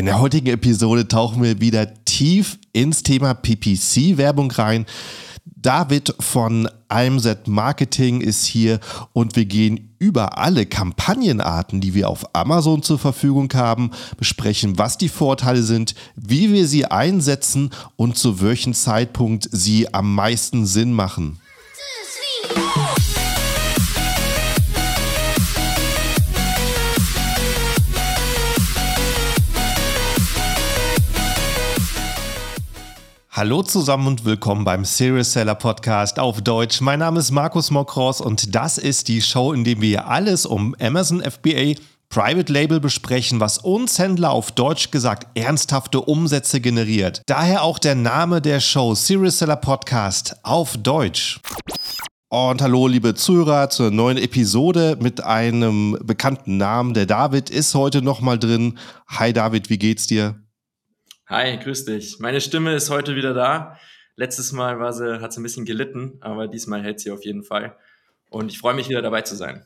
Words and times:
In 0.00 0.06
der 0.06 0.18
heutigen 0.18 0.46
Episode 0.46 1.06
tauchen 1.08 1.42
wir 1.42 1.60
wieder 1.60 1.94
tief 2.06 2.58
ins 2.72 3.02
Thema 3.02 3.34
PPC-Werbung 3.34 4.50
rein. 4.50 4.86
David 5.44 6.14
von 6.18 6.70
IMZ 6.90 7.46
Marketing 7.48 8.22
ist 8.22 8.46
hier 8.46 8.80
und 9.12 9.36
wir 9.36 9.44
gehen 9.44 9.94
über 9.98 10.38
alle 10.38 10.64
Kampagnenarten, 10.64 11.82
die 11.82 11.92
wir 11.92 12.08
auf 12.08 12.34
Amazon 12.34 12.82
zur 12.82 12.98
Verfügung 12.98 13.52
haben, 13.52 13.90
besprechen, 14.16 14.78
was 14.78 14.96
die 14.96 15.10
Vorteile 15.10 15.62
sind, 15.62 15.94
wie 16.16 16.50
wir 16.50 16.66
sie 16.66 16.86
einsetzen 16.86 17.68
und 17.96 18.16
zu 18.16 18.40
welchem 18.40 18.72
Zeitpunkt 18.72 19.50
sie 19.52 19.92
am 19.92 20.14
meisten 20.14 20.64
Sinn 20.64 20.94
machen. 20.94 21.40
Hallo 33.40 33.62
zusammen 33.62 34.06
und 34.06 34.26
willkommen 34.26 34.64
beim 34.64 34.84
Serious 34.84 35.32
Seller 35.32 35.54
Podcast 35.54 36.18
auf 36.18 36.42
Deutsch. 36.42 36.82
Mein 36.82 36.98
Name 36.98 37.20
ist 37.20 37.30
Markus 37.30 37.70
Mokros 37.70 38.20
und 38.20 38.54
das 38.54 38.76
ist 38.76 39.08
die 39.08 39.22
Show, 39.22 39.54
in 39.54 39.64
der 39.64 39.80
wir 39.80 40.08
alles 40.08 40.44
um 40.44 40.76
Amazon 40.78 41.22
FBA 41.22 41.80
Private 42.10 42.52
Label 42.52 42.80
besprechen, 42.80 43.40
was 43.40 43.56
uns 43.56 43.98
Händler 43.98 44.32
auf 44.32 44.52
Deutsch 44.52 44.90
gesagt 44.90 45.26
ernsthafte 45.38 46.02
Umsätze 46.02 46.60
generiert. 46.60 47.22
Daher 47.24 47.62
auch 47.62 47.78
der 47.78 47.94
Name 47.94 48.42
der 48.42 48.60
Show 48.60 48.94
Serious 48.94 49.38
Seller 49.38 49.56
Podcast 49.56 50.36
auf 50.42 50.76
Deutsch. 50.76 51.40
Und 52.28 52.60
hallo, 52.60 52.88
liebe 52.88 53.14
Zuhörer, 53.14 53.70
zur 53.70 53.90
neuen 53.90 54.18
Episode 54.18 54.98
mit 55.00 55.24
einem 55.24 55.96
bekannten 56.04 56.58
Namen. 56.58 56.92
Der 56.92 57.06
David 57.06 57.48
ist 57.48 57.74
heute 57.74 58.02
nochmal 58.02 58.38
drin. 58.38 58.78
Hi 59.08 59.32
David, 59.32 59.70
wie 59.70 59.78
geht's 59.78 60.06
dir? 60.06 60.34
Hi, 61.30 61.56
grüß 61.58 61.84
dich. 61.84 62.18
Meine 62.18 62.40
Stimme 62.40 62.74
ist 62.74 62.90
heute 62.90 63.14
wieder 63.14 63.32
da. 63.32 63.78
Letztes 64.16 64.50
Mal 64.50 64.80
war 64.80 64.92
sie, 64.92 65.20
hat 65.20 65.32
sie 65.32 65.38
ein 65.38 65.44
bisschen 65.44 65.64
gelitten, 65.64 66.18
aber 66.22 66.48
diesmal 66.48 66.82
hält 66.82 66.98
sie 66.98 67.12
auf 67.12 67.24
jeden 67.24 67.44
Fall. 67.44 67.76
Und 68.30 68.50
ich 68.50 68.58
freue 68.58 68.74
mich 68.74 68.88
wieder 68.88 69.00
dabei 69.00 69.22
zu 69.22 69.36
sein. 69.36 69.64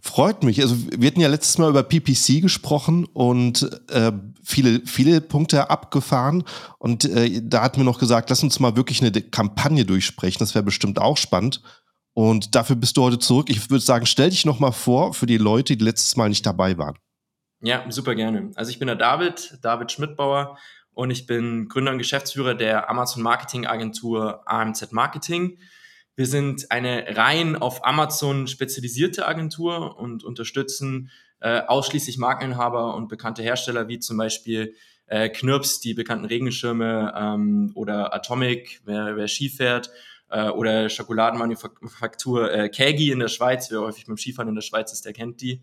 Freut 0.00 0.42
mich. 0.42 0.60
Also 0.60 0.76
wir 0.90 1.06
hatten 1.06 1.20
ja 1.20 1.28
letztes 1.28 1.58
Mal 1.58 1.70
über 1.70 1.84
PPC 1.84 2.42
gesprochen 2.42 3.04
und 3.04 3.70
äh, 3.88 4.10
viele, 4.42 4.80
viele 4.84 5.20
Punkte 5.20 5.70
abgefahren. 5.70 6.42
Und 6.80 7.04
äh, 7.04 7.40
da 7.40 7.62
hat 7.62 7.78
mir 7.78 7.84
noch 7.84 8.00
gesagt, 8.00 8.28
lass 8.28 8.42
uns 8.42 8.58
mal 8.58 8.74
wirklich 8.74 9.00
eine 9.00 9.12
Kampagne 9.12 9.84
durchsprechen. 9.84 10.40
Das 10.40 10.56
wäre 10.56 10.64
bestimmt 10.64 10.98
auch 10.98 11.18
spannend. 11.18 11.62
Und 12.14 12.56
dafür 12.56 12.74
bist 12.74 12.96
du 12.96 13.04
heute 13.04 13.20
zurück. 13.20 13.48
Ich 13.48 13.70
würde 13.70 13.84
sagen, 13.84 14.06
stell 14.06 14.30
dich 14.30 14.44
noch 14.44 14.58
mal 14.58 14.72
vor 14.72 15.14
für 15.14 15.26
die 15.26 15.38
Leute, 15.38 15.76
die 15.76 15.84
letztes 15.84 16.16
Mal 16.16 16.30
nicht 16.30 16.44
dabei 16.44 16.76
waren. 16.78 16.96
Ja, 17.62 17.84
super 17.90 18.14
gerne. 18.14 18.50
Also 18.54 18.70
ich 18.70 18.78
bin 18.78 18.86
der 18.86 18.96
David, 18.96 19.58
David 19.62 19.92
Schmidtbauer 19.92 20.56
und 21.00 21.08
ich 21.10 21.26
bin 21.26 21.66
Gründer 21.70 21.92
und 21.92 21.98
Geschäftsführer 21.98 22.54
der 22.54 22.90
Amazon 22.90 23.22
Marketing 23.22 23.66
Agentur 23.66 24.42
AMZ 24.44 24.92
Marketing. 24.92 25.56
Wir 26.14 26.26
sind 26.26 26.70
eine 26.70 27.16
rein 27.16 27.56
auf 27.56 27.86
Amazon 27.86 28.46
spezialisierte 28.46 29.26
Agentur 29.26 29.98
und 29.98 30.24
unterstützen 30.24 31.10
äh, 31.40 31.62
ausschließlich 31.62 32.18
Markeninhaber 32.18 32.94
und 32.96 33.08
bekannte 33.08 33.42
Hersteller 33.42 33.88
wie 33.88 33.98
zum 33.98 34.18
Beispiel 34.18 34.74
äh, 35.06 35.30
Knirps, 35.30 35.80
die 35.80 35.94
bekannten 35.94 36.26
Regenschirme 36.26 37.14
ähm, 37.16 37.72
oder 37.74 38.12
Atomic, 38.12 38.82
wer, 38.84 39.16
wer 39.16 39.26
Ski 39.26 39.48
fährt 39.48 39.90
äh, 40.28 40.50
oder 40.50 40.90
Schokoladenmanufaktur 40.90 42.52
äh, 42.52 42.68
Kegi 42.68 43.10
in 43.10 43.20
der 43.20 43.28
Schweiz, 43.28 43.70
wer 43.70 43.80
häufig 43.80 44.04
beim 44.04 44.18
Skifahren 44.18 44.50
in 44.50 44.54
der 44.54 44.60
Schweiz 44.60 44.92
ist, 44.92 45.06
der 45.06 45.14
kennt 45.14 45.40
die. 45.40 45.62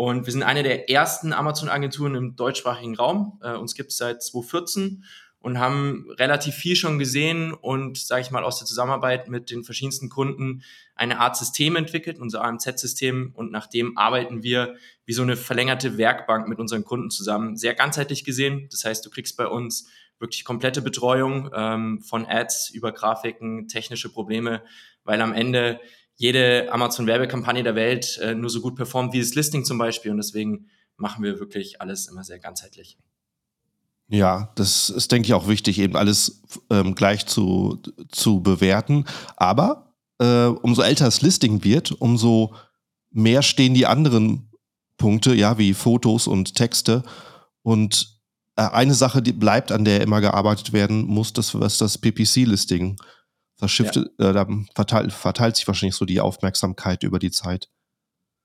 Und 0.00 0.24
wir 0.24 0.32
sind 0.32 0.42
eine 0.42 0.62
der 0.62 0.88
ersten 0.88 1.34
Amazon-Agenturen 1.34 2.14
im 2.14 2.34
deutschsprachigen 2.34 2.96
Raum. 2.96 3.38
Äh, 3.42 3.52
uns 3.52 3.74
gibt 3.74 3.90
es 3.90 3.98
seit 3.98 4.22
2014 4.22 5.04
und 5.40 5.58
haben 5.58 6.06
relativ 6.12 6.54
viel 6.54 6.74
schon 6.74 6.98
gesehen 6.98 7.52
und, 7.52 7.98
sage 7.98 8.22
ich 8.22 8.30
mal, 8.30 8.42
aus 8.42 8.58
der 8.58 8.66
Zusammenarbeit 8.66 9.28
mit 9.28 9.50
den 9.50 9.62
verschiedensten 9.62 10.08
Kunden 10.08 10.62
eine 10.94 11.20
Art 11.20 11.36
System 11.36 11.76
entwickelt, 11.76 12.18
unser 12.18 12.42
AMZ-System. 12.42 13.32
Und 13.34 13.52
nach 13.52 13.66
dem 13.66 13.98
arbeiten 13.98 14.42
wir 14.42 14.74
wie 15.04 15.12
so 15.12 15.20
eine 15.20 15.36
verlängerte 15.36 15.98
Werkbank 15.98 16.48
mit 16.48 16.60
unseren 16.60 16.82
Kunden 16.82 17.10
zusammen, 17.10 17.58
sehr 17.58 17.74
ganzheitlich 17.74 18.24
gesehen. 18.24 18.68
Das 18.70 18.86
heißt, 18.86 19.04
du 19.04 19.10
kriegst 19.10 19.36
bei 19.36 19.48
uns 19.48 19.86
wirklich 20.18 20.46
komplette 20.46 20.80
Betreuung 20.80 21.50
ähm, 21.54 22.00
von 22.00 22.24
Ads 22.24 22.70
über 22.70 22.92
Grafiken, 22.92 23.68
technische 23.68 24.08
Probleme, 24.08 24.62
weil 25.04 25.20
am 25.20 25.34
Ende 25.34 25.78
jede 26.20 26.70
Amazon-Werbekampagne 26.70 27.62
der 27.62 27.74
Welt 27.74 28.18
äh, 28.18 28.34
nur 28.34 28.50
so 28.50 28.60
gut 28.60 28.76
performt 28.76 29.14
wie 29.14 29.20
das 29.20 29.34
Listing 29.34 29.64
zum 29.64 29.78
Beispiel. 29.78 30.10
Und 30.10 30.18
deswegen 30.18 30.66
machen 30.98 31.24
wir 31.24 31.40
wirklich 31.40 31.80
alles 31.80 32.08
immer 32.08 32.24
sehr 32.24 32.38
ganzheitlich. 32.38 32.98
Ja, 34.08 34.52
das 34.54 34.90
ist, 34.90 35.10
denke 35.12 35.28
ich, 35.28 35.32
auch 35.32 35.48
wichtig, 35.48 35.78
eben 35.78 35.96
alles 35.96 36.42
ähm, 36.68 36.94
gleich 36.94 37.24
zu, 37.24 37.80
zu 38.10 38.42
bewerten. 38.42 39.06
Aber 39.36 39.94
äh, 40.18 40.44
umso 40.44 40.82
älter 40.82 41.06
das 41.06 41.22
Listing 41.22 41.64
wird, 41.64 41.90
umso 41.92 42.54
mehr 43.10 43.40
stehen 43.40 43.72
die 43.72 43.86
anderen 43.86 44.50
Punkte, 44.98 45.34
ja, 45.34 45.56
wie 45.56 45.72
Fotos 45.72 46.26
und 46.26 46.54
Texte. 46.54 47.02
Und 47.62 48.20
äh, 48.56 48.68
eine 48.68 48.92
Sache, 48.92 49.22
die 49.22 49.32
bleibt, 49.32 49.72
an 49.72 49.86
der 49.86 50.02
immer 50.02 50.20
gearbeitet 50.20 50.74
werden 50.74 51.06
muss, 51.06 51.32
das 51.32 51.58
was 51.58 51.78
das 51.78 51.96
PPC-Listing 51.96 52.98
verschiftet, 53.60 54.10
ja. 54.18 54.30
äh, 54.30 54.32
da 54.32 54.46
verteilt, 54.74 55.12
verteilt 55.12 55.56
sich 55.56 55.66
wahrscheinlich 55.66 55.94
so 55.94 56.04
die 56.04 56.20
Aufmerksamkeit 56.20 57.02
über 57.02 57.18
die 57.18 57.30
Zeit. 57.30 57.68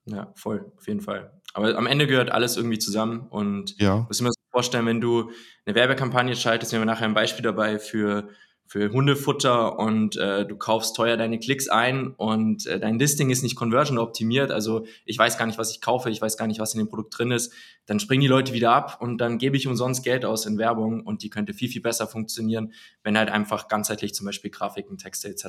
Ja, 0.05 0.31
voll, 0.35 0.71
auf 0.77 0.87
jeden 0.87 1.01
Fall. 1.01 1.31
Aber 1.53 1.75
am 1.77 1.87
Ende 1.87 2.05
gehört 2.05 2.31
alles 2.31 2.57
irgendwie 2.57 2.77
zusammen 2.77 3.27
und 3.29 3.79
ja. 3.79 4.05
muss 4.07 4.21
mir 4.21 4.29
so 4.29 4.39
vorstellen, 4.51 4.85
wenn 4.85 5.01
du 5.01 5.31
eine 5.65 5.75
Werbekampagne 5.75 6.35
schaltest, 6.35 6.71
wir 6.71 6.79
haben 6.79 6.85
nachher 6.85 7.05
ein 7.05 7.13
Beispiel 7.13 7.43
dabei 7.43 7.79
für 7.79 8.29
für 8.67 8.91
Hundefutter 8.91 9.77
und 9.77 10.17
äh, 10.17 10.45
du 10.45 10.57
kaufst 10.57 10.95
teuer 10.95 11.17
deine 11.17 11.39
Klicks 11.39 11.67
ein 11.69 12.07
und 12.07 12.65
äh, 12.65 12.79
dein 12.79 12.97
Listing 12.97 13.29
ist 13.29 13.43
nicht 13.43 13.55
conversion 13.55 13.97
optimiert, 13.99 14.51
also 14.51 14.85
ich 15.05 15.17
weiß 15.17 15.37
gar 15.37 15.45
nicht, 15.45 15.59
was 15.59 15.71
ich 15.71 15.81
kaufe, 15.81 16.09
ich 16.09 16.21
weiß 16.21 16.35
gar 16.35 16.47
nicht, 16.47 16.59
was 16.59 16.73
in 16.73 16.79
dem 16.79 16.89
Produkt 16.89 17.17
drin 17.17 17.31
ist, 17.31 17.53
dann 17.85 17.99
springen 17.99 18.21
die 18.21 18.27
Leute 18.27 18.53
wieder 18.53 18.71
ab 18.71 18.97
und 19.01 19.19
dann 19.19 19.37
gebe 19.37 19.55
ich 19.55 19.67
umsonst 19.67 20.03
Geld 20.03 20.25
aus 20.25 20.45
in 20.45 20.57
Werbung 20.57 21.01
und 21.01 21.21
die 21.21 21.29
könnte 21.29 21.53
viel, 21.53 21.69
viel 21.69 21.81
besser 21.81 22.07
funktionieren, 22.07 22.73
wenn 23.03 23.17
halt 23.17 23.29
einfach 23.29 23.67
ganzheitlich 23.67 24.15
zum 24.15 24.25
Beispiel 24.25 24.49
Grafiken, 24.49 24.97
Texte 24.97 25.29
etc. 25.29 25.45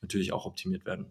natürlich 0.00 0.32
auch 0.32 0.44
optimiert 0.44 0.84
werden. 0.84 1.06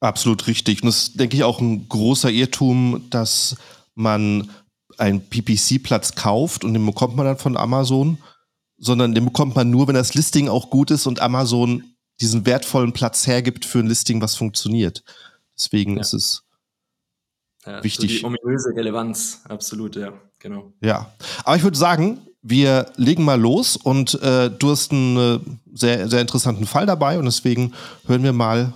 Absolut 0.00 0.48
richtig. 0.48 0.82
Und 0.82 0.88
das 0.88 1.04
ist, 1.04 1.20
denke 1.20 1.36
ich, 1.36 1.44
auch 1.44 1.60
ein 1.60 1.88
großer 1.88 2.28
Irrtum, 2.28 3.06
dass 3.10 3.56
man 3.94 4.50
einen 4.98 5.20
PPC-Platz 5.28 6.16
kauft 6.16 6.64
und 6.64 6.74
den 6.74 6.84
bekommt 6.84 7.16
man 7.16 7.26
dann 7.26 7.38
von 7.38 7.56
Amazon 7.56 8.18
sondern 8.82 9.14
den 9.14 9.24
bekommt 9.24 9.54
man 9.54 9.70
nur, 9.70 9.86
wenn 9.86 9.94
das 9.94 10.14
Listing 10.14 10.48
auch 10.48 10.68
gut 10.68 10.90
ist 10.90 11.06
und 11.06 11.20
Amazon 11.20 11.84
diesen 12.20 12.44
wertvollen 12.44 12.92
Platz 12.92 13.26
hergibt 13.26 13.64
für 13.64 13.78
ein 13.78 13.86
Listing, 13.86 14.20
was 14.20 14.34
funktioniert. 14.34 15.04
Deswegen 15.56 15.94
ja. 15.94 16.00
ist 16.00 16.12
es 16.12 16.42
ja, 17.64 17.82
wichtig. 17.84 18.10
So 18.10 18.16
die 18.18 18.24
ominöse 18.24 18.74
Relevanz, 18.74 19.42
absolut, 19.48 19.94
ja, 19.94 20.12
genau. 20.40 20.72
Ja, 20.80 21.14
aber 21.44 21.56
ich 21.56 21.62
würde 21.62 21.78
sagen, 21.78 22.26
wir 22.42 22.92
legen 22.96 23.24
mal 23.24 23.40
los 23.40 23.76
und 23.76 24.20
äh, 24.20 24.50
du 24.50 24.70
hast 24.70 24.90
einen 24.90 25.16
äh, 25.16 25.38
sehr, 25.72 26.08
sehr 26.08 26.20
interessanten 26.20 26.66
Fall 26.66 26.86
dabei 26.86 27.20
und 27.20 27.24
deswegen 27.24 27.72
hören 28.06 28.24
wir 28.24 28.32
mal, 28.32 28.74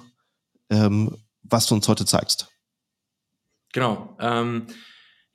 ähm, 0.71 1.17
was 1.43 1.67
du 1.67 1.75
uns 1.75 1.89
heute 1.89 2.07
zeigst. 2.07 2.47
Genau. 3.73 4.17
Ähm, 4.21 4.69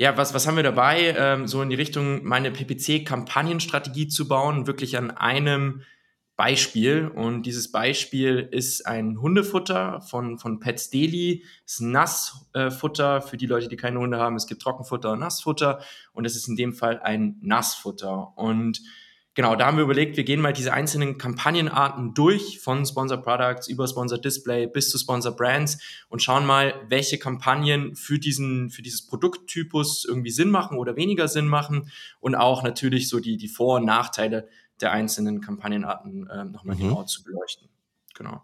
ja, 0.02 0.18
was, 0.18 0.34
was 0.34 0.48
haben 0.48 0.56
wir 0.56 0.64
dabei? 0.64 1.14
Ähm, 1.16 1.48
so 1.48 1.62
in 1.62 1.70
die 1.70 1.76
Richtung, 1.76 2.24
meine 2.24 2.50
PPC-Kampagnenstrategie 2.50 4.08
zu 4.08 4.28
bauen, 4.28 4.66
wirklich 4.66 4.98
an 4.98 5.12
einem 5.12 5.84
Beispiel. 6.36 7.08
Und 7.08 7.44
dieses 7.44 7.72
Beispiel 7.72 8.50
ist 8.50 8.88
ein 8.88 9.22
Hundefutter 9.22 10.02
von, 10.02 10.40
von 10.40 10.60
Pets 10.60 10.90
Daily. 10.90 11.46
Es 11.68 11.74
ist 11.74 11.82
Nassfutter 11.82 13.22
für 13.22 13.38
die 13.38 13.46
Leute, 13.46 13.68
die 13.68 13.76
keine 13.76 14.00
Hunde 14.00 14.18
haben. 14.18 14.36
Es 14.38 14.48
gibt 14.48 14.64
Trockenfutter 14.64 15.12
und 15.12 15.20
Nassfutter. 15.20 15.82
Und 16.14 16.26
es 16.26 16.36
ist 16.36 16.48
in 16.48 16.56
dem 16.56 16.74
Fall 16.74 17.00
ein 17.00 17.38
Nassfutter. 17.44 18.36
Und 18.40 18.82
genau, 19.34 19.56
da 19.56 19.66
haben 19.66 19.78
wir 19.78 19.84
überlegt, 19.84 20.18
wir 20.18 20.24
gehen 20.24 20.42
mal 20.42 20.54
diese 20.54 20.74
einzelnen 20.74 21.18
Kampagnenarten 21.18 22.14
durch, 22.14 22.60
von 22.60 22.86
Sponsor 22.86 23.18
Products 23.18 23.68
über 23.68 23.88
Sponsor 23.88 24.18
Display 24.18 24.68
bis 24.68 24.90
zu 24.90 24.98
Sponsor 24.98 25.36
Brands 25.36 25.78
und 26.10 26.22
schauen 26.22 26.46
mal, 26.46 26.74
welche 26.88 27.18
Kampagnen 27.18 27.96
für 27.96 28.20
diesen, 28.20 28.70
für 28.70 28.82
dieses 28.82 29.06
Produkttypus 29.06 30.06
irgendwie 30.06 30.32
Sinn 30.32 30.50
machen 30.50 30.78
oder 30.78 30.96
weniger 30.96 31.28
Sinn 31.28 31.48
machen 31.48 31.92
und 32.20 32.36
auch 32.36 32.64
natürlich 32.64 33.10
so 33.10 33.20
die, 33.20 33.38
die 33.38 33.48
Vor- 33.48 33.78
und 33.78 33.86
Nachteile 33.86 34.48
der 34.82 34.92
einzelnen 34.92 35.42
Kampagnenarten 35.42 36.28
äh, 36.28 36.46
nochmal 36.46 36.76
mhm. 36.76 36.82
genauer 36.82 37.06
zu 37.06 37.24
beleuchten. 37.24 37.70
Genau. 38.16 38.44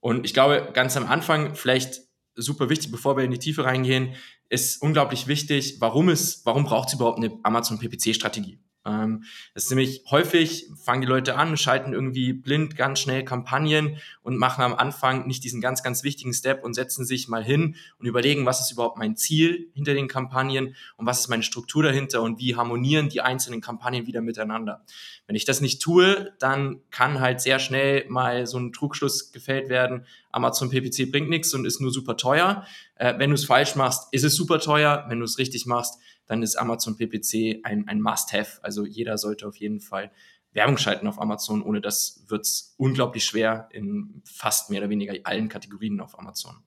Und 0.00 0.24
ich 0.24 0.34
glaube, 0.34 0.70
ganz 0.72 0.96
am 0.96 1.06
Anfang 1.06 1.54
vielleicht 1.54 2.00
super 2.34 2.68
wichtig, 2.68 2.90
bevor 2.90 3.16
wir 3.16 3.24
in 3.24 3.30
die 3.30 3.38
Tiefe 3.38 3.64
reingehen, 3.64 4.14
ist 4.48 4.82
unglaublich 4.82 5.26
wichtig, 5.28 5.76
warum 5.80 6.08
es, 6.08 6.44
warum 6.44 6.64
braucht 6.64 6.88
es 6.88 6.94
überhaupt 6.94 7.18
eine 7.18 7.38
Amazon 7.42 7.78
PPC 7.78 8.14
Strategie? 8.14 8.58
Ähm, 8.84 9.24
das 9.54 9.64
ist 9.64 9.70
nämlich 9.70 10.02
häufig, 10.10 10.68
fangen 10.82 11.02
die 11.02 11.06
Leute 11.06 11.36
an, 11.36 11.56
schalten 11.56 11.92
irgendwie 11.92 12.32
blind 12.32 12.76
ganz 12.76 13.00
schnell 13.00 13.24
Kampagnen 13.24 13.98
und 14.22 14.36
machen 14.36 14.62
am 14.62 14.74
Anfang 14.74 15.26
nicht 15.26 15.44
diesen 15.44 15.60
ganz, 15.60 15.82
ganz 15.82 16.02
wichtigen 16.02 16.32
Step 16.32 16.64
und 16.64 16.74
setzen 16.74 17.04
sich 17.04 17.28
mal 17.28 17.44
hin 17.44 17.76
und 17.98 18.06
überlegen, 18.06 18.46
was 18.46 18.60
ist 18.60 18.72
überhaupt 18.72 18.98
mein 18.98 19.16
Ziel 19.16 19.70
hinter 19.74 19.94
den 19.94 20.08
Kampagnen 20.08 20.74
und 20.96 21.06
was 21.06 21.20
ist 21.20 21.28
meine 21.28 21.42
Struktur 21.42 21.82
dahinter 21.82 22.22
und 22.22 22.38
wie 22.38 22.56
harmonieren 22.56 23.08
die 23.08 23.20
einzelnen 23.20 23.60
Kampagnen 23.60 24.06
wieder 24.06 24.20
miteinander. 24.20 24.84
Wenn 25.26 25.36
ich 25.36 25.44
das 25.44 25.60
nicht 25.60 25.80
tue, 25.80 26.32
dann 26.38 26.80
kann 26.90 27.20
halt 27.20 27.40
sehr 27.40 27.58
schnell 27.58 28.04
mal 28.08 28.46
so 28.46 28.58
ein 28.58 28.72
Trugschluss 28.72 29.32
gefällt 29.32 29.68
werden, 29.68 30.04
Amazon 30.32 30.70
PPC 30.70 31.10
bringt 31.10 31.28
nichts 31.28 31.52
und 31.54 31.66
ist 31.66 31.80
nur 31.80 31.92
super 31.92 32.16
teuer. 32.16 32.66
Äh, 32.96 33.14
wenn 33.18 33.30
du 33.30 33.34
es 33.34 33.44
falsch 33.44 33.76
machst, 33.76 34.08
ist 34.12 34.24
es 34.24 34.34
super 34.34 34.58
teuer. 34.58 35.04
Wenn 35.08 35.18
du 35.18 35.24
es 35.24 35.38
richtig 35.38 35.66
machst, 35.66 36.00
dann 36.26 36.42
ist 36.42 36.56
Amazon 36.56 36.96
PPC 36.96 37.60
ein, 37.64 37.88
ein 37.88 38.00
Must-Have. 38.00 38.62
Also 38.62 38.84
jeder 38.84 39.18
sollte 39.18 39.46
auf 39.46 39.56
jeden 39.56 39.80
Fall 39.80 40.10
Werbung 40.52 40.78
schalten 40.78 41.06
auf 41.06 41.20
Amazon. 41.20 41.62
Ohne 41.62 41.80
das 41.80 42.24
wird 42.28 42.42
es 42.42 42.74
unglaublich 42.76 43.24
schwer 43.24 43.68
in 43.72 44.22
fast 44.24 44.70
mehr 44.70 44.80
oder 44.80 44.90
weniger 44.90 45.14
allen 45.24 45.48
Kategorien 45.48 46.00
auf 46.00 46.18
Amazon. 46.18 46.62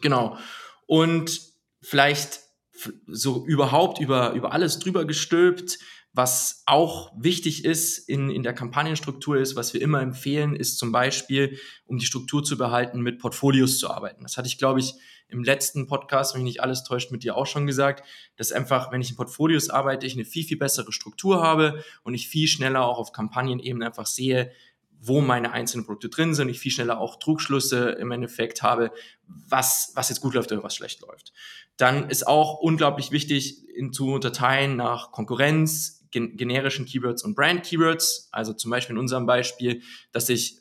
Genau. 0.00 0.36
Und 0.86 1.40
vielleicht 1.80 2.40
so 3.06 3.44
überhaupt 3.46 4.00
über, 4.00 4.32
über 4.32 4.52
alles 4.52 4.78
drüber 4.78 5.04
gestülpt, 5.04 5.78
was 6.14 6.62
auch 6.66 7.10
wichtig 7.16 7.64
ist 7.64 7.98
in, 7.98 8.30
in 8.30 8.42
der 8.42 8.52
Kampagnenstruktur 8.52 9.38
ist, 9.38 9.56
was 9.56 9.72
wir 9.72 9.80
immer 9.80 10.02
empfehlen, 10.02 10.54
ist 10.54 10.78
zum 10.78 10.92
Beispiel, 10.92 11.58
um 11.86 11.98
die 11.98 12.04
Struktur 12.04 12.44
zu 12.44 12.58
behalten, 12.58 13.00
mit 13.00 13.18
Portfolios 13.18 13.78
zu 13.78 13.90
arbeiten. 13.90 14.22
Das 14.22 14.36
hatte 14.36 14.48
ich, 14.48 14.58
glaube 14.58 14.80
ich, 14.80 14.94
im 15.28 15.42
letzten 15.42 15.86
Podcast, 15.86 16.34
wenn 16.34 16.42
mich 16.42 16.52
nicht 16.52 16.62
alles 16.62 16.84
täuscht, 16.84 17.10
mit 17.10 17.22
dir 17.22 17.36
auch 17.36 17.46
schon 17.46 17.66
gesagt, 17.66 18.06
dass 18.36 18.52
einfach, 18.52 18.92
wenn 18.92 19.00
ich 19.00 19.10
in 19.10 19.16
Portfolios 19.16 19.70
arbeite, 19.70 20.06
ich 20.06 20.12
eine 20.12 20.26
viel, 20.26 20.44
viel 20.44 20.58
bessere 20.58 20.92
Struktur 20.92 21.42
habe 21.42 21.82
und 22.02 22.12
ich 22.12 22.28
viel 22.28 22.46
schneller 22.46 22.84
auch 22.84 22.98
auf 22.98 23.12
Kampagnenebene 23.12 23.86
einfach 23.86 24.06
sehe, 24.06 24.52
wo 25.00 25.20
meine 25.20 25.52
einzelnen 25.52 25.84
Produkte 25.84 26.10
drin 26.10 26.34
sind, 26.34 26.48
ich 26.48 26.60
viel 26.60 26.70
schneller 26.70 27.00
auch 27.00 27.16
Trugschlüsse 27.16 27.90
im 27.90 28.12
Endeffekt 28.12 28.62
habe, 28.62 28.92
was, 29.26 29.92
was 29.94 30.10
jetzt 30.10 30.20
gut 30.20 30.34
läuft 30.34 30.52
oder 30.52 30.62
was 30.62 30.76
schlecht 30.76 31.00
läuft. 31.00 31.32
Dann 31.76 32.08
ist 32.08 32.26
auch 32.26 32.60
unglaublich 32.60 33.10
wichtig 33.10 33.68
in, 33.70 33.92
zu 33.92 34.12
unterteilen 34.12 34.76
nach 34.76 35.10
Konkurrenz, 35.10 36.01
gen 36.12 36.36
generischen 36.36 36.86
Keywords 36.86 37.24
und 37.24 37.34
Brand-Keywords. 37.34 38.28
Also 38.30 38.52
zum 38.52 38.70
Beispiel 38.70 38.94
in 38.94 39.00
unserem 39.00 39.26
Beispiel, 39.26 39.82
dass 40.12 40.28
ich 40.28 40.58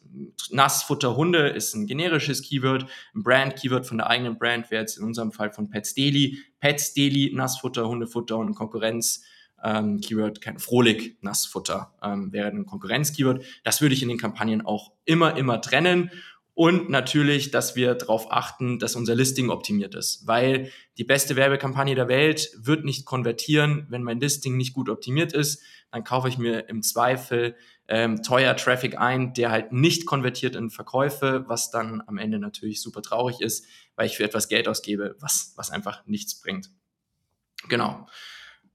Nassfutter 0.49 1.15
Hunde 1.15 1.49
ist 1.49 1.75
ein 1.75 1.85
generisches 1.85 2.41
Keyword, 2.41 2.85
ein 3.13 3.23
Brand-Keyword 3.23 3.85
von 3.85 3.97
der 3.97 4.07
eigenen 4.07 4.37
Brand 4.37 4.71
wäre 4.71 4.81
jetzt 4.81 4.97
in 4.97 5.03
unserem 5.03 5.31
Fall 5.31 5.51
von 5.51 5.69
Pets 5.69 5.93
Daily, 5.93 6.39
Pets 6.59 6.93
Daily, 6.93 7.31
Nassfutter, 7.33 7.87
Hundefutter 7.87 8.37
und 8.37 8.55
Konkurrenz. 8.55 9.23
Ähm, 9.63 10.01
Keyword, 10.01 10.41
kein 10.41 10.57
Frohlich, 10.57 11.17
Nassfutter 11.21 11.93
ähm, 12.01 12.33
wäre 12.33 12.47
ein 12.47 12.65
Konkurrenz-Keyword. 12.65 13.45
Das 13.63 13.79
würde 13.79 13.93
ich 13.93 14.01
in 14.01 14.09
den 14.09 14.17
Kampagnen 14.17 14.65
auch 14.65 14.91
immer, 15.05 15.37
immer 15.37 15.61
trennen 15.61 16.09
und 16.53 16.89
natürlich, 16.89 17.51
dass 17.51 17.75
wir 17.75 17.95
darauf 17.95 18.31
achten, 18.31 18.77
dass 18.77 18.95
unser 18.95 19.15
Listing 19.15 19.49
optimiert 19.49 19.95
ist, 19.95 20.27
weil 20.27 20.71
die 20.97 21.05
beste 21.05 21.35
Werbekampagne 21.35 21.95
der 21.95 22.07
Welt 22.07 22.51
wird 22.57 22.83
nicht 22.83 23.05
konvertieren, 23.05 23.87
wenn 23.89 24.03
mein 24.03 24.19
Listing 24.19 24.57
nicht 24.57 24.73
gut 24.73 24.89
optimiert 24.89 25.33
ist. 25.33 25.61
Dann 25.91 26.03
kaufe 26.03 26.27
ich 26.27 26.37
mir 26.37 26.67
im 26.67 26.83
Zweifel 26.83 27.55
ähm, 27.87 28.21
teuer 28.21 28.55
Traffic 28.55 28.97
ein, 28.97 29.33
der 29.33 29.51
halt 29.51 29.71
nicht 29.71 30.05
konvertiert 30.05 30.55
in 30.55 30.69
Verkäufe, 30.69 31.45
was 31.47 31.71
dann 31.71 32.03
am 32.05 32.17
Ende 32.17 32.37
natürlich 32.37 32.81
super 32.81 33.01
traurig 33.01 33.39
ist, 33.39 33.65
weil 33.95 34.07
ich 34.07 34.17
für 34.17 34.23
etwas 34.23 34.47
Geld 34.47 34.67
ausgebe, 34.67 35.15
was, 35.19 35.53
was 35.55 35.71
einfach 35.71 36.05
nichts 36.05 36.39
bringt. 36.39 36.69
Genau. 37.69 38.07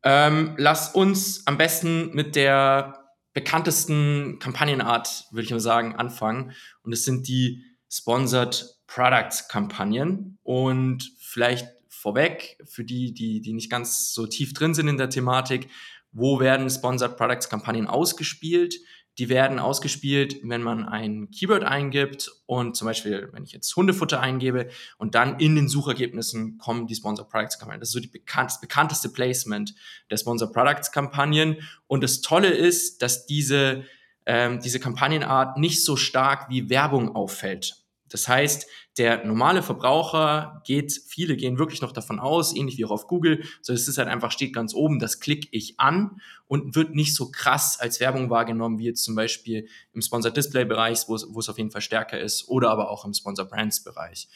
Ähm, 0.03 0.55
lass 0.57 0.95
uns 0.95 1.47
am 1.47 1.59
besten 1.59 2.15
mit 2.15 2.37
der 2.37 3.06
bekanntesten 3.37 4.39
Kampagnenart, 4.39 5.27
würde 5.31 5.45
ich 5.45 5.51
mal 5.51 5.61
sagen, 5.61 5.95
anfangen. 5.95 6.53
Und 6.83 6.95
es 6.95 7.05
sind 7.05 7.29
die 7.29 7.63
Sponsored 7.91 8.79
Products 8.87 9.47
Kampagnen. 9.47 10.39
Und 10.43 11.13
vielleicht 11.19 11.69
vorweg, 11.87 12.57
für 12.65 12.83
die, 12.83 13.13
die, 13.13 13.43
die 13.43 13.53
nicht 13.53 13.71
ganz 13.71 14.15
so 14.15 14.27
tief 14.27 14.55
drin 14.55 14.73
sind 14.73 14.89
in 14.89 14.97
der 14.97 15.11
Thematik, 15.11 15.69
wo 16.13 16.41
werden 16.41 16.71
Sponsored 16.71 17.19
Products 17.19 17.51
Kampagnen 17.51 17.87
ausgespielt? 17.87 18.77
Die 19.19 19.29
werden 19.29 19.59
ausgespielt, 19.59 20.37
wenn 20.43 20.63
man 20.63 20.85
ein 20.87 21.31
Keyword 21.31 21.65
eingibt 21.65 22.31
und 22.45 22.77
zum 22.77 22.87
Beispiel, 22.87 23.31
wenn 23.33 23.45
ich 23.45 23.53
jetzt 23.53 23.75
Hundefutter 23.75 24.21
eingebe 24.21 24.69
und 24.99 25.15
dann 25.15 25.41
in 25.41 25.57
den 25.57 25.69
Suchergebnissen 25.69 26.59
kommen 26.59 26.87
die 26.87 26.95
Sponsored 26.95 27.31
Products 27.31 27.59
Kampagnen. 27.59 27.81
Das 27.81 27.89
ist 27.89 27.95
so 27.95 28.01
die 28.01 28.09
bekannt, 28.09 28.51
das 28.51 28.61
bekannteste 28.61 29.09
Placement 29.09 29.75
der 30.11 30.19
Sponsored 30.19 30.53
Products 30.53 30.93
Kampagnen. 30.93 31.57
Und 31.87 32.03
das 32.03 32.21
Tolle 32.21 32.51
ist, 32.51 33.01
dass 33.01 33.27
diese, 33.27 33.85
ähm, 34.27 34.61
diese 34.61 34.81
Kampagnenart 34.81 35.57
nicht 35.57 35.83
so 35.83 35.97
stark 35.97 36.51
wie 36.51 36.69
Werbung 36.69 37.15
auffällt. 37.15 37.86
Das 38.09 38.29
heißt, 38.29 38.67
der 38.99 39.25
normale 39.25 39.63
Verbraucher 39.63 40.63
geht, 40.65 41.01
viele 41.07 41.37
gehen 41.37 41.59
wirklich 41.59 41.83
noch 41.83 41.93
davon 41.93 42.19
aus, 42.19 42.55
ähnlich 42.57 42.79
wie 42.79 42.85
auch 42.85 42.91
auf 42.91 43.09
Google, 43.09 43.45
so 43.61 43.73
es 43.73 43.89
ist 43.89 43.99
halt 43.99 44.09
einfach, 44.09 44.31
steht 44.31 44.55
ganz 44.55 44.75
oben, 44.75 44.99
das 44.99 45.21
klicke 45.21 45.49
ich 45.51 45.79
an 45.79 46.21
und 46.47 46.77
wird 46.77 46.95
nicht 46.95 47.15
so 47.15 47.31
krass 47.31 47.79
als 47.79 48.01
Werbung 48.01 48.31
wahrgenommen, 48.31 48.79
wie 48.79 48.87
jetzt 48.87 49.05
zum 49.05 49.15
Beispiel 49.15 49.69
im 49.93 50.01
Sponsored 50.01 50.37
Display 50.37 50.65
Bereich, 50.65 51.09
wo 51.09 51.15
es, 51.15 51.27
wo 51.29 51.41
es 51.41 51.49
auf 51.49 51.59
jeden 51.59 51.71
Fall 51.71 51.83
stärker 51.83 52.19
ist, 52.19 52.49
oder 52.49 52.71
aber 52.71 52.91
auch 52.91 53.05
im 53.05 53.13
Sponsored 53.13 53.51
Brands 53.51 53.83
Bereich. 53.83 54.29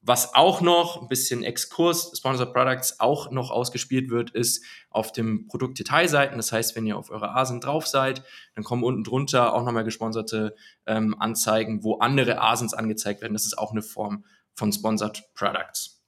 Was 0.00 0.34
auch 0.34 0.60
noch, 0.60 1.02
ein 1.02 1.08
bisschen 1.08 1.42
Exkurs, 1.42 2.12
Sponsored 2.16 2.52
Products 2.54 3.00
auch 3.00 3.30
noch 3.30 3.50
ausgespielt 3.50 4.10
wird, 4.10 4.30
ist 4.30 4.64
auf 4.90 5.12
dem 5.12 5.48
Produktdetailseiten. 5.48 6.36
Das 6.36 6.52
heißt, 6.52 6.76
wenn 6.76 6.86
ihr 6.86 6.96
auf 6.96 7.10
eurer 7.10 7.36
ASIN 7.36 7.60
drauf 7.60 7.86
seid, 7.86 8.22
dann 8.54 8.64
kommen 8.64 8.84
unten 8.84 9.04
drunter 9.04 9.54
auch 9.54 9.64
nochmal 9.64 9.84
gesponserte 9.84 10.54
ähm, 10.86 11.20
Anzeigen, 11.20 11.82
wo 11.82 11.98
andere 11.98 12.40
ASINs 12.40 12.74
angezeigt 12.74 13.22
werden. 13.22 13.32
Das 13.32 13.44
ist 13.44 13.58
auch 13.58 13.72
eine 13.72 13.82
Form 13.82 14.24
von 14.54 14.72
Sponsored 14.72 15.24
Products. 15.34 16.00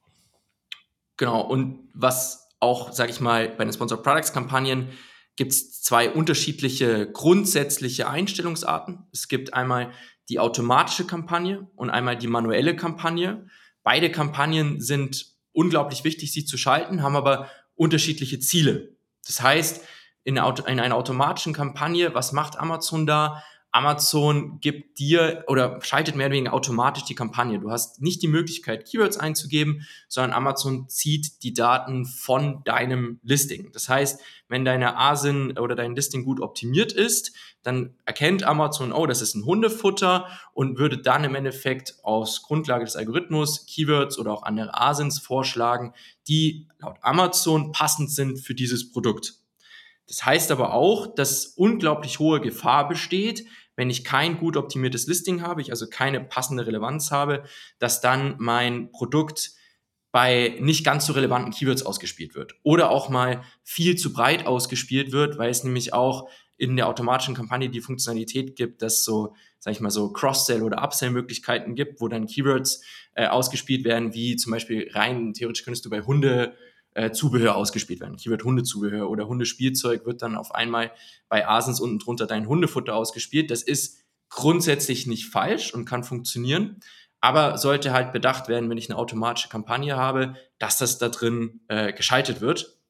Genau, 1.16 1.40
und 1.42 1.90
was 1.92 2.48
auch, 2.60 2.92
sage 2.92 3.10
ich 3.10 3.20
mal, 3.20 3.48
bei 3.48 3.64
den 3.64 3.72
Sponsored 3.72 4.02
Products 4.02 4.32
Kampagnen 4.32 4.88
gibt 5.36 5.52
es 5.52 5.82
zwei 5.82 6.10
unterschiedliche 6.10 7.10
grundsätzliche 7.10 8.08
Einstellungsarten. 8.08 9.06
Es 9.12 9.28
gibt 9.28 9.52
einmal 9.54 9.90
die 10.28 10.38
automatische 10.38 11.06
Kampagne 11.06 11.68
und 11.76 11.90
einmal 11.90 12.16
die 12.16 12.26
manuelle 12.26 12.76
Kampagne. 12.76 13.46
Beide 13.82 14.10
Kampagnen 14.10 14.80
sind 14.80 15.26
unglaublich 15.52 16.04
wichtig, 16.04 16.32
sie 16.32 16.44
zu 16.44 16.56
schalten, 16.56 17.02
haben 17.02 17.16
aber 17.16 17.48
unterschiedliche 17.74 18.38
Ziele. 18.38 18.96
Das 19.26 19.40
heißt, 19.40 19.82
in, 20.24 20.38
einer 20.38 20.96
automatischen 20.96 21.52
Kampagne, 21.52 22.14
was 22.14 22.32
macht 22.32 22.58
Amazon 22.58 23.06
da? 23.06 23.42
Amazon 23.72 24.58
gibt 24.60 24.98
dir 24.98 25.44
oder 25.46 25.80
schaltet 25.82 26.16
mehr 26.16 26.26
oder 26.26 26.34
weniger 26.34 26.52
automatisch 26.52 27.04
die 27.04 27.14
Kampagne. 27.14 27.60
Du 27.60 27.70
hast 27.70 28.02
nicht 28.02 28.20
die 28.20 28.28
Möglichkeit, 28.28 28.84
Keywords 28.84 29.16
einzugeben, 29.16 29.86
sondern 30.08 30.32
Amazon 30.32 30.88
zieht 30.88 31.44
die 31.44 31.54
Daten 31.54 32.04
von 32.04 32.64
deinem 32.64 33.20
Listing. 33.22 33.70
Das 33.72 33.88
heißt, 33.88 34.20
wenn 34.48 34.64
deine 34.64 34.96
ASIN 34.96 35.56
oder 35.56 35.76
dein 35.76 35.94
Listing 35.94 36.24
gut 36.24 36.40
optimiert 36.40 36.92
ist, 36.92 37.32
dann 37.62 37.94
erkennt 38.06 38.42
Amazon, 38.42 38.92
oh, 38.92 39.06
das 39.06 39.22
ist 39.22 39.36
ein 39.36 39.44
Hundefutter 39.44 40.26
und 40.52 40.78
würde 40.78 40.98
dann 40.98 41.22
im 41.22 41.36
Endeffekt 41.36 41.94
aus 42.02 42.42
Grundlage 42.42 42.84
des 42.84 42.96
Algorithmus 42.96 43.66
Keywords 43.66 44.18
oder 44.18 44.32
auch 44.32 44.42
andere 44.42 44.76
ASINs 44.76 45.20
vorschlagen, 45.20 45.94
die 46.26 46.66
laut 46.80 46.96
Amazon 47.02 47.70
passend 47.70 48.10
sind 48.10 48.38
für 48.38 48.54
dieses 48.54 48.90
Produkt. 48.90 49.34
Das 50.10 50.24
heißt 50.26 50.50
aber 50.50 50.74
auch, 50.74 51.14
dass 51.14 51.46
unglaublich 51.46 52.18
hohe 52.18 52.40
Gefahr 52.40 52.88
besteht, 52.88 53.46
wenn 53.80 53.88
ich 53.88 54.04
kein 54.04 54.38
gut 54.38 54.58
optimiertes 54.58 55.06
Listing 55.06 55.40
habe, 55.40 55.62
ich 55.62 55.70
also 55.70 55.88
keine 55.88 56.20
passende 56.20 56.66
Relevanz 56.66 57.10
habe, 57.10 57.44
dass 57.78 58.02
dann 58.02 58.34
mein 58.38 58.92
Produkt 58.92 59.52
bei 60.12 60.58
nicht 60.60 60.84
ganz 60.84 61.06
so 61.06 61.14
relevanten 61.14 61.50
Keywords 61.50 61.84
ausgespielt 61.84 62.34
wird 62.34 62.54
oder 62.62 62.90
auch 62.90 63.08
mal 63.08 63.42
viel 63.62 63.96
zu 63.96 64.12
breit 64.12 64.46
ausgespielt 64.46 65.12
wird, 65.12 65.38
weil 65.38 65.48
es 65.48 65.64
nämlich 65.64 65.94
auch 65.94 66.28
in 66.58 66.76
der 66.76 66.88
automatischen 66.88 67.34
Kampagne 67.34 67.70
die 67.70 67.80
Funktionalität 67.80 68.54
gibt, 68.54 68.82
dass 68.82 69.02
so, 69.02 69.34
sag 69.60 69.72
ich 69.72 69.80
mal, 69.80 69.90
so 69.90 70.12
Cross-Sell 70.12 70.62
oder 70.62 70.84
Upsell-Möglichkeiten 70.84 71.74
gibt, 71.74 72.02
wo 72.02 72.08
dann 72.08 72.26
Keywords 72.26 72.82
äh, 73.14 73.28
ausgespielt 73.28 73.84
werden, 73.84 74.12
wie 74.12 74.36
zum 74.36 74.52
Beispiel 74.52 74.90
rein, 74.92 75.32
theoretisch 75.32 75.64
könntest 75.64 75.86
du 75.86 75.90
bei 75.90 76.02
Hunde 76.02 76.54
äh, 76.94 77.12
Zubehör 77.12 77.56
ausgespielt 77.56 78.00
werden. 78.00 78.16
Keyword 78.16 78.44
Hundezubehör 78.44 79.08
oder 79.08 79.28
Hundespielzeug 79.28 80.06
wird 80.06 80.22
dann 80.22 80.36
auf 80.36 80.54
einmal 80.54 80.92
bei 81.28 81.46
Asens 81.46 81.80
unten 81.80 81.98
drunter 81.98 82.26
dein 82.26 82.48
Hundefutter 82.48 82.94
ausgespielt. 82.94 83.50
Das 83.50 83.62
ist 83.62 84.04
grundsätzlich 84.28 85.06
nicht 85.06 85.26
falsch 85.26 85.72
und 85.74 85.84
kann 85.84 86.04
funktionieren, 86.04 86.80
aber 87.20 87.58
sollte 87.58 87.92
halt 87.92 88.12
bedacht 88.12 88.48
werden, 88.48 88.70
wenn 88.70 88.78
ich 88.78 88.88
eine 88.88 88.98
automatische 88.98 89.48
Kampagne 89.48 89.96
habe, 89.96 90.34
dass 90.58 90.78
das 90.78 90.98
da 90.98 91.08
drin 91.08 91.60
äh, 91.68 91.92
geschaltet 91.92 92.40
wird 92.40 92.80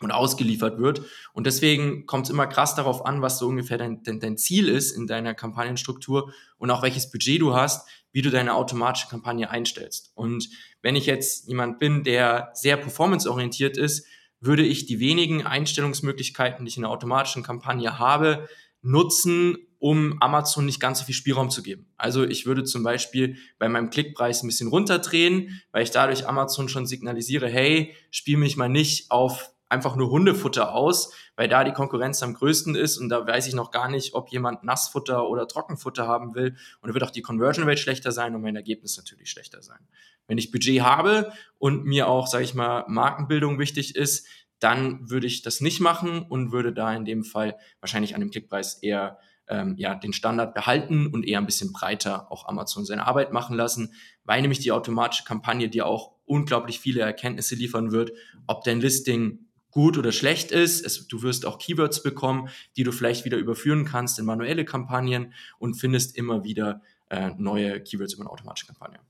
und 0.00 0.10
ausgeliefert 0.10 0.78
wird. 0.78 1.02
Und 1.32 1.46
deswegen 1.46 2.06
kommt 2.06 2.26
es 2.26 2.30
immer 2.30 2.46
krass 2.46 2.74
darauf 2.74 3.04
an, 3.06 3.22
was 3.22 3.38
so 3.38 3.48
ungefähr 3.48 3.78
dein, 3.78 4.02
dein, 4.02 4.20
dein 4.20 4.36
Ziel 4.36 4.68
ist 4.68 4.92
in 4.92 5.06
deiner 5.06 5.34
Kampagnenstruktur 5.34 6.32
und 6.58 6.70
auch 6.70 6.82
welches 6.82 7.10
Budget 7.10 7.40
du 7.40 7.54
hast, 7.54 7.88
wie 8.12 8.22
du 8.22 8.30
deine 8.30 8.54
automatische 8.54 9.08
Kampagne 9.08 9.50
einstellst. 9.50 10.12
Und 10.14 10.48
wenn 10.82 10.96
ich 10.96 11.06
jetzt 11.06 11.48
jemand 11.48 11.78
bin, 11.78 12.04
der 12.04 12.50
sehr 12.54 12.76
performanceorientiert 12.76 13.76
ist, 13.76 14.06
würde 14.40 14.64
ich 14.64 14.86
die 14.86 15.00
wenigen 15.00 15.46
Einstellungsmöglichkeiten, 15.46 16.64
die 16.64 16.68
ich 16.68 16.76
in 16.76 16.84
einer 16.84 16.92
automatischen 16.92 17.42
Kampagne 17.42 17.98
habe, 17.98 18.48
nutzen, 18.82 19.56
um 19.78 20.20
Amazon 20.20 20.66
nicht 20.66 20.80
ganz 20.80 20.98
so 20.98 21.04
viel 21.04 21.14
Spielraum 21.14 21.50
zu 21.50 21.62
geben. 21.62 21.86
Also 21.96 22.24
ich 22.24 22.46
würde 22.46 22.64
zum 22.64 22.82
Beispiel 22.82 23.36
bei 23.58 23.68
meinem 23.68 23.90
Klickpreis 23.90 24.42
ein 24.42 24.48
bisschen 24.48 24.68
runterdrehen, 24.68 25.60
weil 25.72 25.82
ich 25.82 25.90
dadurch 25.90 26.26
Amazon 26.26 26.68
schon 26.68 26.86
signalisiere, 26.86 27.48
hey, 27.48 27.94
spiel 28.10 28.36
mich 28.36 28.56
mal 28.56 28.68
nicht 28.68 29.10
auf 29.10 29.51
einfach 29.72 29.96
nur 29.96 30.10
Hundefutter 30.10 30.74
aus, 30.74 31.12
weil 31.34 31.48
da 31.48 31.64
die 31.64 31.72
Konkurrenz 31.72 32.22
am 32.22 32.34
größten 32.34 32.76
ist 32.76 32.98
und 32.98 33.08
da 33.08 33.26
weiß 33.26 33.48
ich 33.48 33.54
noch 33.54 33.70
gar 33.70 33.88
nicht, 33.88 34.14
ob 34.14 34.28
jemand 34.28 34.62
Nassfutter 34.62 35.28
oder 35.28 35.48
Trockenfutter 35.48 36.06
haben 36.06 36.34
will 36.34 36.56
und 36.80 36.88
da 36.88 36.94
wird 36.94 37.02
auch 37.02 37.10
die 37.10 37.22
Conversion 37.22 37.66
Rate 37.66 37.80
schlechter 37.80 38.12
sein 38.12 38.34
und 38.34 38.42
mein 38.42 38.54
Ergebnis 38.54 38.96
natürlich 38.96 39.30
schlechter 39.30 39.62
sein. 39.62 39.80
Wenn 40.28 40.38
ich 40.38 40.52
Budget 40.52 40.82
habe 40.82 41.32
und 41.58 41.84
mir 41.84 42.06
auch, 42.06 42.26
sage 42.26 42.44
ich 42.44 42.54
mal, 42.54 42.84
Markenbildung 42.86 43.58
wichtig 43.58 43.96
ist, 43.96 44.26
dann 44.60 45.10
würde 45.10 45.26
ich 45.26 45.42
das 45.42 45.60
nicht 45.60 45.80
machen 45.80 46.22
und 46.22 46.52
würde 46.52 46.72
da 46.72 46.94
in 46.94 47.04
dem 47.04 47.24
Fall 47.24 47.56
wahrscheinlich 47.80 48.14
an 48.14 48.20
dem 48.20 48.30
Klickpreis 48.30 48.74
eher 48.74 49.18
ähm, 49.48 49.74
ja, 49.76 49.94
den 49.94 50.12
Standard 50.12 50.54
behalten 50.54 51.08
und 51.08 51.26
eher 51.26 51.38
ein 51.38 51.46
bisschen 51.46 51.72
breiter 51.72 52.30
auch 52.30 52.46
Amazon 52.46 52.84
seine 52.84 53.06
Arbeit 53.06 53.32
machen 53.32 53.56
lassen, 53.56 53.94
weil 54.24 54.40
nämlich 54.40 54.60
die 54.60 54.70
automatische 54.70 55.24
Kampagne 55.24 55.68
dir 55.68 55.86
auch 55.86 56.12
unglaublich 56.24 56.78
viele 56.78 57.00
Erkenntnisse 57.02 57.56
liefern 57.56 57.90
wird, 57.90 58.12
ob 58.46 58.64
dein 58.64 58.80
Listing 58.80 59.46
gut 59.72 59.98
oder 59.98 60.12
schlecht 60.12 60.52
ist. 60.52 60.86
Es, 60.86 61.08
du 61.08 61.22
wirst 61.22 61.44
auch 61.44 61.58
Keywords 61.58 62.04
bekommen, 62.04 62.48
die 62.76 62.84
du 62.84 62.92
vielleicht 62.92 63.24
wieder 63.24 63.38
überführen 63.38 63.84
kannst 63.84 64.20
in 64.20 64.24
manuelle 64.24 64.64
Kampagnen 64.64 65.32
und 65.58 65.74
findest 65.74 66.16
immer 66.16 66.44
wieder 66.44 66.82
äh, 67.10 67.32
neue 67.36 67.80
Keywords 67.82 68.14
über 68.14 68.22
eine 68.22 68.30
automatische 68.30 68.66
Kampagne. 68.66 69.00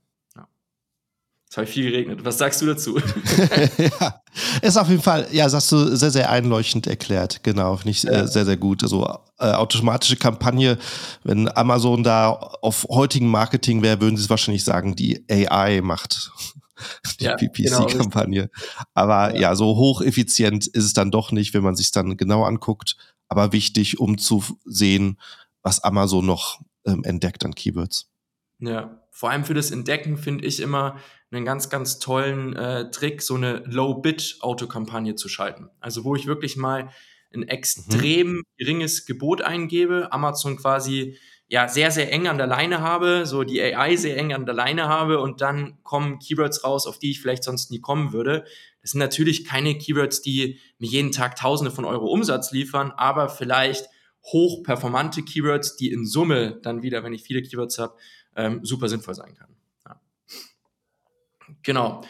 Es 1.53 1.57
hat 1.57 1.69
viel 1.69 1.91
geregnet. 1.91 2.25
Was 2.25 2.39
sagst 2.39 2.63
du 2.63 2.65
dazu? 2.65 2.97
ja, 3.77 4.21
ist 4.63 4.75
auf 4.75 4.89
jeden 4.89 5.03
Fall, 5.03 5.27
ja, 5.31 5.43
das 5.43 5.53
hast 5.53 5.71
du 5.71 5.95
sehr, 5.95 6.09
sehr 6.09 6.31
einleuchtend 6.31 6.87
erklärt. 6.87 7.43
Genau, 7.43 7.79
nicht 7.83 8.05
äh, 8.05 8.27
sehr, 8.27 8.45
sehr 8.45 8.57
gut. 8.57 8.81
Also 8.81 9.05
äh, 9.37 9.51
automatische 9.51 10.15
Kampagne, 10.15 10.79
wenn 11.23 11.47
Amazon 11.55 12.01
da 12.01 12.31
auf 12.31 12.87
heutigen 12.89 13.27
Marketing 13.27 13.83
wäre, 13.83 14.01
würden 14.01 14.17
sie 14.17 14.23
es 14.23 14.31
wahrscheinlich 14.31 14.63
sagen, 14.63 14.95
die 14.95 15.23
AI 15.29 15.81
macht 15.81 16.31
die 17.19 17.25
ja, 17.25 17.35
PPC-Kampagne. 17.35 18.49
Genau, 18.49 18.83
Aber 18.93 19.33
ja. 19.33 19.41
ja, 19.41 19.55
so 19.55 19.75
hocheffizient 19.75 20.67
ist 20.67 20.83
es 20.85 20.93
dann 20.93 21.11
doch 21.11 21.31
nicht, 21.31 21.53
wenn 21.53 21.63
man 21.63 21.75
sich 21.75 21.91
dann 21.91 22.17
genau 22.17 22.43
anguckt. 22.43 22.97
Aber 23.27 23.51
wichtig, 23.51 23.99
um 23.99 24.17
zu 24.17 24.43
sehen, 24.65 25.19
was 25.61 25.83
Amazon 25.83 26.25
noch 26.25 26.61
ähm, 26.85 27.03
entdeckt 27.03 27.45
an 27.45 27.55
Keywords. 27.55 28.09
Ja, 28.59 29.01
vor 29.11 29.29
allem 29.29 29.45
für 29.45 29.53
das 29.53 29.71
Entdecken 29.71 30.17
finde 30.17 30.45
ich 30.45 30.59
immer 30.59 30.97
einen 31.31 31.45
ganz, 31.45 31.69
ganz 31.69 31.99
tollen 31.99 32.55
äh, 32.55 32.91
Trick, 32.91 33.21
so 33.21 33.35
eine 33.35 33.63
Low-Bit-Autokampagne 33.65 35.15
zu 35.15 35.29
schalten. 35.29 35.69
Also 35.79 36.03
wo 36.03 36.15
ich 36.15 36.27
wirklich 36.27 36.57
mal 36.57 36.89
ein 37.33 37.47
extrem 37.47 38.33
mhm. 38.33 38.43
geringes 38.57 39.05
Gebot 39.05 39.41
eingebe, 39.41 40.11
Amazon 40.11 40.57
quasi 40.57 41.17
ja 41.53 41.67
sehr, 41.67 41.91
sehr 41.91 42.11
eng 42.11 42.27
an 42.27 42.39
der 42.39 42.47
Leine 42.47 42.81
habe, 42.81 43.27
so 43.27 43.43
die 43.43 43.61
AI 43.61 43.95
sehr 43.95 44.17
eng 44.17 44.33
an 44.33 44.47
der 44.47 44.55
Leine 44.55 44.87
habe 44.87 45.19
und 45.19 45.39
dann 45.39 45.77
kommen 45.83 46.17
Keywords 46.17 46.63
raus, 46.63 46.87
auf 46.87 46.97
die 46.97 47.11
ich 47.11 47.21
vielleicht 47.21 47.43
sonst 47.43 47.69
nie 47.69 47.79
kommen 47.79 48.11
würde. 48.11 48.43
Das 48.81 48.89
sind 48.89 48.99
natürlich 48.99 49.45
keine 49.45 49.77
Keywords, 49.77 50.23
die 50.23 50.59
mir 50.79 50.89
jeden 50.89 51.11
Tag 51.11 51.35
Tausende 51.35 51.69
von 51.69 51.85
Euro 51.85 52.07
Umsatz 52.07 52.51
liefern, 52.51 52.91
aber 52.97 53.29
vielleicht 53.29 53.87
hochperformante 54.23 55.21
Keywords, 55.21 55.75
die 55.75 55.91
in 55.91 56.07
Summe 56.07 56.59
dann 56.63 56.81
wieder, 56.81 57.03
wenn 57.03 57.13
ich 57.13 57.21
viele 57.21 57.43
Keywords 57.43 57.77
habe, 57.77 57.97
ähm, 58.35 58.61
super 58.65 58.89
sinnvoll 58.89 59.13
sein 59.13 59.35
kann. 59.35 59.55
Ja. 59.85 60.01
Genau. 61.61 62.01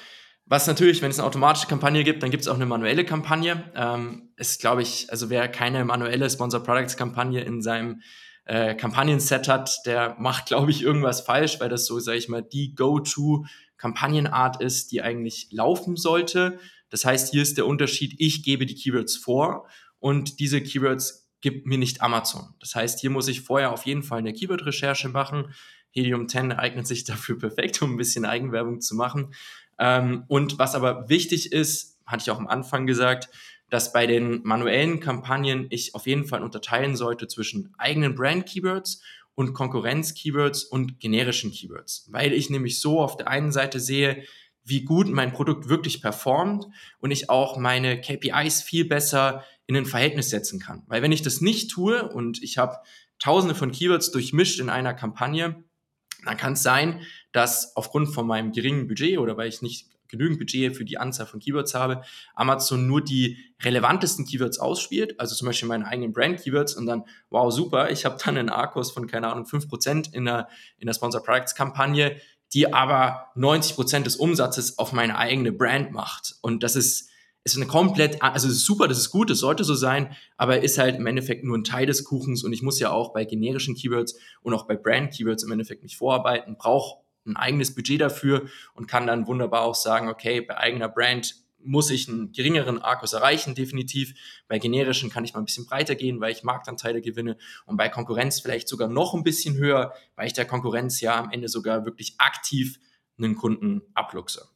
Was 0.46 0.68
natürlich, 0.68 1.02
wenn 1.02 1.12
es 1.12 1.20
eine 1.20 1.28
automatische 1.28 1.68
Kampagne 1.68 2.06
gibt, 2.06 2.24
dann 2.24 2.32
gibt 2.32 2.44
es 2.44 2.48
auch 2.48 2.56
eine 2.56 2.66
manuelle 2.66 3.04
Kampagne. 3.04 3.62
Ähm, 3.76 4.30
ist, 4.38 4.62
glaube 4.62 4.84
ich, 4.84 5.08
also 5.10 5.30
wer 5.30 5.50
keine 5.50 5.84
manuelle 5.84 6.30
Sponsor 6.30 6.64
Products 6.64 6.96
Kampagne 6.96 7.42
in 7.42 7.62
seinem 7.62 8.02
äh, 8.46 8.76
Kampagnen-Set 8.76 9.48
hat, 9.48 9.82
der 9.86 10.16
macht, 10.20 10.48
glaube 10.48 10.72
ich, 10.72 10.82
irgendwas 10.82 11.22
falsch, 11.22 11.60
weil 11.60 11.70
das 11.70 11.86
so, 11.86 12.00
sage 12.00 12.18
ich 12.18 12.30
mal, 12.30 12.42
die 12.42 12.76
Go-To 12.76 13.46
Kampagnenart 13.78 14.62
ist, 14.62 14.92
die 14.92 15.02
eigentlich 15.02 15.48
laufen 15.52 15.96
sollte. 15.96 16.60
Das 16.90 17.06
heißt, 17.06 17.32
hier 17.32 17.42
ist 17.42 17.58
der 17.58 17.68
Unterschied, 17.68 18.16
ich 18.18 18.44
gebe 18.44 18.66
die 18.66 18.76
Keywords 18.76 19.18
vor 19.18 19.68
und 20.00 20.40
diese 20.40 20.62
Keywords 20.62 21.30
gibt 21.42 21.66
mir 21.66 21.78
nicht 21.78 22.02
Amazon. 22.02 22.54
Das 22.60 22.76
heißt, 22.76 23.02
hier 23.02 23.10
muss 23.10 23.28
ich 23.28 23.42
vorher 23.42 23.72
auf 23.72 23.86
jeden 23.86 24.04
Fall 24.04 24.20
eine 24.20 24.34
Keyword-Recherche 24.34 25.10
machen. 25.10 25.54
Helium 25.92 26.28
10 26.28 26.54
eignet 26.54 26.88
sich 26.88 27.04
dafür 27.06 27.38
perfekt, 27.38 27.82
um 27.82 27.94
ein 27.94 27.98
bisschen 27.98 28.26
Eigenwerbung 28.26 28.80
zu 28.80 28.96
machen. 28.96 29.34
Ähm, 29.80 30.24
und 30.28 30.60
was 30.60 30.76
aber 30.76 31.10
wichtig 31.10 31.52
ist, 31.52 32.00
hatte 32.06 32.24
ich 32.24 32.32
auch 32.32 32.40
am 32.40 32.48
Anfang 32.48 32.86
gesagt, 32.86 33.30
dass 33.74 33.92
bei 33.92 34.06
den 34.06 34.42
manuellen 34.44 35.00
Kampagnen 35.00 35.66
ich 35.72 35.96
auf 35.96 36.06
jeden 36.06 36.26
Fall 36.26 36.44
unterteilen 36.44 36.96
sollte 36.96 37.28
zwischen 37.28 37.74
eigenen 37.80 38.14
Brand-Keywords 38.14 39.02
und 39.34 39.56
Konkurrenz-Keywords 39.56 40.64
und 40.64 41.00
generischen 41.00 41.52
Keywords, 41.52 42.08
weil 42.12 42.34
ich 42.34 42.52
nämlich 42.52 42.80
so 42.80 43.02
auf 43.02 43.18
der 43.18 43.30
einen 43.30 43.52
Seite 43.52 43.80
sehe, 43.80 44.26
wie 44.64 44.84
gut 44.84 45.10
mein 45.10 45.34
Produkt 45.34 45.70
wirklich 45.70 46.04
performt 46.04 46.68
und 47.00 47.10
ich 47.10 47.32
auch 47.32 47.58
meine 47.58 48.00
KPIs 48.00 48.62
viel 48.62 48.86
besser 48.86 49.44
in 49.66 49.76
ein 49.76 49.88
Verhältnis 49.88 50.30
setzen 50.30 50.60
kann. 50.60 50.84
Weil 50.86 51.02
wenn 51.02 51.12
ich 51.12 51.24
das 51.24 51.42
nicht 51.42 51.72
tue 51.72 52.08
und 52.08 52.44
ich 52.44 52.60
habe 52.60 52.78
tausende 53.18 53.56
von 53.56 53.72
Keywords 53.72 54.12
durchmischt 54.12 54.60
in 54.60 54.70
einer 54.70 54.94
Kampagne, 54.94 55.64
dann 56.26 56.38
kann 56.38 56.54
es 56.54 56.62
sein, 56.62 57.02
dass 57.32 57.76
aufgrund 57.76 58.14
von 58.14 58.28
meinem 58.28 58.52
geringen 58.52 58.88
Budget 58.88 59.18
oder 59.18 59.36
weil 59.36 59.50
ich 59.50 59.64
nicht 59.64 59.88
genügend 60.14 60.40
Budget 60.40 60.76
für 60.78 60.86
die 60.86 60.98
Anzahl 60.98 61.26
von 61.26 61.40
Keywords 61.40 61.74
habe, 61.74 62.04
Amazon 62.36 62.88
nur 62.88 63.04
die 63.04 63.38
relevantesten 63.62 64.26
Keywords 64.26 64.60
ausspielt, 64.60 65.20
also 65.20 65.36
zum 65.36 65.48
Beispiel 65.48 65.68
meine 65.68 65.88
eigenen 65.88 66.14
Brand-Keywords 66.14 66.76
und 66.76 66.86
dann, 66.86 67.04
wow, 67.30 67.52
super, 67.52 67.90
ich 67.92 68.06
habe 68.06 68.18
dann 68.24 68.38
einen 68.38 68.50
A-Kurs 68.50 68.92
von, 68.92 69.08
keine 69.08 69.28
Ahnung, 69.28 69.46
5% 69.46 70.14
in 70.14 70.26
der, 70.26 70.48
in 70.78 70.88
der 70.88 70.94
Sponsor 70.94 71.24
Products-Kampagne, 71.24 72.16
die 72.54 72.72
aber 72.72 73.28
90% 73.36 74.04
des 74.04 74.16
Umsatzes 74.16 74.78
auf 74.78 74.94
meine 74.94 75.18
eigene 75.18 75.52
Brand 75.52 75.92
macht. 75.92 76.36
Und 76.42 76.62
das 76.62 76.76
ist, 76.76 77.10
ist 77.44 77.58
eine 77.58 77.66
komplett, 77.66 78.22
also 78.22 78.48
ist 78.48 78.64
super, 78.64 78.88
das 78.88 79.00
ist 79.00 79.10
gut, 79.10 79.30
das 79.32 79.40
sollte 79.40 79.64
so 79.64 79.74
sein, 79.74 80.16
aber 80.38 80.62
ist 80.62 80.78
halt 80.78 80.96
im 80.96 81.08
Endeffekt 81.08 81.44
nur 81.44 81.58
ein 81.58 81.64
Teil 81.64 81.88
des 81.88 82.04
Kuchens 82.04 82.44
und 82.44 82.54
ich 82.54 82.62
muss 82.62 82.80
ja 82.80 82.92
auch 82.92 83.12
bei 83.12 83.26
generischen 83.26 83.76
Keywords 83.76 84.16
und 84.44 84.54
auch 84.54 84.68
bei 84.68 84.76
Brand-Keywords 84.76 85.44
im 85.44 85.52
Endeffekt 85.52 85.84
nicht 85.84 85.98
vorarbeiten, 85.98 86.56
brauche 86.58 87.03
ein 87.26 87.36
eigenes 87.36 87.74
Budget 87.76 88.02
dafür 88.02 88.48
und 88.74 88.88
kann 88.88 89.08
dann 89.08 89.28
wunderbar 89.28 89.62
auch 89.62 89.76
sagen, 89.76 90.10
okay, 90.10 90.42
bei 90.42 90.58
eigener 90.58 90.90
Brand 90.90 91.36
muss 91.66 91.90
ich 91.90 92.10
einen 92.10 92.34
geringeren 92.34 92.82
Arcus 92.82 93.14
erreichen, 93.14 93.56
definitiv. 93.56 94.14
Bei 94.48 94.60
generischen 94.60 95.10
kann 95.10 95.24
ich 95.24 95.34
mal 95.34 95.40
ein 95.40 95.46
bisschen 95.46 95.66
breiter 95.66 95.96
gehen, 95.96 96.20
weil 96.20 96.34
ich 96.34 96.44
Marktanteile 96.44 97.02
gewinne 97.02 97.38
und 97.66 97.78
bei 97.78 97.88
Konkurrenz 97.88 98.42
vielleicht 98.42 98.68
sogar 98.68 98.90
noch 98.90 99.14
ein 99.14 99.24
bisschen 99.24 99.56
höher, 99.56 99.94
weil 100.16 100.28
ich 100.28 100.34
der 100.34 100.46
Konkurrenz 100.46 101.00
ja 101.00 101.18
am 101.18 101.32
Ende 101.32 101.48
sogar 101.48 101.86
wirklich 101.86 102.16
aktiv 102.18 102.80
einen 103.18 103.36
Kunden 103.36 103.82
abluchse. 103.94 104.50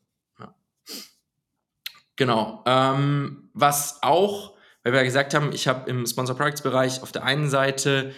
Genau. 2.17 2.63
Ähm, 2.65 3.49
was 3.53 4.01
auch, 4.01 4.55
weil 4.83 4.91
wir 4.91 4.99
ja 4.99 5.05
gesagt 5.05 5.33
haben, 5.33 5.53
ich 5.53 5.67
habe 5.67 5.89
im 5.89 6.05
Sponsor 6.05 6.35
Products 6.35 6.63
Bereich 6.63 7.01
auf 7.01 7.11
der 7.11 7.23
einen 7.23 7.49
Seite 7.49 8.13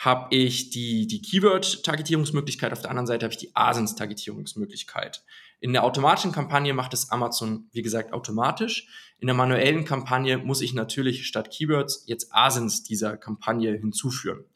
habe 0.00 0.34
ich 0.34 0.70
die, 0.70 1.06
die 1.06 1.20
Keyword-Targetierungsmöglichkeit, 1.20 2.72
auf 2.72 2.80
der 2.80 2.88
anderen 2.88 3.06
Seite 3.06 3.26
habe 3.26 3.34
ich 3.34 3.38
die 3.38 3.54
Asins-Targetierungsmöglichkeit. 3.54 5.22
In 5.60 5.74
der 5.74 5.84
automatischen 5.84 6.32
Kampagne 6.32 6.72
macht 6.72 6.94
es 6.94 7.10
Amazon, 7.10 7.68
wie 7.72 7.82
gesagt, 7.82 8.14
automatisch. 8.14 8.88
In 9.18 9.26
der 9.26 9.36
manuellen 9.36 9.84
Kampagne 9.84 10.38
muss 10.38 10.62
ich 10.62 10.72
natürlich 10.72 11.26
statt 11.26 11.50
Keywords 11.50 12.04
jetzt 12.06 12.34
Asins 12.34 12.82
dieser 12.82 13.18
Kampagne 13.18 13.76
hinzuführen. 13.76 14.46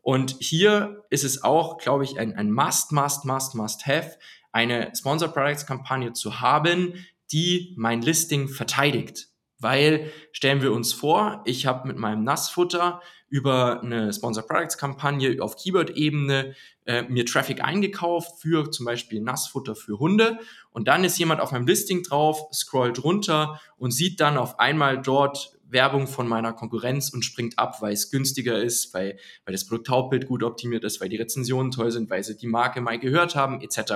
Und 0.00 0.36
hier 0.40 1.04
ist 1.10 1.24
es 1.24 1.44
auch, 1.44 1.76
glaube 1.76 2.04
ich, 2.04 2.18
ein, 2.18 2.34
ein 2.34 2.50
Must, 2.50 2.92
Must, 2.92 3.26
Must, 3.26 3.54
Must 3.54 3.86
Have, 3.86 4.16
eine 4.50 4.92
Sponsor 4.96 5.28
Products 5.28 5.66
Kampagne 5.66 6.14
zu 6.14 6.40
haben, 6.40 6.94
die 7.32 7.74
mein 7.76 8.00
Listing 8.00 8.48
verteidigt. 8.48 9.28
Weil 9.58 10.10
stellen 10.32 10.62
wir 10.62 10.72
uns 10.72 10.94
vor, 10.94 11.42
ich 11.44 11.66
habe 11.66 11.86
mit 11.86 11.98
meinem 11.98 12.24
Nassfutter 12.24 13.02
über 13.28 13.82
eine 13.82 14.12
Sponsor 14.12 14.46
Products 14.46 14.78
Kampagne 14.78 15.42
auf 15.42 15.56
Keyword-Ebene 15.56 16.54
äh, 16.84 17.02
mir 17.02 17.26
Traffic 17.26 17.62
eingekauft 17.62 18.40
für 18.40 18.70
zum 18.70 18.86
Beispiel 18.86 19.20
Nassfutter 19.20 19.74
für 19.74 19.98
Hunde 19.98 20.38
und 20.70 20.88
dann 20.88 21.04
ist 21.04 21.18
jemand 21.18 21.40
auf 21.40 21.52
meinem 21.52 21.66
Listing 21.66 22.02
drauf, 22.02 22.40
scrollt 22.52 23.02
runter 23.02 23.60
und 23.76 23.90
sieht 23.90 24.20
dann 24.20 24.36
auf 24.36 24.58
einmal 24.58 25.00
dort 25.02 25.56
Werbung 25.68 26.06
von 26.06 26.28
meiner 26.28 26.52
Konkurrenz 26.52 27.10
und 27.10 27.24
springt 27.24 27.58
ab, 27.58 27.82
weil 27.82 27.92
es 27.92 28.10
günstiger 28.10 28.62
ist, 28.62 28.94
weil, 28.94 29.18
weil 29.44 29.52
das 29.52 29.66
Produkthauptbild 29.66 30.26
gut 30.26 30.42
optimiert 30.42 30.84
ist, 30.84 31.00
weil 31.00 31.08
die 31.08 31.16
Rezensionen 31.16 31.72
toll 31.72 31.90
sind, 31.90 32.08
weil 32.08 32.22
sie 32.22 32.36
die 32.36 32.46
Marke 32.46 32.80
mal 32.80 32.98
gehört 32.98 33.34
haben, 33.34 33.60
etc. 33.60 33.94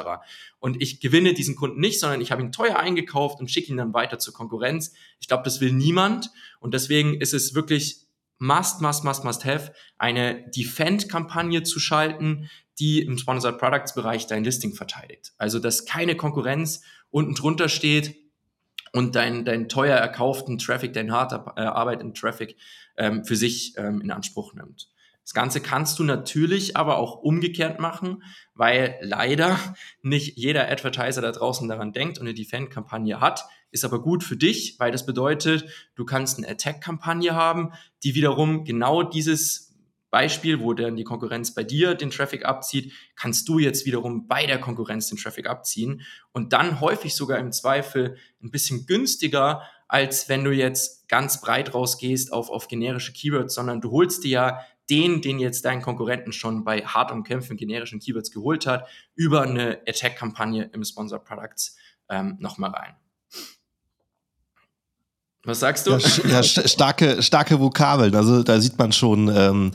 Und 0.59 0.83
ich 0.83 1.01
gewinne 1.01 1.33
diesen 1.33 1.55
Kunden 1.55 1.81
nicht, 1.81 2.01
sondern 2.01 2.21
ich 2.21 2.33
habe 2.33 2.43
ihn 2.43 2.53
teuer 2.53 2.77
eingekauft 2.77 3.41
und 3.41 3.51
schicke 3.51 3.71
ihn 3.71 3.77
dann 3.77 3.95
weiter 3.95 4.19
zur 4.19 4.35
Konkurrenz. 4.35 4.93
Ich 5.21 5.29
glaube, 5.29 5.45
das 5.45 5.61
will 5.61 5.73
niemand. 5.73 6.31
Und 6.59 6.75
deswegen 6.75 7.15
ist 7.15 7.35
es 7.35 7.55
wirklich 7.55 8.07
must, 8.41 8.81
must, 8.81 9.05
must, 9.05 9.23
must 9.23 9.45
have, 9.45 9.73
eine 9.99 10.51
Defend-Kampagne 10.51 11.63
zu 11.63 11.79
schalten, 11.79 12.51
die 12.81 13.03
im 13.03 13.17
Sponsored 13.17 13.59
Products 13.59 13.95
Bereich 13.95 14.27
dein 14.27 14.43
Listing 14.43 14.75
verteidigt. 14.75 15.33
Also, 15.39 15.61
dass 15.61 15.85
keine 15.85 16.17
Konkurrenz 16.17 16.83
unten 17.11 17.35
drunter 17.35 17.69
steht, 17.69 18.17
und 18.93 19.15
deinen 19.15 19.45
dein 19.45 19.69
teuer 19.69 19.97
erkauften 19.97 20.59
Traffic, 20.59 20.97
äh, 20.97 21.09
Arbeit 21.11 22.01
in 22.01 22.15
Traffic 22.15 22.57
ähm, 22.97 23.25
für 23.25 23.37
sich 23.37 23.75
ähm, 23.77 24.01
in 24.01 24.11
Anspruch 24.11 24.55
nimmt. 24.55 24.89
Das 25.23 25.35
Ganze 25.35 25.61
kannst 25.61 25.99
du 25.99 26.05
natürlich 26.05 26.77
aber 26.77 26.99
auch 26.99 27.17
umgekehrt 27.17 27.79
machen, 27.79 28.25
weil 28.55 28.99
leider 29.01 29.59
nicht 30.03 30.37
jeder 30.37 30.69
Advertiser 30.69 31.23
da 31.23 31.31
draußen 31.31 31.69
daran 31.69 31.93
denkt 31.93 32.19
und 32.19 32.27
eine 32.27 32.35
Defend-Kampagne 32.35 33.21
hat. 33.21 33.45
Ist 33.71 33.85
aber 33.85 34.03
gut 34.03 34.25
für 34.25 34.37
dich, 34.37 34.77
weil 34.79 34.93
das 34.93 35.07
bedeutet, 35.07 35.65
du 35.95 36.05
kannst 36.05 36.39
eine 36.39 36.49
Attack-Kampagne 36.49 37.35
haben, 37.35 37.73
die 38.03 38.15
wiederum 38.15 38.65
genau 38.65 39.03
dieses 39.03 39.71
Beispiel, 40.11 40.61
wo 40.61 40.75
dann 40.75 40.97
die 40.97 41.05
Konkurrenz 41.05 41.55
bei 41.55 41.63
dir 41.63 41.95
den 41.95 42.11
Traffic 42.11 42.45
abzieht, 42.45 42.93
kannst 43.15 43.49
du 43.49 43.59
jetzt 43.59 43.87
wiederum 43.87 44.27
bei 44.27 44.45
der 44.45 44.61
Konkurrenz 44.61 45.09
den 45.09 45.19
Traffic 45.19 45.49
abziehen 45.49 46.03
und 46.33 46.53
dann 46.53 46.81
häufig 46.81 47.15
sogar 47.15 47.39
im 47.39 47.53
Zweifel 47.53 48.17
ein 48.43 48.51
bisschen 48.51 48.87
günstiger, 48.87 49.63
als 49.87 50.29
wenn 50.29 50.45
du 50.45 50.51
jetzt 50.53 51.09
ganz 51.09 51.41
breit 51.41 51.75
rausgehst 51.75 52.33
auf, 52.33 52.51
auf 52.51 52.69
generische 52.69 53.13
Keywords, 53.13 53.55
sondern 53.55 53.81
du 53.81 53.91
holst 53.91 54.25
dir 54.25 54.31
ja 54.31 54.61
den, 54.89 55.23
den 55.23 55.39
jetzt 55.39 55.65
dein 55.65 55.83
Konkurrenten 55.83 56.33
schon 56.33 56.65
bei 56.65 56.83
hart 56.85 57.13
umkämpften 57.13 57.57
generischen 57.57 58.01
Keywords 58.01 58.33
geholt 58.33 58.67
hat, 58.67 58.89
über 59.15 59.43
eine 59.43 59.81
Attack-Kampagne 59.87 60.71
im 60.73 60.85
Sponsor 60.85 61.21
Products 61.21 61.77
ähm, 62.09 62.37
nochmal 62.41 62.71
rein. 62.71 62.97
Was 65.45 65.61
sagst 65.61 65.87
du? 65.87 65.93
Ja, 65.93 66.29
ja, 66.29 66.43
starke, 66.43 67.23
starke 67.23 67.61
Vokabeln. 67.61 68.15
Also 68.15 68.43
da 68.43 68.61
sieht 68.61 68.79
man 68.79 68.93
schon, 68.93 69.29
ähm, 69.35 69.73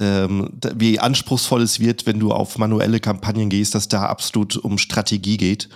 ähm, 0.00 0.50
wie 0.74 0.98
anspruchsvoll 0.98 1.62
es 1.62 1.80
wird, 1.80 2.06
wenn 2.06 2.18
du 2.18 2.32
auf 2.32 2.58
manuelle 2.58 3.00
Kampagnen 3.00 3.48
gehst, 3.48 3.74
dass 3.74 3.88
da 3.88 4.06
absolut 4.06 4.56
um 4.56 4.78
Strategie 4.78 5.36
geht. 5.36 5.68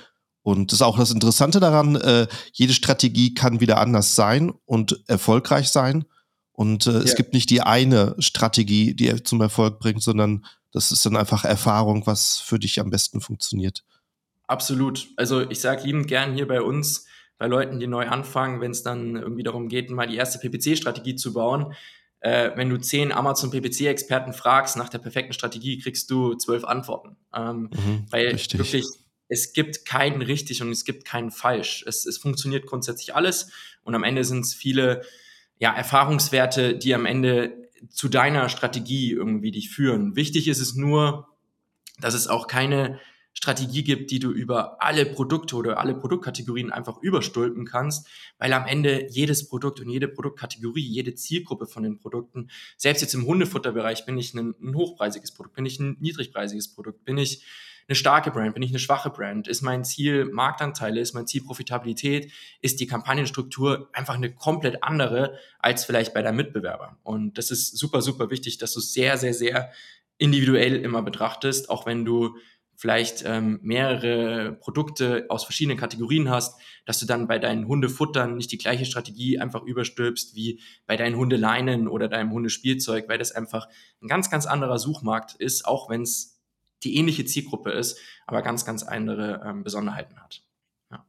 Und 0.42 0.72
das 0.72 0.78
ist 0.78 0.82
auch 0.82 0.98
das 0.98 1.10
Interessante 1.10 1.60
daran, 1.60 1.96
äh, 1.96 2.26
jede 2.52 2.72
Strategie 2.72 3.34
kann 3.34 3.60
wieder 3.60 3.78
anders 3.78 4.14
sein 4.14 4.52
und 4.64 5.02
erfolgreich 5.06 5.68
sein. 5.68 6.04
Und 6.52 6.86
äh, 6.86 6.92
ja. 6.92 6.98
es 6.98 7.14
gibt 7.14 7.34
nicht 7.34 7.50
die 7.50 7.62
eine 7.62 8.16
Strategie, 8.18 8.94
die 8.94 9.22
zum 9.22 9.40
Erfolg 9.40 9.78
bringt, 9.78 10.02
sondern 10.02 10.44
das 10.72 10.92
ist 10.92 11.04
dann 11.06 11.16
einfach 11.16 11.44
Erfahrung, 11.44 12.06
was 12.06 12.38
für 12.38 12.58
dich 12.58 12.80
am 12.80 12.90
besten 12.90 13.20
funktioniert. 13.20 13.84
Absolut. 14.46 15.08
Also 15.16 15.48
ich 15.48 15.60
sage 15.60 15.84
liebend 15.84 16.08
gern 16.08 16.34
hier 16.34 16.48
bei 16.48 16.60
uns, 16.60 17.06
bei 17.40 17.46
Leuten, 17.46 17.80
die 17.80 17.86
neu 17.86 18.06
anfangen, 18.06 18.60
wenn 18.60 18.70
es 18.70 18.82
dann 18.82 19.16
irgendwie 19.16 19.42
darum 19.42 19.68
geht, 19.68 19.88
mal 19.90 20.06
die 20.06 20.16
erste 20.16 20.38
PPC-Strategie 20.38 21.16
zu 21.16 21.32
bauen. 21.32 21.72
Äh, 22.20 22.50
wenn 22.54 22.68
du 22.68 22.76
zehn 22.76 23.12
Amazon 23.12 23.50
PPC-Experten 23.50 24.34
fragst 24.34 24.76
nach 24.76 24.90
der 24.90 24.98
perfekten 24.98 25.32
Strategie, 25.32 25.78
kriegst 25.78 26.10
du 26.10 26.34
zwölf 26.34 26.64
Antworten. 26.64 27.16
Ähm, 27.34 27.70
mhm, 27.72 28.04
weil 28.10 28.26
richtig. 28.26 28.60
wirklich, 28.60 28.84
es 29.28 29.54
gibt 29.54 29.86
keinen 29.86 30.20
richtig 30.20 30.60
und 30.60 30.70
es 30.70 30.84
gibt 30.84 31.06
keinen 31.06 31.30
falsch. 31.30 31.82
Es, 31.88 32.04
es 32.04 32.18
funktioniert 32.18 32.66
grundsätzlich 32.66 33.14
alles 33.14 33.50
und 33.84 33.94
am 33.94 34.04
Ende 34.04 34.22
sind 34.24 34.44
es 34.44 34.52
viele 34.52 35.00
ja, 35.58 35.74
Erfahrungswerte, 35.74 36.76
die 36.76 36.94
am 36.94 37.06
Ende 37.06 37.70
zu 37.88 38.10
deiner 38.10 38.50
Strategie 38.50 39.12
irgendwie 39.12 39.50
dich 39.50 39.70
führen. 39.70 40.14
Wichtig 40.14 40.46
ist 40.46 40.60
es 40.60 40.74
nur, 40.74 41.26
dass 42.02 42.12
es 42.12 42.28
auch 42.28 42.48
keine 42.48 43.00
Strategie 43.32 43.84
gibt, 43.84 44.10
die 44.10 44.18
du 44.18 44.30
über 44.30 44.82
alle 44.82 45.06
Produkte 45.06 45.56
oder 45.56 45.78
alle 45.78 45.94
Produktkategorien 45.94 46.72
einfach 46.72 46.98
überstülpen 47.00 47.64
kannst, 47.64 48.08
weil 48.38 48.52
am 48.52 48.66
Ende 48.66 49.06
jedes 49.10 49.48
Produkt 49.48 49.80
und 49.80 49.88
jede 49.88 50.08
Produktkategorie, 50.08 50.82
jede 50.82 51.14
Zielgruppe 51.14 51.66
von 51.66 51.82
den 51.82 51.98
Produkten, 51.98 52.50
selbst 52.76 53.00
jetzt 53.00 53.14
im 53.14 53.26
Hundefutterbereich 53.26 54.04
bin 54.04 54.18
ich 54.18 54.34
ein, 54.34 54.54
ein 54.60 54.74
hochpreisiges 54.74 55.32
Produkt, 55.32 55.54
bin 55.54 55.66
ich 55.66 55.78
ein 55.78 55.96
niedrigpreisiges 56.00 56.74
Produkt, 56.74 57.04
bin 57.04 57.18
ich 57.18 57.44
eine 57.88 57.96
starke 57.96 58.30
Brand, 58.30 58.54
bin 58.54 58.62
ich 58.62 58.70
eine 58.70 58.78
schwache 58.78 59.10
Brand, 59.10 59.48
ist 59.48 59.62
mein 59.62 59.84
Ziel 59.84 60.26
Marktanteile, 60.26 61.00
ist 61.00 61.12
mein 61.12 61.26
Ziel 61.26 61.42
Profitabilität, 61.42 62.30
ist 62.60 62.78
die 62.78 62.86
Kampagnenstruktur 62.86 63.88
einfach 63.92 64.14
eine 64.14 64.32
komplett 64.32 64.84
andere 64.84 65.36
als 65.58 65.84
vielleicht 65.84 66.14
bei 66.14 66.22
deinem 66.22 66.36
Mitbewerber. 66.36 66.98
Und 67.02 67.36
das 67.36 67.50
ist 67.50 67.76
super, 67.76 68.00
super 68.00 68.30
wichtig, 68.30 68.58
dass 68.58 68.72
du 68.74 68.80
sehr, 68.80 69.18
sehr, 69.18 69.34
sehr 69.34 69.72
individuell 70.18 70.76
immer 70.76 71.02
betrachtest, 71.02 71.68
auch 71.68 71.84
wenn 71.84 72.04
du 72.04 72.36
vielleicht 72.80 73.24
ähm, 73.26 73.60
mehrere 73.62 74.52
Produkte 74.52 75.26
aus 75.28 75.44
verschiedenen 75.44 75.76
Kategorien 75.76 76.30
hast, 76.30 76.58
dass 76.86 76.98
du 76.98 77.04
dann 77.04 77.28
bei 77.28 77.38
deinen 77.38 77.68
Hundefuttern 77.68 78.38
nicht 78.38 78.50
die 78.52 78.56
gleiche 78.56 78.86
Strategie 78.86 79.38
einfach 79.38 79.62
überstülpst 79.64 80.34
wie 80.34 80.62
bei 80.86 80.96
deinen 80.96 81.16
Hundeleinen 81.16 81.88
oder 81.88 82.08
deinem 82.08 82.32
Hundespielzeug, 82.32 83.06
weil 83.06 83.18
das 83.18 83.32
einfach 83.32 83.68
ein 84.00 84.08
ganz, 84.08 84.30
ganz 84.30 84.46
anderer 84.46 84.78
Suchmarkt 84.78 85.34
ist, 85.34 85.66
auch 85.66 85.90
wenn 85.90 86.00
es 86.00 86.40
die 86.82 86.96
ähnliche 86.96 87.26
Zielgruppe 87.26 87.70
ist, 87.70 87.98
aber 88.26 88.40
ganz, 88.40 88.64
ganz 88.64 88.82
andere 88.82 89.42
ähm, 89.44 89.62
Besonderheiten 89.62 90.18
hat. 90.18 90.42
Ja. 90.90 91.04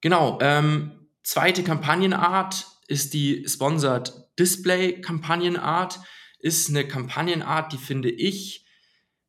Genau. 0.00 0.38
Ähm, 0.40 1.06
zweite 1.22 1.62
Kampagnenart 1.62 2.66
ist 2.88 3.12
die 3.12 3.46
Sponsored 3.46 4.14
Display 4.38 5.02
Kampagnenart. 5.02 6.00
Ist 6.38 6.70
eine 6.70 6.88
Kampagnenart, 6.88 7.74
die 7.74 7.78
finde 7.78 8.10
ich 8.10 8.61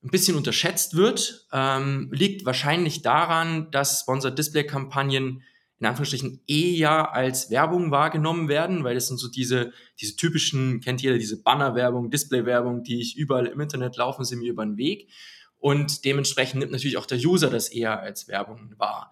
ein 0.03 0.09
bisschen 0.09 0.35
unterschätzt 0.35 0.95
wird, 0.95 1.47
ähm, 1.53 2.09
liegt 2.11 2.45
wahrscheinlich 2.45 3.01
daran, 3.01 3.71
dass 3.71 4.01
Sponsored 4.01 4.37
Display 4.37 4.65
Kampagnen 4.65 5.43
in 5.79 5.87
Anführungsstrichen 5.87 6.41
eher 6.47 7.13
als 7.13 7.49
Werbung 7.49 7.91
wahrgenommen 7.91 8.47
werden, 8.47 8.83
weil 8.85 8.95
das 8.95 9.07
sind 9.07 9.17
so 9.17 9.27
diese, 9.29 9.73
diese 9.99 10.15
typischen, 10.15 10.79
kennt 10.79 11.01
jeder, 11.01 11.17
diese 11.17 11.41
Banner-Werbung, 11.41 12.09
Display-Werbung, 12.09 12.83
die 12.83 13.01
ich 13.01 13.17
überall 13.17 13.47
im 13.47 13.59
Internet 13.59 13.97
laufen 13.97 14.23
sie 14.23 14.37
mir 14.37 14.49
über 14.49 14.65
den 14.65 14.77
Weg. 14.77 15.09
Und 15.57 16.05
dementsprechend 16.05 16.59
nimmt 16.59 16.71
natürlich 16.71 16.97
auch 16.97 17.05
der 17.05 17.17
User 17.17 17.49
das 17.49 17.69
eher 17.69 17.99
als 17.99 18.27
Werbung 18.27 18.73
wahr. 18.77 19.11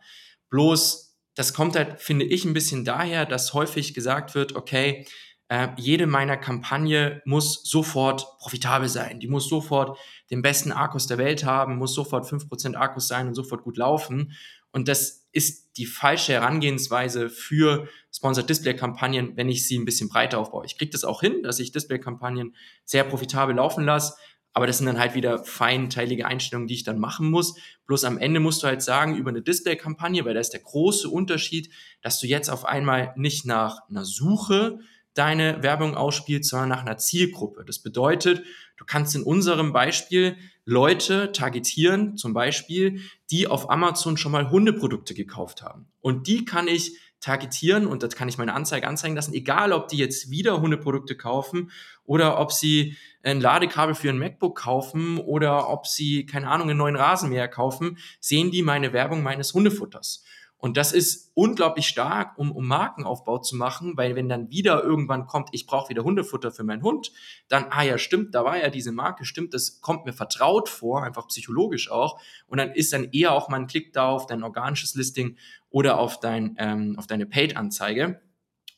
Bloß, 0.49 1.17
das 1.36 1.54
kommt 1.54 1.75
halt, 1.75 1.99
finde 1.99 2.25
ich, 2.25 2.45
ein 2.45 2.54
bisschen 2.54 2.86
daher, 2.86 3.25
dass 3.25 3.54
häufig 3.54 3.93
gesagt 3.93 4.36
wird, 4.36 4.56
okay, 4.56 5.06
äh, 5.51 5.67
jede 5.75 6.07
meiner 6.07 6.37
Kampagne 6.37 7.21
muss 7.25 7.61
sofort 7.65 8.25
profitabel 8.39 8.87
sein. 8.87 9.19
Die 9.19 9.27
muss 9.27 9.49
sofort 9.49 9.99
den 10.29 10.41
besten 10.41 10.71
Akkus 10.71 11.07
der 11.07 11.17
Welt 11.17 11.43
haben, 11.43 11.75
muss 11.75 11.93
sofort 11.93 12.25
5% 12.25 12.75
Akkus 12.75 13.09
sein 13.09 13.27
und 13.27 13.35
sofort 13.35 13.63
gut 13.63 13.75
laufen. 13.75 14.31
Und 14.71 14.87
das 14.87 15.27
ist 15.33 15.75
die 15.75 15.85
falsche 15.85 16.31
Herangehensweise 16.31 17.29
für 17.29 17.89
Sponsored 18.13 18.49
Display 18.49 18.77
Kampagnen, 18.77 19.35
wenn 19.35 19.49
ich 19.49 19.67
sie 19.67 19.77
ein 19.77 19.83
bisschen 19.83 20.07
breiter 20.07 20.39
aufbaue. 20.39 20.65
Ich 20.65 20.77
kriege 20.77 20.91
das 20.91 21.03
auch 21.03 21.19
hin, 21.19 21.43
dass 21.43 21.59
ich 21.59 21.73
Display 21.73 21.99
Kampagnen 21.99 22.55
sehr 22.85 23.03
profitabel 23.03 23.53
laufen 23.53 23.83
lasse, 23.83 24.13
aber 24.53 24.67
das 24.67 24.77
sind 24.77 24.87
dann 24.87 24.99
halt 24.99 25.15
wieder 25.15 25.43
feinteilige 25.43 26.27
Einstellungen, 26.27 26.69
die 26.69 26.75
ich 26.75 26.85
dann 26.85 26.97
machen 26.97 27.29
muss. 27.29 27.57
Bloß 27.87 28.05
am 28.05 28.17
Ende 28.17 28.39
musst 28.39 28.63
du 28.63 28.67
halt 28.67 28.81
sagen, 28.81 29.17
über 29.17 29.31
eine 29.31 29.41
Display-Kampagne, 29.41 30.23
weil 30.23 30.33
da 30.33 30.39
ist 30.39 30.53
der 30.53 30.61
große 30.61 31.09
Unterschied, 31.09 31.69
dass 32.01 32.21
du 32.21 32.27
jetzt 32.27 32.49
auf 32.49 32.63
einmal 32.63 33.13
nicht 33.17 33.45
nach 33.45 33.81
einer 33.89 34.05
Suche 34.05 34.79
deine 35.13 35.62
Werbung 35.63 35.95
ausspielst, 35.95 36.50
sondern 36.50 36.69
nach 36.69 36.82
einer 36.82 36.97
Zielgruppe. 36.97 37.63
Das 37.65 37.80
bedeutet, 37.80 38.43
du 38.78 38.86
kannst 38.86 39.15
in 39.15 39.24
unserem 39.24 39.74
Beispiel 39.74 40.38
Leute 40.65 41.32
targetieren, 41.32 42.17
zum 42.17 42.34
Beispiel, 42.34 43.02
die 43.30 43.47
auf 43.47 43.69
Amazon 43.69 44.17
schon 44.17 44.32
mal 44.32 44.50
Hundeprodukte 44.50 45.13
gekauft 45.13 45.63
haben. 45.63 45.88
Und 46.02 46.28
die 46.28 46.45
kann 46.45 46.67
ich 46.67 46.97
targetieren 47.21 47.86
und 47.86 48.04
das 48.04 48.15
kann 48.15 48.28
ich 48.28 48.38
meine 48.38 48.54
Anzeige 48.54 48.88
anzeigen 48.88 49.15
lassen, 49.15 49.34
egal 49.34 49.74
ob 49.74 49.88
die 49.88 49.97
jetzt 49.97 50.32
wieder 50.32 50.60
Hundeprodukte 50.60 51.15
kaufen 51.15 51.71
oder 52.04 52.39
ob 52.39 52.52
sie 52.52 52.97
ein 53.24 53.39
Ladekabel 53.39 53.93
für 53.93 54.10
ein 54.10 54.17
MacBook 54.17 54.58
kaufen 54.58 55.19
oder 55.19 55.69
ob 55.69 55.86
sie, 55.86 56.26
keine 56.26 56.50
Ahnung, 56.50 56.69
einen 56.69 56.80
neuen 56.80 56.95
Rasenmäher 56.95 57.47
kaufen, 57.47 58.00
sehen 58.19 58.50
die 58.50 58.63
meine 58.63 58.91
Werbung 58.91 59.21
meines 59.21 59.54
Hundefutters. 59.54 60.24
Und 60.62 60.78
das 60.78 60.93
ist 60.93 61.32
unglaublich 61.34 61.88
stark, 61.88 62.38
um, 62.38 62.52
um 62.52 62.67
Markenaufbau 62.67 63.39
zu 63.39 63.56
machen, 63.56 63.97
weil 63.97 64.15
wenn 64.15 64.30
dann 64.30 64.52
wieder 64.52 64.84
irgendwann 64.84 65.26
kommt, 65.26 65.50
ich 65.54 65.65
brauche 65.65 65.89
wieder 65.89 66.04
Hundefutter 66.04 66.52
für 66.52 66.63
meinen 66.63 66.84
Hund, 66.84 67.12
dann, 67.47 67.65
ah 67.71 67.82
ja, 67.82 67.97
stimmt, 67.97 68.36
da 68.36 68.45
war 68.45 68.58
ja 68.58 68.69
diese 68.69 68.91
Marke, 68.91 69.26
stimmt, 69.26 69.56
das 69.56 69.82
kommt 69.82 70.06
mir 70.06 70.13
vertraut 70.13 70.69
vor, 70.69 71.02
einfach 71.02 71.28
psychologisch 71.30 71.89
auch. 71.89 72.21
Und 72.45 72.60
dann 72.60 72.74
ist 72.74 72.93
dann 72.93 73.06
eher 73.12 73.32
auch 73.32 73.50
mal 73.50 73.60
ein 73.60 73.65
Klick 73.65 73.91
da 73.91 74.10
auf 74.10 74.28
dein 74.28 74.43
organisches 74.43 74.93
Listing 74.93 75.36
oder 75.71 75.97
auf, 75.97 76.19
dein, 76.19 76.56
ähm, 76.60 76.95
auf 76.95 77.08
deine 77.08 77.26
Paid-Anzeige. 77.26 78.21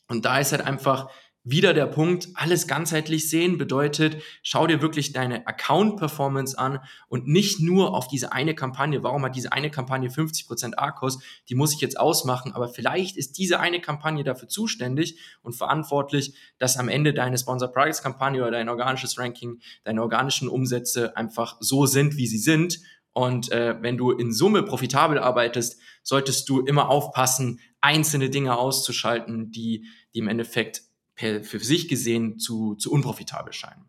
Und 0.08 0.24
da 0.24 0.38
ist 0.38 0.52
halt 0.52 0.62
einfach 0.62 1.10
wieder 1.44 1.74
der 1.74 1.86
Punkt, 1.86 2.28
alles 2.34 2.66
ganzheitlich 2.66 3.28
sehen 3.28 3.58
bedeutet, 3.58 4.22
schau 4.42 4.66
dir 4.66 4.80
wirklich 4.80 5.12
deine 5.12 5.46
Account-Performance 5.46 6.58
an 6.58 6.80
und 7.08 7.28
nicht 7.28 7.60
nur 7.60 7.94
auf 7.94 8.08
diese 8.08 8.32
eine 8.32 8.54
Kampagne. 8.54 9.02
Warum 9.02 9.22
hat 9.24 9.36
diese 9.36 9.52
eine 9.52 9.70
Kampagne 9.70 10.08
50% 10.08 10.76
ARKOS? 10.76 11.18
Die 11.50 11.54
muss 11.54 11.74
ich 11.74 11.82
jetzt 11.82 12.00
ausmachen, 12.00 12.52
aber 12.52 12.68
vielleicht 12.68 13.18
ist 13.18 13.36
diese 13.36 13.60
eine 13.60 13.82
Kampagne 13.82 14.24
dafür 14.24 14.48
zuständig 14.48 15.18
und 15.42 15.54
verantwortlich, 15.54 16.34
dass 16.58 16.78
am 16.78 16.88
Ende 16.88 17.12
deine 17.12 17.36
Sponsor 17.36 17.70
Products 17.70 18.02
Kampagne 18.02 18.40
oder 18.40 18.52
dein 18.52 18.70
organisches 18.70 19.18
Ranking, 19.18 19.60
deine 19.84 20.00
organischen 20.00 20.48
Umsätze 20.48 21.14
einfach 21.14 21.58
so 21.60 21.84
sind, 21.84 22.16
wie 22.16 22.26
sie 22.26 22.38
sind. 22.38 22.80
Und 23.12 23.52
äh, 23.52 23.76
wenn 23.82 23.98
du 23.98 24.12
in 24.12 24.32
Summe 24.32 24.62
profitabel 24.62 25.18
arbeitest, 25.18 25.78
solltest 26.02 26.48
du 26.48 26.62
immer 26.62 26.88
aufpassen, 26.88 27.60
einzelne 27.82 28.30
Dinge 28.30 28.56
auszuschalten, 28.56 29.50
die, 29.50 29.84
die 30.14 30.18
im 30.20 30.28
Endeffekt 30.28 30.82
per, 31.14 31.44
für 31.44 31.58
sich 31.60 31.88
gesehen 31.88 32.38
zu, 32.38 32.74
zu 32.74 32.90
unprofitabel 32.90 33.52
scheinen. 33.52 33.84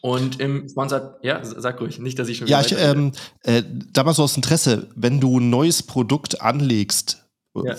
Und 0.00 0.38
im 0.38 0.68
Sponsor, 0.68 1.18
ja, 1.22 1.42
sag 1.42 1.80
ruhig, 1.80 1.98
nicht, 1.98 2.18
dass 2.18 2.28
ich 2.28 2.36
schon 2.36 2.46
Ja, 2.46 2.60
ich, 2.60 2.74
ähm, 2.76 3.12
äh, 3.42 3.62
damals 3.92 4.18
so 4.18 4.24
aus 4.24 4.36
Interesse, 4.36 4.90
wenn 4.94 5.18
du 5.18 5.40
ein 5.40 5.48
neues 5.48 5.82
Produkt 5.82 6.42
anlegst, 6.42 7.26
ja. 7.54 7.76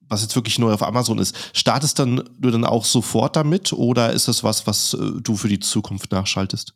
was 0.00 0.20
jetzt 0.20 0.36
wirklich 0.36 0.58
neu 0.58 0.72
auf 0.74 0.82
Amazon 0.82 1.18
ist, 1.18 1.34
startest 1.54 1.98
dann 1.98 2.28
du 2.38 2.50
dann 2.50 2.66
auch 2.66 2.84
sofort 2.84 3.36
damit 3.36 3.72
oder 3.72 4.12
ist 4.12 4.28
das 4.28 4.44
was, 4.44 4.66
was 4.66 4.92
äh, 4.92 5.12
du 5.22 5.34
für 5.34 5.48
die 5.48 5.60
Zukunft 5.60 6.12
nachschaltest? 6.12 6.74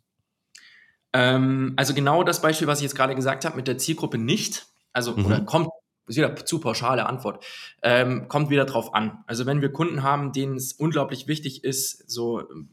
Ähm, 1.13 1.75
also 1.77 1.93
genau 1.93 2.25
das 2.25 2.41
Beispiel, 2.41 2.67
was 2.67 2.79
ich 2.79 2.85
jetzt 2.85 2.95
gerade 2.95 3.15
gesagt 3.15 3.45
habe, 3.45 3.57
mit 3.57 3.69
der 3.69 3.77
Zielgruppe 3.77 4.17
nicht. 4.17 4.67
Also, 4.95 5.15
mhm. 5.15 5.27
oder 5.27 5.41
kommt, 5.43 5.69
ist 6.07 6.17
wieder 6.17 6.37
zu 6.37 6.61
pauschale 6.61 7.07
Antwort, 7.07 7.45
ähm, 7.83 8.29
kommt 8.29 8.51
wieder 8.51 8.65
drauf 8.65 8.95
an. 8.95 9.25
Also 9.27 9.47
wenn 9.47 9.61
wir 9.61 9.73
Kunden 9.73 10.03
haben, 10.03 10.33
denen 10.33 10.57
es 10.57 10.73
unglaublich 10.73 11.27
wichtig 11.27 11.65
ist, 11.65 12.11
so 12.11 12.41
ähm, 12.41 12.69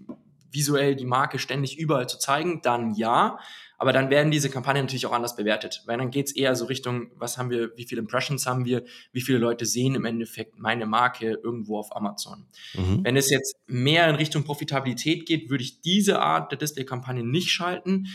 visuell 0.53 0.95
die 0.95 1.05
Marke 1.05 1.39
ständig 1.39 1.77
überall 1.79 2.07
zu 2.07 2.19
zeigen, 2.19 2.61
dann 2.61 2.93
ja. 2.93 3.39
Aber 3.79 3.91
dann 3.91 4.09
werden 4.09 4.31
diese 4.31 4.49
Kampagnen 4.49 4.85
natürlich 4.85 5.07
auch 5.07 5.11
anders 5.11 5.35
bewertet, 5.35 5.83
weil 5.87 5.97
dann 5.97 6.11
geht 6.11 6.27
es 6.27 6.35
eher 6.35 6.55
so 6.55 6.65
Richtung, 6.65 7.11
was 7.15 7.37
haben 7.37 7.49
wir, 7.49 7.75
wie 7.75 7.85
viele 7.85 7.99
Impressions 7.99 8.45
haben 8.45 8.63
wir, 8.63 8.83
wie 9.11 9.19
viele 9.19 9.39
Leute 9.39 9.65
sehen 9.65 9.95
im 9.95 10.05
Endeffekt 10.05 10.57
meine 10.57 10.85
Marke 10.85 11.39
irgendwo 11.43 11.79
auf 11.79 11.93
Amazon. 11.93 12.45
Mhm. 12.75 13.03
Wenn 13.03 13.17
es 13.17 13.29
jetzt 13.29 13.57
mehr 13.67 14.07
in 14.07 14.15
Richtung 14.15 14.45
Profitabilität 14.45 15.25
geht, 15.25 15.49
würde 15.49 15.63
ich 15.63 15.81
diese 15.81 16.21
Art 16.21 16.51
der 16.51 16.59
Display-Kampagne 16.59 17.23
nicht 17.23 17.51
schalten. 17.51 18.07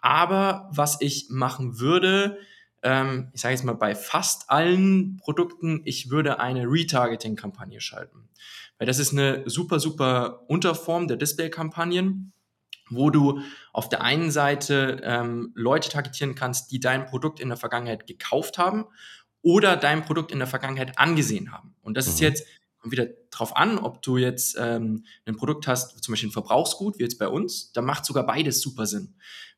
Aber 0.00 0.70
was 0.72 1.00
ich 1.00 1.26
machen 1.30 1.80
würde, 1.80 2.38
ähm, 2.82 3.30
ich 3.32 3.40
sage 3.40 3.54
jetzt 3.54 3.64
mal 3.64 3.74
bei 3.74 3.94
fast 3.94 4.50
allen 4.50 5.16
Produkten, 5.18 5.82
ich 5.84 6.10
würde 6.10 6.40
eine 6.40 6.64
Retargeting-Kampagne 6.64 7.80
schalten. 7.80 8.28
Weil 8.78 8.86
das 8.86 8.98
ist 8.98 9.12
eine 9.12 9.48
super, 9.48 9.80
super 9.80 10.44
Unterform 10.48 11.08
der 11.08 11.16
Display-Kampagnen 11.16 12.32
wo 12.88 13.10
du 13.10 13.40
auf 13.72 13.88
der 13.88 14.02
einen 14.02 14.30
Seite 14.30 15.00
ähm, 15.02 15.50
Leute 15.54 15.88
targetieren 15.88 16.34
kannst, 16.34 16.70
die 16.70 16.80
dein 16.80 17.06
Produkt 17.06 17.40
in 17.40 17.48
der 17.48 17.58
Vergangenheit 17.58 18.06
gekauft 18.06 18.58
haben 18.58 18.86
oder 19.42 19.76
dein 19.76 20.04
Produkt 20.04 20.30
in 20.30 20.38
der 20.38 20.46
Vergangenheit 20.46 20.98
angesehen 20.98 21.52
haben. 21.52 21.74
Und 21.82 21.96
das 21.96 22.06
mhm. 22.06 22.12
ist 22.12 22.20
jetzt 22.20 22.46
kommt 22.78 22.92
wieder 22.92 23.08
drauf 23.30 23.56
an, 23.56 23.78
ob 23.78 24.02
du 24.02 24.16
jetzt 24.16 24.56
ähm, 24.60 25.04
ein 25.24 25.36
Produkt 25.36 25.66
hast, 25.66 26.02
zum 26.04 26.12
Beispiel 26.12 26.28
ein 26.28 26.32
Verbrauchsgut, 26.32 26.98
wie 26.98 27.02
jetzt 27.02 27.18
bei 27.18 27.26
uns, 27.26 27.72
da 27.72 27.82
macht 27.82 28.04
sogar 28.04 28.24
beides 28.24 28.60
super 28.60 28.86
Sinn. 28.86 29.16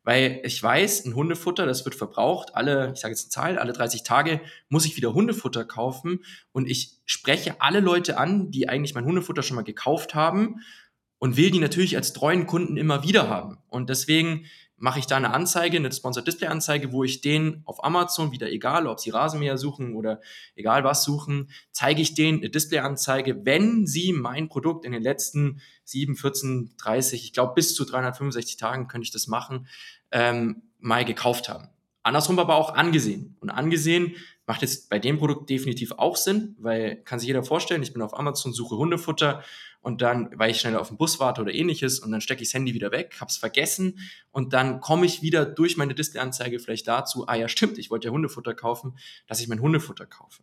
Weil 0.09 0.41
ich 0.43 0.63
weiß, 0.63 1.05
ein 1.05 1.15
Hundefutter, 1.15 1.67
das 1.67 1.85
wird 1.85 1.95
verbraucht, 1.95 2.55
alle, 2.55 2.93
ich 2.95 3.01
sage 3.01 3.13
jetzt 3.13 3.25
eine 3.25 3.31
Zahl, 3.31 3.59
alle 3.59 3.75
30 3.75 4.05
Tage 4.05 4.41
muss 4.71 4.87
ich 4.87 4.97
wieder 4.97 5.13
Hundefutter 5.13 5.67
kaufen 5.67 6.25
und 6.51 6.67
ich 6.67 6.93
spreche 7.05 7.61
alle 7.61 7.81
Leute 7.81 8.17
an, 8.17 8.51
die 8.51 8.71
eigentlich 8.71 8.95
mein 8.95 9.05
Hundefutter 9.05 9.43
schon 9.43 9.57
mal 9.57 9.65
gekauft 9.65 10.15
haben 10.15 10.63
und 11.19 11.37
will 11.37 11.51
die 11.51 11.59
natürlich 11.59 11.95
als 11.95 12.15
treuen 12.15 12.47
Kunden 12.47 12.79
immer 12.79 13.03
wieder 13.03 13.29
haben. 13.29 13.59
Und 13.69 13.91
deswegen 13.91 14.47
mache 14.79 15.01
ich 15.01 15.07
da 15.07 15.17
eine 15.17 15.35
Anzeige, 15.35 15.77
eine 15.77 15.93
Sponsored 15.93 16.27
Display 16.27 16.49
Anzeige, 16.49 16.93
wo 16.93 17.05
ich 17.05 17.21
denen 17.21 17.63
auf 17.65 17.85
Amazon, 17.85 18.33
wieder 18.33 18.51
egal, 18.51 18.87
ob 18.87 19.01
sie 19.01 19.11
Rasenmäher 19.11 19.59
suchen 19.59 19.95
oder 19.95 20.21
egal 20.55 20.85
was 20.85 21.05
suchen, 21.05 21.51
zeige 21.73 22.01
ich 22.01 22.15
denen 22.15 22.39
eine 22.39 22.51
Display 22.51 22.79
Anzeige, 22.79 23.45
wenn 23.45 23.87
sie 23.87 24.13
mein 24.13 24.49
Produkt 24.49 24.85
in 24.85 24.93
den 24.93 25.03
letzten 25.03 25.61
7, 25.85 26.17
14, 26.17 26.75
30, 26.79 27.25
ich 27.25 27.33
glaube 27.33 27.55
bis 27.55 27.75
zu 27.75 27.85
365 27.85 28.57
Tagen 28.57 28.89
könnte 28.89 29.05
ich 29.05 29.13
das 29.13 29.27
machen, 29.27 29.67
ähm, 30.13 30.63
mal 30.79 31.05
gekauft 31.05 31.49
haben. 31.49 31.69
Andersrum 32.03 32.39
aber 32.39 32.55
auch 32.55 32.75
angesehen. 32.75 33.37
Und 33.41 33.51
angesehen 33.51 34.15
macht 34.47 34.63
jetzt 34.63 34.89
bei 34.89 34.99
dem 34.99 35.19
Produkt 35.19 35.51
definitiv 35.51 35.93
auch 35.93 36.17
Sinn, 36.17 36.57
weil 36.59 36.97
kann 37.05 37.19
sich 37.19 37.27
jeder 37.27 37.43
vorstellen, 37.43 37.83
ich 37.83 37.93
bin 37.93 38.01
auf 38.01 38.19
Amazon, 38.19 38.53
suche 38.53 38.77
Hundefutter 38.77 39.43
und 39.81 40.03
dann, 40.03 40.31
weil 40.35 40.51
ich 40.51 40.61
schnell 40.61 40.77
auf 40.77 40.89
den 40.89 40.97
Bus 40.97 41.21
warte 41.21 41.41
oder 41.41 41.53
ähnliches 41.53 42.01
und 42.01 42.11
dann 42.11 42.21
stecke 42.21 42.43
ich 42.43 42.49
das 42.49 42.55
Handy 42.55 42.75
wieder 42.75 42.91
weg, 42.91 43.17
habe 43.21 43.31
es 43.31 43.37
vergessen 43.37 43.99
und 44.31 44.53
dann 44.53 44.81
komme 44.81 45.07
ich 45.07 45.23
wieder 45.23 45.47
durch 45.47 45.77
meine 45.77 45.95
Displayanzeige 45.95 46.59
vielleicht 46.59 46.89
dazu, 46.89 47.27
ah 47.29 47.35
ja 47.35 47.49
stimmt, 47.49 47.79
ich 47.79 47.91
wollte 47.91 48.09
ja 48.09 48.13
Hundefutter 48.13 48.55
kaufen, 48.55 48.99
dass 49.27 49.41
ich 49.41 49.49
mein 49.49 49.61
Hundefutter 49.61 50.07
kaufe. 50.07 50.43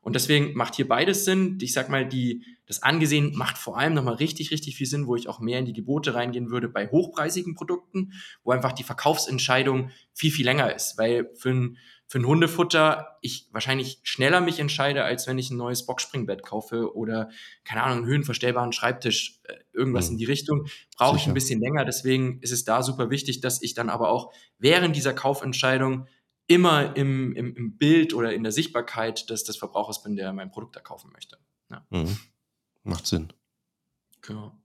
Und 0.00 0.14
deswegen 0.14 0.54
macht 0.54 0.76
hier 0.76 0.88
beides 0.88 1.24
Sinn. 1.24 1.58
Ich 1.60 1.72
sag 1.72 1.88
mal, 1.88 2.06
die, 2.08 2.44
das 2.66 2.82
Angesehen 2.82 3.36
macht 3.36 3.58
vor 3.58 3.78
allem 3.78 3.94
nochmal 3.94 4.14
richtig, 4.14 4.50
richtig 4.50 4.76
viel 4.76 4.86
Sinn, 4.86 5.06
wo 5.06 5.16
ich 5.16 5.28
auch 5.28 5.40
mehr 5.40 5.58
in 5.58 5.66
die 5.66 5.72
Gebote 5.72 6.14
reingehen 6.14 6.50
würde 6.50 6.68
bei 6.68 6.88
hochpreisigen 6.88 7.54
Produkten, 7.54 8.12
wo 8.44 8.52
einfach 8.52 8.72
die 8.72 8.84
Verkaufsentscheidung 8.84 9.90
viel, 10.14 10.30
viel 10.30 10.46
länger 10.46 10.74
ist. 10.74 10.96
Weil 10.98 11.30
für 11.34 11.50
ein, 11.50 11.78
für 12.08 12.18
ein 12.18 12.26
Hundefutter 12.26 13.18
ich 13.20 13.48
wahrscheinlich 13.52 14.00
schneller 14.02 14.40
mich 14.40 14.58
entscheide, 14.58 15.04
als 15.04 15.26
wenn 15.26 15.38
ich 15.38 15.50
ein 15.50 15.58
neues 15.58 15.84
Boxspringbett 15.84 16.42
kaufe 16.42 16.96
oder, 16.96 17.30
keine 17.64 17.82
Ahnung, 17.82 17.98
einen 17.98 18.06
höhenverstellbaren 18.06 18.72
Schreibtisch, 18.72 19.40
äh, 19.44 19.54
irgendwas 19.74 20.06
mhm. 20.06 20.12
in 20.12 20.18
die 20.18 20.24
Richtung, 20.24 20.66
brauche 20.96 21.18
ich 21.18 21.26
ein 21.26 21.34
bisschen 21.34 21.60
länger. 21.60 21.84
Deswegen 21.84 22.40
ist 22.40 22.50
es 22.50 22.64
da 22.64 22.82
super 22.82 23.10
wichtig, 23.10 23.42
dass 23.42 23.60
ich 23.60 23.74
dann 23.74 23.90
aber 23.90 24.08
auch 24.08 24.32
während 24.58 24.96
dieser 24.96 25.12
Kaufentscheidung 25.12 26.06
immer 26.46 26.96
im, 26.96 27.36
im, 27.36 27.54
im 27.54 27.76
Bild 27.76 28.14
oder 28.14 28.32
in 28.32 28.42
der 28.42 28.52
Sichtbarkeit 28.52 29.28
des, 29.28 29.44
des 29.44 29.58
Verbrauchers 29.58 30.02
bin, 30.02 30.16
der 30.16 30.32
mein 30.32 30.50
Produkt 30.50 30.76
da 30.76 30.80
kaufen 30.80 31.10
möchte. 31.12 31.36
Ja. 31.70 31.86
Mhm. 31.90 32.16
Macht 32.84 33.06
Sinn. 33.06 33.34
Genau. 34.22 34.58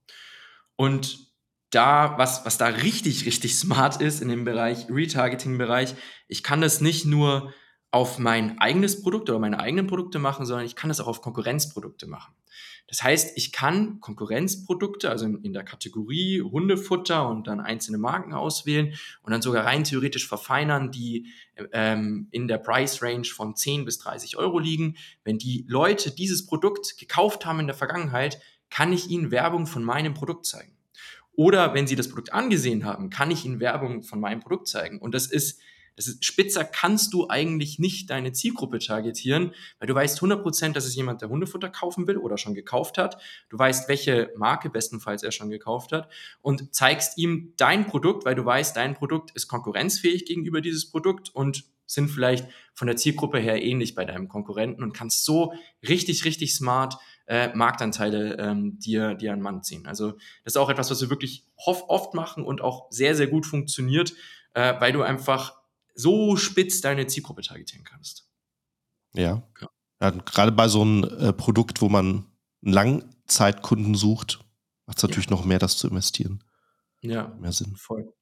Und 0.78 1.33
da, 1.74 2.18
was, 2.18 2.46
was 2.46 2.58
da 2.58 2.68
richtig, 2.68 3.26
richtig 3.26 3.56
smart 3.56 4.02
ist 4.02 4.22
in 4.22 4.30
dem 4.30 4.46
Bereich, 4.46 4.88
Retargeting-Bereich, 4.90 5.96
ich 6.28 6.44
kann 6.44 6.62
das 6.62 6.82
nicht 6.82 7.06
nur 7.06 7.54
auf 7.92 8.18
mein 8.18 8.58
eigenes 8.60 9.04
Produkt 9.04 9.30
oder 9.30 9.38
meine 9.38 9.60
eigenen 9.60 9.86
Produkte 9.86 10.18
machen, 10.18 10.48
sondern 10.48 10.66
ich 10.66 10.76
kann 10.76 10.90
das 10.90 11.00
auch 11.00 11.08
auf 11.08 11.22
Konkurrenzprodukte 11.22 12.08
machen. 12.08 12.34
Das 12.88 13.04
heißt, 13.04 13.38
ich 13.38 13.52
kann 13.52 14.00
Konkurrenzprodukte, 14.02 15.10
also 15.10 15.26
in, 15.26 15.54
der 15.54 15.64
Kategorie 15.64 16.42
Hundefutter 16.42 17.30
und 17.30 17.48
dann 17.48 17.60
einzelne 17.60 17.98
Marken 17.98 18.34
auswählen 18.34 18.94
und 19.22 19.32
dann 19.32 19.42
sogar 19.42 19.66
rein 19.66 19.84
theoretisch 19.84 20.28
verfeinern, 20.28 20.92
die 20.92 21.28
ähm, 21.72 22.28
in 22.32 22.48
der 22.48 22.58
Price 22.58 23.02
Range 23.02 23.26
von 23.26 23.56
10 23.56 23.86
bis 23.86 24.00
30 24.00 24.38
Euro 24.38 24.60
liegen. 24.60 24.98
Wenn 25.24 25.38
die 25.38 25.66
Leute 25.68 26.12
dieses 26.12 26.46
Produkt 26.46 26.98
gekauft 26.98 27.46
haben 27.46 27.60
in 27.60 27.68
der 27.68 27.76
Vergangenheit, 27.76 28.40
kann 28.70 28.92
ich 28.92 29.10
ihnen 29.10 29.32
Werbung 29.32 29.66
von 29.66 29.84
meinem 29.84 30.14
Produkt 30.14 30.46
zeigen. 30.46 30.73
Oder 31.36 31.74
wenn 31.74 31.88
Sie 31.88 31.96
das 31.96 32.10
Produkt 32.10 32.34
angesehen 32.34 32.86
haben, 32.86 33.10
kann 33.10 33.32
ich 33.32 33.46
Ihnen 33.46 33.60
Werbung 33.60 34.04
von 34.04 34.20
meinem 34.20 34.40
Produkt 34.40 34.68
zeigen. 34.68 35.00
Und 35.00 35.14
das 35.14 35.28
ist, 35.28 35.60
das 35.96 36.08
ist 36.08 36.26
spitzer 36.26 36.64
kannst 36.64 37.14
du 37.14 37.30
eigentlich 37.30 37.80
nicht 37.80 38.10
deine 38.10 38.32
Zielgruppe 38.32 38.80
targetieren, 38.80 39.54
weil 39.80 39.88
du 39.88 39.96
weißt 39.96 40.20
100%, 40.20 40.74
dass 40.74 40.86
es 40.86 40.96
jemand, 40.96 41.22
der 41.22 41.30
Hundefutter 41.30 41.70
kaufen 41.70 42.08
will 42.08 42.18
oder 42.18 42.38
schon 42.38 42.54
gekauft 42.54 42.98
hat. 42.98 43.22
Du 43.50 43.58
weißt, 43.58 43.88
welche 43.90 44.32
Marke 44.38 44.70
bestenfalls 44.70 45.24
er 45.24 45.32
schon 45.32 45.50
gekauft 45.50 45.92
hat 45.92 46.10
und 46.42 46.74
zeigst 46.74 47.18
ihm 47.18 47.54
dein 47.58 47.86
Produkt, 47.86 48.26
weil 48.26 48.36
du 48.36 48.46
weißt, 48.46 48.76
dein 48.76 48.96
Produkt 48.96 49.32
ist 49.32 49.48
konkurrenzfähig 49.48 50.26
gegenüber 50.26 50.62
dieses 50.62 50.90
Produkt 50.90 51.30
und 51.34 51.64
sind 51.86 52.10
vielleicht 52.10 52.48
von 52.74 52.88
der 52.88 52.96
Zielgruppe 52.96 53.40
her 53.40 53.62
ähnlich 53.62 53.94
bei 53.94 54.06
deinem 54.06 54.28
Konkurrenten 54.28 54.84
und 54.84 54.94
kannst 54.94 55.26
so 55.26 55.54
richtig, 55.88 56.26
richtig 56.26 56.56
smart 56.56 56.98
äh, 57.26 57.56
Marktanteile 57.56 58.38
ähm, 58.38 58.80
dir, 58.80 59.16
dir 59.16 59.34
an 59.34 59.42
Mann 59.42 59.64
ziehen. 59.64 59.86
Also 59.88 60.12
das 60.44 60.54
ist 60.54 60.58
auch 60.58 60.70
etwas, 60.70 60.92
was 60.92 61.02
wir 61.02 61.10
wirklich 61.10 61.46
oft 61.56 62.14
machen 62.14 62.44
und 62.44 62.62
auch 62.62 62.88
sehr, 62.92 63.16
sehr 63.16 63.28
gut 63.28 63.46
funktioniert, 63.46 64.14
äh, 64.54 64.74
weil 64.80 64.92
du 64.92 65.02
einfach 65.02 65.56
so 65.96 66.36
spitz 66.36 66.82
deine 66.82 67.08
Zielgruppe 67.08 67.42
targetieren 67.42 67.86
kannst. 67.86 68.30
Ja. 69.14 69.44
ja. 69.62 69.70
ja 70.02 70.10
gerade 70.10 70.52
bei 70.52 70.68
so 70.68 70.82
einem 70.82 71.04
äh, 71.04 71.34
Produkt, 71.34 71.82
wo 71.82 71.90
man 71.90 72.26
einen 72.64 72.74
Langzeitkunden 72.74 73.96
sucht, 73.96 74.40
macht 74.86 74.98
es 74.98 75.04
natürlich 75.04 75.30
ja. 75.30 75.36
noch 75.36 75.46
mehr, 75.46 75.60
das 75.60 75.78
zu 75.78 75.88
investieren. 75.88 76.44
Ja, 77.02 77.36
mehr 77.40 77.52
Sinn. 77.52 77.76
Voll. 77.76 78.14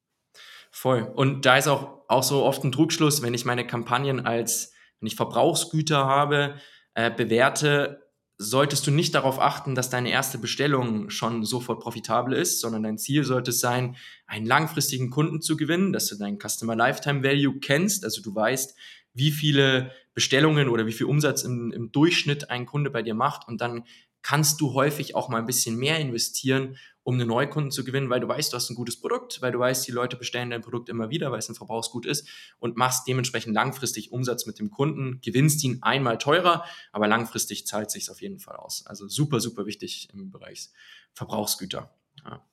Voll. 0.70 1.02
Und 1.02 1.44
da 1.44 1.56
ist 1.56 1.68
auch, 1.68 2.00
auch 2.08 2.22
so 2.22 2.44
oft 2.44 2.64
ein 2.64 2.72
Trugschluss, 2.72 3.22
wenn 3.22 3.34
ich 3.34 3.44
meine 3.44 3.66
Kampagnen 3.66 4.24
als, 4.24 4.72
wenn 5.00 5.06
ich 5.06 5.16
Verbrauchsgüter 5.16 6.06
habe, 6.06 6.56
äh, 6.94 7.10
bewerte, 7.10 8.01
solltest 8.42 8.86
du 8.86 8.90
nicht 8.90 9.14
darauf 9.14 9.40
achten, 9.40 9.74
dass 9.74 9.90
deine 9.90 10.10
erste 10.10 10.38
Bestellung 10.38 11.10
schon 11.10 11.44
sofort 11.44 11.80
profitabel 11.80 12.34
ist, 12.34 12.60
sondern 12.60 12.82
dein 12.82 12.98
Ziel 12.98 13.24
sollte 13.24 13.50
es 13.50 13.60
sein, 13.60 13.96
einen 14.26 14.46
langfristigen 14.46 15.10
Kunden 15.10 15.40
zu 15.40 15.56
gewinnen, 15.56 15.92
dass 15.92 16.06
du 16.08 16.16
deinen 16.16 16.38
Customer 16.38 16.76
Lifetime 16.76 17.22
Value 17.22 17.58
kennst, 17.60 18.04
also 18.04 18.22
du 18.22 18.34
weißt, 18.34 18.76
wie 19.14 19.30
viele 19.30 19.92
Bestellungen 20.14 20.68
oder 20.68 20.86
wie 20.86 20.92
viel 20.92 21.06
Umsatz 21.06 21.42
im, 21.42 21.72
im 21.72 21.92
Durchschnitt 21.92 22.50
ein 22.50 22.66
Kunde 22.66 22.90
bei 22.90 23.02
dir 23.02 23.14
macht 23.14 23.46
und 23.48 23.60
dann 23.60 23.84
kannst 24.22 24.60
du 24.60 24.74
häufig 24.74 25.14
auch 25.14 25.28
mal 25.28 25.38
ein 25.38 25.46
bisschen 25.46 25.76
mehr 25.76 25.98
investieren, 25.98 26.76
um 27.04 27.14
eine 27.14 27.26
Neukunden 27.26 27.72
zu 27.72 27.84
gewinnen, 27.84 28.10
weil 28.10 28.20
du 28.20 28.28
weißt, 28.28 28.52
du 28.52 28.56
hast 28.56 28.70
ein 28.70 28.76
gutes 28.76 29.00
Produkt, 29.00 29.42
weil 29.42 29.50
du 29.50 29.58
weißt, 29.58 29.86
die 29.86 29.92
Leute 29.92 30.16
bestellen 30.16 30.50
dein 30.50 30.62
Produkt 30.62 30.88
immer 30.88 31.10
wieder, 31.10 31.32
weil 31.32 31.40
es 31.40 31.48
ein 31.48 31.56
Verbrauchsgut 31.56 32.06
ist 32.06 32.28
und 32.58 32.76
machst 32.76 33.08
dementsprechend 33.08 33.54
langfristig 33.54 34.12
Umsatz 34.12 34.46
mit 34.46 34.58
dem 34.58 34.70
Kunden, 34.70 35.20
gewinnst 35.20 35.64
ihn 35.64 35.78
einmal 35.82 36.18
teurer, 36.18 36.64
aber 36.92 37.08
langfristig 37.08 37.66
zahlt 37.66 37.90
sich 37.90 38.08
auf 38.10 38.22
jeden 38.22 38.38
Fall 38.38 38.56
aus. 38.56 38.86
Also 38.86 39.08
super, 39.08 39.40
super 39.40 39.66
wichtig 39.66 40.08
im 40.12 40.30
Bereich 40.30 40.70
Verbrauchsgüter. 41.12 41.92
Ja. 42.24 42.46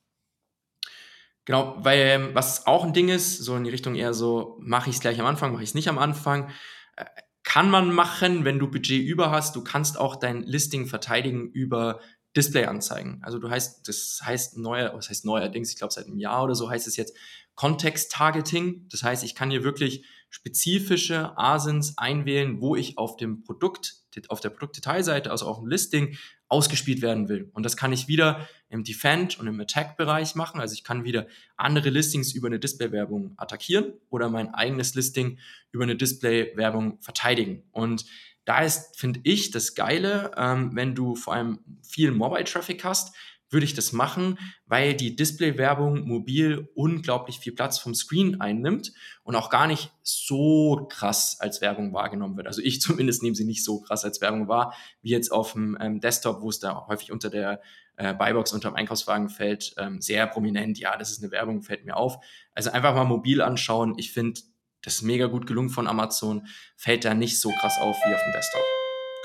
Genau, 1.45 1.77
weil 1.79 1.99
ähm, 1.99 2.29
was 2.33 2.67
auch 2.67 2.83
ein 2.83 2.93
Ding 2.93 3.09
ist, 3.09 3.37
so 3.37 3.55
in 3.55 3.63
die 3.63 3.71
Richtung 3.71 3.95
eher 3.95 4.13
so, 4.13 4.57
mache 4.59 4.89
ich 4.89 4.97
es 4.97 5.01
gleich 5.01 5.19
am 5.19 5.25
Anfang, 5.25 5.51
mache 5.51 5.63
ich 5.63 5.69
es 5.69 5.75
nicht 5.75 5.89
am 5.89 5.97
Anfang, 5.97 6.49
äh, 6.95 7.05
kann 7.49 7.71
man 7.71 7.91
machen, 7.91 8.45
wenn 8.45 8.59
du 8.59 8.69
Budget 8.69 9.03
über 9.03 9.31
hast. 9.31 9.55
Du 9.55 9.63
kannst 9.63 9.97
auch 9.97 10.17
dein 10.17 10.43
Listing 10.43 10.85
verteidigen 10.85 11.49
über 11.49 11.99
Display-Anzeigen. 12.37 13.21
Also 13.23 13.39
du 13.39 13.49
heißt, 13.49 13.87
das 13.87 14.19
heißt 14.23 14.59
neuer, 14.59 14.93
was 14.93 15.09
heißt 15.09 15.25
neuerdings, 15.25 15.71
ich 15.71 15.77
glaube 15.77 15.91
seit 15.91 16.05
einem 16.05 16.19
Jahr 16.19 16.43
oder 16.43 16.53
so 16.53 16.69
heißt 16.69 16.85
es 16.85 16.95
jetzt 16.95 17.17
Kontext-Targeting. 17.55 18.87
Das 18.91 19.01
heißt, 19.01 19.23
ich 19.23 19.33
kann 19.33 19.49
hier 19.49 19.63
wirklich 19.63 20.05
spezifische 20.29 21.35
ASINs 21.39 21.97
einwählen, 21.97 22.61
wo 22.61 22.75
ich 22.75 22.99
auf 22.99 23.17
dem 23.17 23.43
Produkt 23.43 23.95
auf 24.27 24.41
der 24.41 24.49
Produktdetailseite, 24.49 25.31
also 25.31 25.47
auf 25.47 25.57
dem 25.57 25.67
Listing, 25.67 26.17
ausgespielt 26.49 27.01
werden 27.01 27.29
will. 27.29 27.49
Und 27.53 27.63
das 27.63 27.77
kann 27.77 27.93
ich 27.93 28.07
wieder 28.07 28.47
im 28.69 28.83
Defend- 28.83 29.39
und 29.39 29.47
im 29.47 29.59
Attack-Bereich 29.59 30.35
machen. 30.35 30.59
Also 30.59 30.73
ich 30.73 30.83
kann 30.83 31.03
wieder 31.03 31.27
andere 31.55 31.89
Listings 31.89 32.33
über 32.33 32.47
eine 32.47 32.59
Display-Werbung 32.59 33.33
attackieren 33.37 33.93
oder 34.09 34.29
mein 34.29 34.53
eigenes 34.53 34.95
Listing 34.95 35.37
über 35.71 35.83
eine 35.83 35.95
Display-Werbung 35.95 36.99
verteidigen. 37.01 37.63
Und 37.71 38.05
da 38.45 38.61
ist, 38.61 38.99
finde 38.99 39.19
ich, 39.23 39.51
das 39.51 39.75
Geile, 39.75 40.31
ähm, 40.35 40.75
wenn 40.75 40.95
du 40.95 41.15
vor 41.15 41.33
allem 41.33 41.59
viel 41.83 42.11
Mobile-Traffic 42.11 42.83
hast, 42.83 43.15
würde 43.49 43.65
ich 43.65 43.73
das 43.73 43.93
machen, 43.93 44.37
weil 44.65 44.93
die 44.93 45.15
Display-Werbung 45.15 46.07
mobil 46.07 46.69
unglaublich 46.75 47.39
viel 47.39 47.53
Platz 47.53 47.79
vom 47.79 47.95
Screen 47.95 48.39
einnimmt 48.41 48.93
und 49.23 49.35
auch 49.35 49.49
gar 49.49 49.67
nicht 49.67 49.91
so 50.03 50.87
krass 50.89 51.37
als 51.39 51.61
Werbung 51.61 51.93
wahrgenommen 51.93 52.37
wird. 52.37 52.47
Also 52.47 52.61
ich 52.61 52.81
zumindest 52.81 53.23
nehme 53.23 53.35
sie 53.35 53.45
nicht 53.45 53.63
so 53.63 53.81
krass 53.81 54.05
als 54.05 54.21
Werbung 54.21 54.47
wahr, 54.47 54.73
wie 55.01 55.09
jetzt 55.09 55.31
auf 55.31 55.53
dem 55.53 55.77
ähm, 55.79 55.99
Desktop, 55.99 56.41
wo 56.41 56.49
es 56.49 56.59
da 56.59 56.85
häufig 56.87 57.11
unter 57.11 57.29
der 57.29 57.61
äh, 57.97 58.13
Buybox 58.13 58.53
unter 58.53 58.69
dem 58.69 58.75
Einkaufswagen 58.75 59.29
fällt, 59.29 59.73
ähm, 59.77 60.01
sehr 60.01 60.25
prominent. 60.27 60.79
Ja, 60.79 60.95
das 60.97 61.11
ist 61.11 61.21
eine 61.21 61.31
Werbung, 61.31 61.61
fällt 61.63 61.85
mir 61.85 61.97
auf. 61.97 62.17
Also 62.53 62.71
einfach 62.71 62.95
mal 62.95 63.03
mobil 63.03 63.41
anschauen. 63.41 63.95
Ich 63.97 64.11
finde, 64.11 64.39
das 64.81 64.95
ist 64.95 65.01
mega 65.01 65.27
gut 65.27 65.45
gelungen 65.47 65.69
von 65.69 65.87
Amazon. 65.87 66.47
Fällt 66.77 67.03
da 67.03 67.13
nicht 67.13 67.39
so 67.39 67.51
krass 67.59 67.77
auf 67.79 67.97
wie 68.05 68.13
auf 68.13 68.21
dem 68.23 68.31
Desktop. 68.31 68.78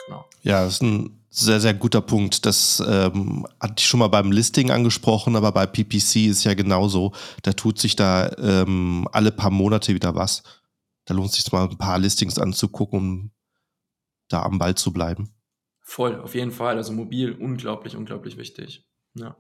Genau. 0.07 0.25
Ja, 0.43 0.65
das 0.65 0.75
ist 0.75 0.83
ein 0.83 1.19
sehr, 1.31 1.61
sehr 1.61 1.75
guter 1.75 2.01
Punkt. 2.01 2.47
Das 2.47 2.83
ähm, 2.87 3.47
hatte 3.61 3.75
ich 3.79 3.87
schon 3.87 4.01
mal 4.01 4.09
beim 4.09 4.31
Listing 4.31 4.71
angesprochen, 4.71 5.37
aber 5.37 5.53
bei 5.53 5.67
PPC 5.67 6.27
ist 6.27 6.45
ja 6.45 6.55
genauso. 6.55 7.13
Da 7.43 7.53
tut 7.53 7.79
sich 7.79 7.97
da 7.97 8.31
ähm, 8.39 9.09
alle 9.13 9.33
paar 9.33 9.51
Monate 9.51 9.95
wieder 9.95 10.15
was. 10.15 10.43
Da 11.07 11.15
lohnt 11.15 11.31
es 11.31 11.37
sich 11.37 11.53
mal 11.53 11.69
ein 11.69 11.77
paar 11.77 11.99
Listings 11.99 12.39
anzugucken, 12.39 12.99
um 12.99 13.31
da 14.29 14.43
am 14.43 14.59
Ball 14.59 14.75
zu 14.75 14.93
bleiben. 14.93 15.31
Voll, 15.81 16.21
auf 16.21 16.35
jeden 16.35 16.53
Fall. 16.53 16.77
Also 16.77 16.93
mobil 16.93 17.33
unglaublich, 17.33 17.97
unglaublich 17.97 18.37
wichtig. 18.37 18.87
Ja. 19.15 19.37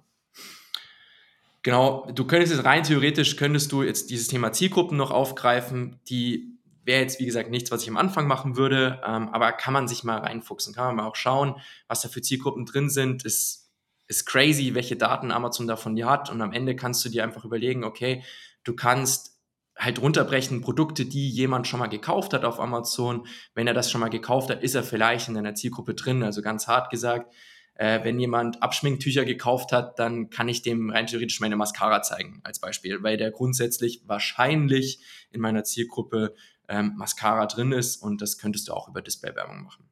Genau, 1.62 2.10
du 2.14 2.26
könntest 2.26 2.52
jetzt 2.52 2.64
rein 2.66 2.82
theoretisch, 2.82 3.36
könntest 3.36 3.72
du 3.72 3.82
jetzt 3.82 4.10
dieses 4.10 4.28
Thema 4.28 4.52
Zielgruppen 4.52 4.98
noch 4.98 5.10
aufgreifen, 5.10 5.98
die 6.08 6.53
wäre 6.84 7.02
jetzt, 7.02 7.20
wie 7.20 7.26
gesagt, 7.26 7.50
nichts, 7.50 7.70
was 7.70 7.82
ich 7.82 7.88
am 7.88 7.96
Anfang 7.96 8.26
machen 8.26 8.56
würde, 8.56 9.00
ähm, 9.06 9.28
aber 9.30 9.52
kann 9.52 9.72
man 9.72 9.88
sich 9.88 10.04
mal 10.04 10.18
reinfuchsen, 10.18 10.74
kann 10.74 10.86
man 10.86 10.96
mal 10.96 11.06
auch 11.06 11.16
schauen, 11.16 11.56
was 11.88 12.02
da 12.02 12.08
für 12.08 12.22
Zielgruppen 12.22 12.66
drin 12.66 12.90
sind. 12.90 13.24
Ist, 13.24 13.70
ist 14.06 14.26
crazy, 14.26 14.74
welche 14.74 14.96
Daten 14.96 15.30
Amazon 15.30 15.66
davon 15.66 15.96
dir 15.96 16.08
hat 16.08 16.30
und 16.30 16.40
am 16.42 16.52
Ende 16.52 16.76
kannst 16.76 17.04
du 17.04 17.08
dir 17.08 17.24
einfach 17.24 17.44
überlegen, 17.44 17.84
okay, 17.84 18.22
du 18.64 18.74
kannst 18.74 19.34
halt 19.76 20.00
runterbrechen, 20.00 20.60
Produkte, 20.60 21.04
die 21.04 21.28
jemand 21.28 21.66
schon 21.66 21.80
mal 21.80 21.88
gekauft 21.88 22.32
hat 22.32 22.44
auf 22.44 22.60
Amazon. 22.60 23.26
Wenn 23.54 23.66
er 23.66 23.74
das 23.74 23.90
schon 23.90 24.00
mal 24.00 24.08
gekauft 24.08 24.50
hat, 24.50 24.62
ist 24.62 24.74
er 24.74 24.84
vielleicht 24.84 25.28
in 25.28 25.34
deiner 25.34 25.54
Zielgruppe 25.54 25.94
drin. 25.94 26.22
Also 26.22 26.42
ganz 26.42 26.68
hart 26.68 26.90
gesagt, 26.90 27.32
äh, 27.74 28.04
wenn 28.04 28.20
jemand 28.20 28.62
Abschminktücher 28.62 29.24
gekauft 29.24 29.72
hat, 29.72 29.98
dann 29.98 30.30
kann 30.30 30.48
ich 30.48 30.62
dem 30.62 30.90
rein 30.90 31.06
theoretisch 31.06 31.40
meine 31.40 31.56
Mascara 31.56 32.02
zeigen 32.02 32.40
als 32.44 32.60
Beispiel, 32.60 33.02
weil 33.02 33.16
der 33.16 33.32
grundsätzlich 33.32 34.02
wahrscheinlich 34.06 35.00
in 35.30 35.40
meiner 35.40 35.64
Zielgruppe 35.64 36.34
ähm, 36.68 36.94
Mascara 36.96 37.46
drin 37.46 37.72
ist 37.72 37.96
und 37.96 38.20
das 38.20 38.38
könntest 38.38 38.68
du 38.68 38.72
auch 38.72 38.88
über 38.88 39.02
Displaywerbung 39.02 39.62
machen. 39.62 39.88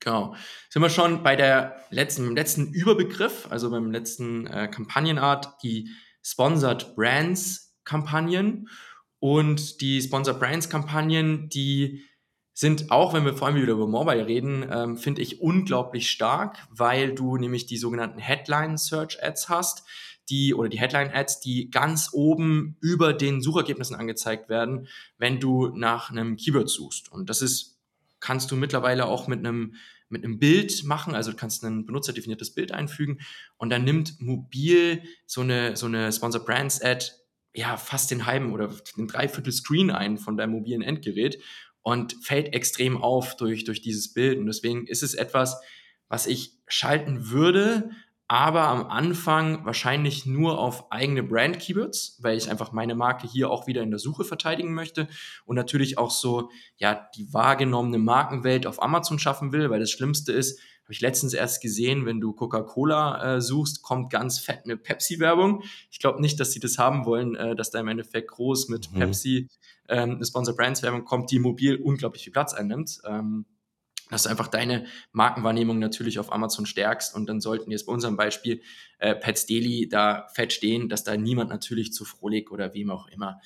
Genau. 0.00 0.34
Sind 0.68 0.82
wir 0.82 0.90
schon 0.90 1.22
bei 1.22 1.36
der 1.36 1.76
letzten, 1.90 2.34
letzten 2.34 2.72
Überbegriff, 2.72 3.46
also 3.50 3.70
beim 3.70 3.92
letzten 3.92 4.46
äh, 4.48 4.68
Kampagnenart, 4.68 5.62
die 5.62 5.90
Sponsored 6.22 6.96
Brands 6.96 7.76
Kampagnen. 7.84 8.68
Und 9.20 9.80
die 9.80 10.02
Sponsored 10.02 10.40
Brands 10.40 10.68
Kampagnen, 10.68 11.48
die 11.48 12.02
sind 12.54 12.90
auch, 12.90 13.14
wenn 13.14 13.24
wir 13.24 13.34
vor 13.34 13.46
allem 13.46 13.56
wieder 13.56 13.72
über 13.72 13.86
Mobile 13.86 14.26
reden, 14.26 14.66
ähm, 14.70 14.96
finde 14.96 15.22
ich 15.22 15.40
unglaublich 15.40 16.10
stark, 16.10 16.58
weil 16.70 17.14
du 17.14 17.36
nämlich 17.36 17.66
die 17.66 17.78
sogenannten 17.78 18.18
Headline 18.18 18.76
Search 18.78 19.22
Ads 19.22 19.48
hast 19.48 19.84
die 20.30 20.54
oder 20.54 20.68
die 20.68 20.78
Headline-Ads, 20.78 21.40
die 21.40 21.70
ganz 21.70 22.10
oben 22.12 22.76
über 22.80 23.12
den 23.12 23.40
Suchergebnissen 23.40 23.96
angezeigt 23.96 24.48
werden, 24.48 24.88
wenn 25.18 25.40
du 25.40 25.68
nach 25.68 26.10
einem 26.10 26.36
Keyword 26.36 26.68
suchst. 26.68 27.10
Und 27.10 27.28
das 27.28 27.42
ist, 27.42 27.78
kannst 28.20 28.50
du 28.50 28.56
mittlerweile 28.56 29.06
auch 29.06 29.28
mit 29.28 29.40
einem 29.40 29.74
mit 30.08 30.24
einem 30.24 30.38
Bild 30.38 30.84
machen, 30.84 31.14
also 31.14 31.30
du 31.30 31.38
kannst 31.38 31.64
ein 31.64 31.86
benutzerdefiniertes 31.86 32.52
Bild 32.52 32.70
einfügen 32.70 33.20
und 33.56 33.70
dann 33.70 33.82
nimmt 33.82 34.20
mobil 34.20 35.02
so 35.26 35.40
eine, 35.40 35.74
so 35.74 35.86
eine 35.86 36.12
Sponsor 36.12 36.44
Brands 36.44 36.82
Ad 36.82 37.06
ja 37.54 37.76
fast 37.76 38.10
den 38.10 38.26
halben 38.26 38.52
oder 38.52 38.74
den 38.96 39.08
Dreiviertel 39.08 39.52
Screen 39.52 39.90
ein 39.90 40.18
von 40.18 40.36
deinem 40.36 40.52
mobilen 40.52 40.82
Endgerät 40.82 41.38
und 41.82 42.14
fällt 42.22 42.54
extrem 42.54 42.96
auf 42.96 43.36
durch, 43.36 43.64
durch 43.64 43.82
dieses 43.82 44.12
Bild. 44.12 44.38
Und 44.38 44.46
deswegen 44.46 44.86
ist 44.86 45.02
es 45.02 45.14
etwas, 45.14 45.60
was 46.08 46.26
ich 46.26 46.58
schalten 46.66 47.30
würde, 47.30 47.90
aber 48.28 48.62
am 48.62 48.86
Anfang 48.86 49.64
wahrscheinlich 49.64 50.24
nur 50.26 50.58
auf 50.58 50.90
eigene 50.90 51.22
Brand-Keywords, 51.22 52.18
weil 52.22 52.36
ich 52.36 52.50
einfach 52.50 52.72
meine 52.72 52.94
Marke 52.94 53.26
hier 53.26 53.50
auch 53.50 53.66
wieder 53.66 53.82
in 53.82 53.90
der 53.90 53.98
Suche 53.98 54.24
verteidigen 54.24 54.72
möchte 54.72 55.08
und 55.44 55.56
natürlich 55.56 55.98
auch 55.98 56.10
so, 56.10 56.50
ja, 56.76 57.08
die 57.16 57.32
wahrgenommene 57.32 57.98
Markenwelt 57.98 58.66
auf 58.66 58.82
Amazon 58.82 59.18
schaffen 59.18 59.52
will, 59.52 59.68
weil 59.70 59.80
das 59.80 59.90
Schlimmste 59.90 60.32
ist, 60.32 60.60
habe 60.84 60.94
ich 60.94 61.00
letztens 61.00 61.32
erst 61.32 61.62
gesehen, 61.62 62.06
wenn 62.06 62.20
du 62.20 62.32
Coca-Cola 62.32 63.36
äh, 63.36 63.40
suchst, 63.40 63.82
kommt 63.82 64.10
ganz 64.10 64.38
fett 64.38 64.60
eine 64.64 64.76
Pepsi-Werbung. 64.76 65.62
Ich 65.90 66.00
glaube 66.00 66.20
nicht, 66.20 66.40
dass 66.40 66.52
sie 66.52 66.60
das 66.60 66.76
haben 66.76 67.04
wollen, 67.06 67.36
äh, 67.36 67.54
dass 67.54 67.70
da 67.70 67.80
im 67.80 67.88
Endeffekt 67.88 68.30
groß 68.30 68.68
mit 68.68 68.92
mhm. 68.92 68.98
Pepsi 68.98 69.48
ähm, 69.88 70.16
eine 70.16 70.24
Sponsor 70.24 70.56
Brands 70.56 70.82
Werbung 70.82 71.04
kommt, 71.04 71.30
die 71.30 71.38
mobil 71.38 71.76
unglaublich 71.76 72.24
viel 72.24 72.32
Platz 72.32 72.52
einnimmt. 72.52 73.00
Ähm, 73.04 73.46
dass 74.12 74.24
du 74.24 74.28
einfach 74.28 74.48
deine 74.48 74.84
Markenwahrnehmung 75.12 75.78
natürlich 75.78 76.18
auf 76.18 76.32
Amazon 76.32 76.66
stärkst 76.66 77.14
und 77.14 77.26
dann 77.26 77.40
sollten 77.40 77.70
jetzt 77.70 77.86
bei 77.86 77.92
unserem 77.92 78.16
Beispiel 78.16 78.60
äh, 78.98 79.14
Pets 79.14 79.46
Daily 79.46 79.88
da 79.88 80.28
fett 80.34 80.52
stehen, 80.52 80.90
dass 80.90 81.02
da 81.02 81.16
niemand 81.16 81.48
natürlich 81.48 81.92
zu 81.92 82.04
Frohlich 82.04 82.50
oder 82.50 82.74
wem 82.74 82.90
auch 82.90 83.08
immer 83.08 83.40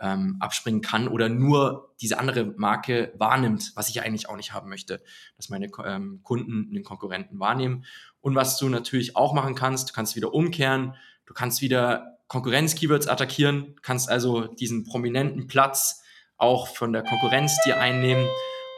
ähm, 0.00 0.36
abspringen 0.38 0.80
kann 0.80 1.08
oder 1.08 1.28
nur 1.28 1.94
diese 2.00 2.18
andere 2.20 2.54
Marke 2.56 3.12
wahrnimmt, 3.16 3.72
was 3.74 3.88
ich 3.88 4.00
eigentlich 4.00 4.28
auch 4.28 4.36
nicht 4.36 4.52
haben 4.52 4.68
möchte, 4.68 5.02
dass 5.36 5.48
meine 5.48 5.70
ähm, 5.84 6.20
Kunden 6.22 6.68
einen 6.70 6.84
Konkurrenten 6.84 7.40
wahrnehmen. 7.40 7.84
Und 8.20 8.36
was 8.36 8.58
du 8.58 8.68
natürlich 8.68 9.16
auch 9.16 9.34
machen 9.34 9.56
kannst, 9.56 9.90
du 9.90 9.92
kannst 9.92 10.14
wieder 10.14 10.32
umkehren, 10.32 10.94
du 11.26 11.34
kannst 11.34 11.62
wieder 11.62 12.18
Konkurrenz-Keywords 12.28 13.08
attackieren, 13.08 13.74
kannst 13.82 14.08
also 14.08 14.46
diesen 14.46 14.84
prominenten 14.84 15.48
Platz 15.48 16.02
auch 16.36 16.68
von 16.68 16.92
der 16.92 17.02
Konkurrenz 17.02 17.56
dir 17.64 17.78
einnehmen 17.78 18.26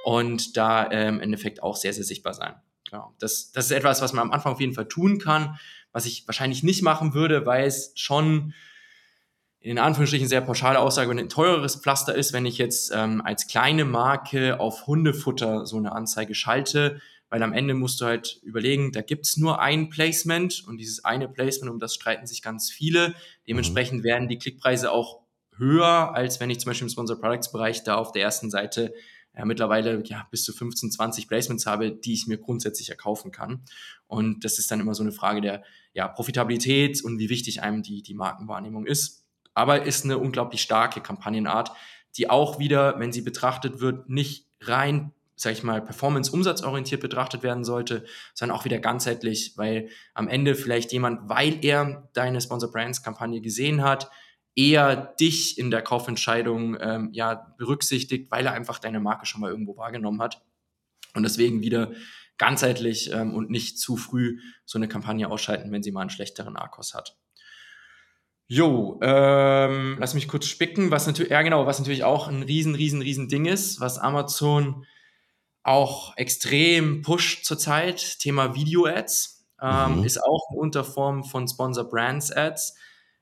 und 0.04 0.56
da 0.58 0.90
ähm, 0.90 1.14
im 1.14 1.20
Endeffekt 1.20 1.62
auch 1.62 1.76
sehr, 1.76 1.94
sehr 1.94 2.04
sichtbar 2.04 2.34
sein. 2.34 2.54
Genau. 2.90 3.14
Das, 3.18 3.52
das 3.52 3.66
ist 3.66 3.70
etwas, 3.70 4.02
was 4.02 4.12
man 4.12 4.26
am 4.26 4.32
Anfang 4.32 4.52
auf 4.52 4.60
jeden 4.60 4.74
Fall 4.74 4.86
tun 4.86 5.18
kann, 5.18 5.58
was 5.92 6.04
ich 6.04 6.28
wahrscheinlich 6.28 6.62
nicht 6.62 6.82
machen 6.82 7.14
würde, 7.14 7.46
weil 7.46 7.66
es 7.66 7.92
schon 7.96 8.52
in 9.60 9.78
Anführungsstrichen 9.78 10.28
sehr 10.28 10.42
pauschale 10.42 10.78
Aussage, 10.78 11.08
wenn 11.08 11.18
ein 11.18 11.30
teureres 11.30 11.76
Pflaster 11.76 12.14
ist, 12.14 12.34
wenn 12.34 12.44
ich 12.44 12.58
jetzt 12.58 12.92
ähm, 12.94 13.22
als 13.24 13.46
kleine 13.46 13.86
Marke 13.86 14.60
auf 14.60 14.86
Hundefutter 14.86 15.64
so 15.64 15.78
eine 15.78 15.92
Anzeige 15.92 16.34
schalte, 16.34 17.00
weil 17.30 17.42
am 17.42 17.54
Ende 17.54 17.72
musst 17.72 18.02
du 18.02 18.04
halt 18.04 18.40
überlegen, 18.42 18.92
da 18.92 19.00
gibt's 19.00 19.38
nur 19.38 19.62
ein 19.62 19.88
Placement 19.88 20.64
und 20.68 20.76
dieses 20.76 21.06
eine 21.06 21.28
Placement, 21.28 21.72
um 21.72 21.80
das 21.80 21.94
streiten 21.94 22.26
sich 22.26 22.42
ganz 22.42 22.70
viele. 22.70 23.14
Dementsprechend 23.48 24.00
mhm. 24.00 24.04
werden 24.04 24.28
die 24.28 24.38
Klickpreise 24.38 24.92
auch 24.92 25.22
höher, 25.56 26.14
als 26.14 26.40
wenn 26.40 26.50
ich 26.50 26.60
zum 26.60 26.68
Beispiel 26.68 26.84
im 26.84 26.90
Sponsor 26.90 27.18
Products 27.18 27.50
Bereich 27.50 27.82
da 27.84 27.94
auf 27.94 28.12
der 28.12 28.22
ersten 28.22 28.50
Seite 28.50 28.92
ja, 29.36 29.44
mittlerweile 29.44 30.02
ja, 30.04 30.26
bis 30.30 30.44
zu 30.44 30.52
15, 30.52 30.90
20 30.92 31.28
Placements 31.28 31.66
habe, 31.66 31.92
die 31.92 32.14
ich 32.14 32.26
mir 32.26 32.38
grundsätzlich 32.38 32.90
erkaufen 32.90 33.32
kann. 33.32 33.64
Und 34.06 34.44
das 34.44 34.58
ist 34.58 34.70
dann 34.70 34.80
immer 34.80 34.94
so 34.94 35.02
eine 35.02 35.12
Frage 35.12 35.40
der 35.40 35.62
ja, 35.92 36.08
Profitabilität 36.08 37.02
und 37.02 37.18
wie 37.18 37.28
wichtig 37.28 37.62
einem 37.62 37.82
die, 37.82 38.02
die 38.02 38.14
Markenwahrnehmung 38.14 38.86
ist. 38.86 39.24
Aber 39.54 39.82
ist 39.82 40.04
eine 40.04 40.18
unglaublich 40.18 40.62
starke 40.62 41.00
Kampagnenart, 41.00 41.72
die 42.16 42.30
auch 42.30 42.58
wieder, 42.58 42.98
wenn 42.98 43.12
sie 43.12 43.22
betrachtet 43.22 43.80
wird, 43.80 44.08
nicht 44.08 44.46
rein 44.60 45.12
sag 45.36 45.52
ich 45.52 45.62
mal, 45.62 45.82
performance-umsatzorientiert 45.82 47.00
betrachtet 47.00 47.42
werden 47.42 47.64
sollte, 47.64 48.04
sondern 48.34 48.56
auch 48.56 48.64
wieder 48.64 48.78
ganzheitlich, 48.78 49.54
weil 49.56 49.88
am 50.14 50.28
Ende 50.28 50.54
vielleicht 50.54 50.92
jemand, 50.92 51.28
weil 51.28 51.64
er 51.64 52.08
deine 52.12 52.40
Sponsor 52.40 52.70
Brands 52.70 53.02
Kampagne 53.02 53.40
gesehen 53.40 53.82
hat, 53.82 54.10
eher 54.56 54.96
dich 54.96 55.58
in 55.58 55.70
der 55.70 55.82
Kaufentscheidung 55.82 56.76
ähm, 56.80 57.10
ja, 57.12 57.54
berücksichtigt, 57.58 58.30
weil 58.30 58.46
er 58.46 58.52
einfach 58.52 58.78
deine 58.78 59.00
Marke 59.00 59.26
schon 59.26 59.40
mal 59.40 59.50
irgendwo 59.50 59.76
wahrgenommen 59.76 60.22
hat. 60.22 60.42
Und 61.14 61.22
deswegen 61.22 61.62
wieder 61.62 61.92
ganzheitlich 62.38 63.12
ähm, 63.12 63.34
und 63.34 63.50
nicht 63.50 63.78
zu 63.78 63.96
früh 63.96 64.40
so 64.64 64.78
eine 64.78 64.88
Kampagne 64.88 65.30
ausschalten, 65.30 65.70
wenn 65.72 65.82
sie 65.82 65.92
mal 65.92 66.02
einen 66.02 66.10
schlechteren 66.10 66.56
Arkos 66.56 66.94
hat. 66.94 67.16
Jo, 68.46 69.00
ähm, 69.02 69.96
lass 69.98 70.14
mich 70.14 70.28
kurz 70.28 70.46
spicken, 70.46 70.90
was 70.90 71.06
natürlich, 71.06 71.30
ja 71.30 71.42
genau, 71.42 71.66
was 71.66 71.78
natürlich 71.78 72.04
auch 72.04 72.28
ein 72.28 72.42
riesen, 72.42 72.74
riesen, 72.74 73.00
riesen 73.00 73.28
Ding 73.28 73.46
ist, 73.46 73.80
was 73.80 73.98
Amazon 73.98 74.84
auch 75.62 76.16
extrem 76.18 77.00
pusht 77.00 77.46
zurzeit, 77.46 78.18
Thema 78.18 78.54
Video-Ads, 78.54 79.46
ähm, 79.62 80.00
mhm. 80.00 80.04
ist 80.04 80.22
auch 80.22 80.50
eine 80.50 80.60
Unterform 80.60 81.24
von 81.24 81.48
Sponsor 81.48 81.88
Brands 81.88 82.30
Ads. 82.30 82.74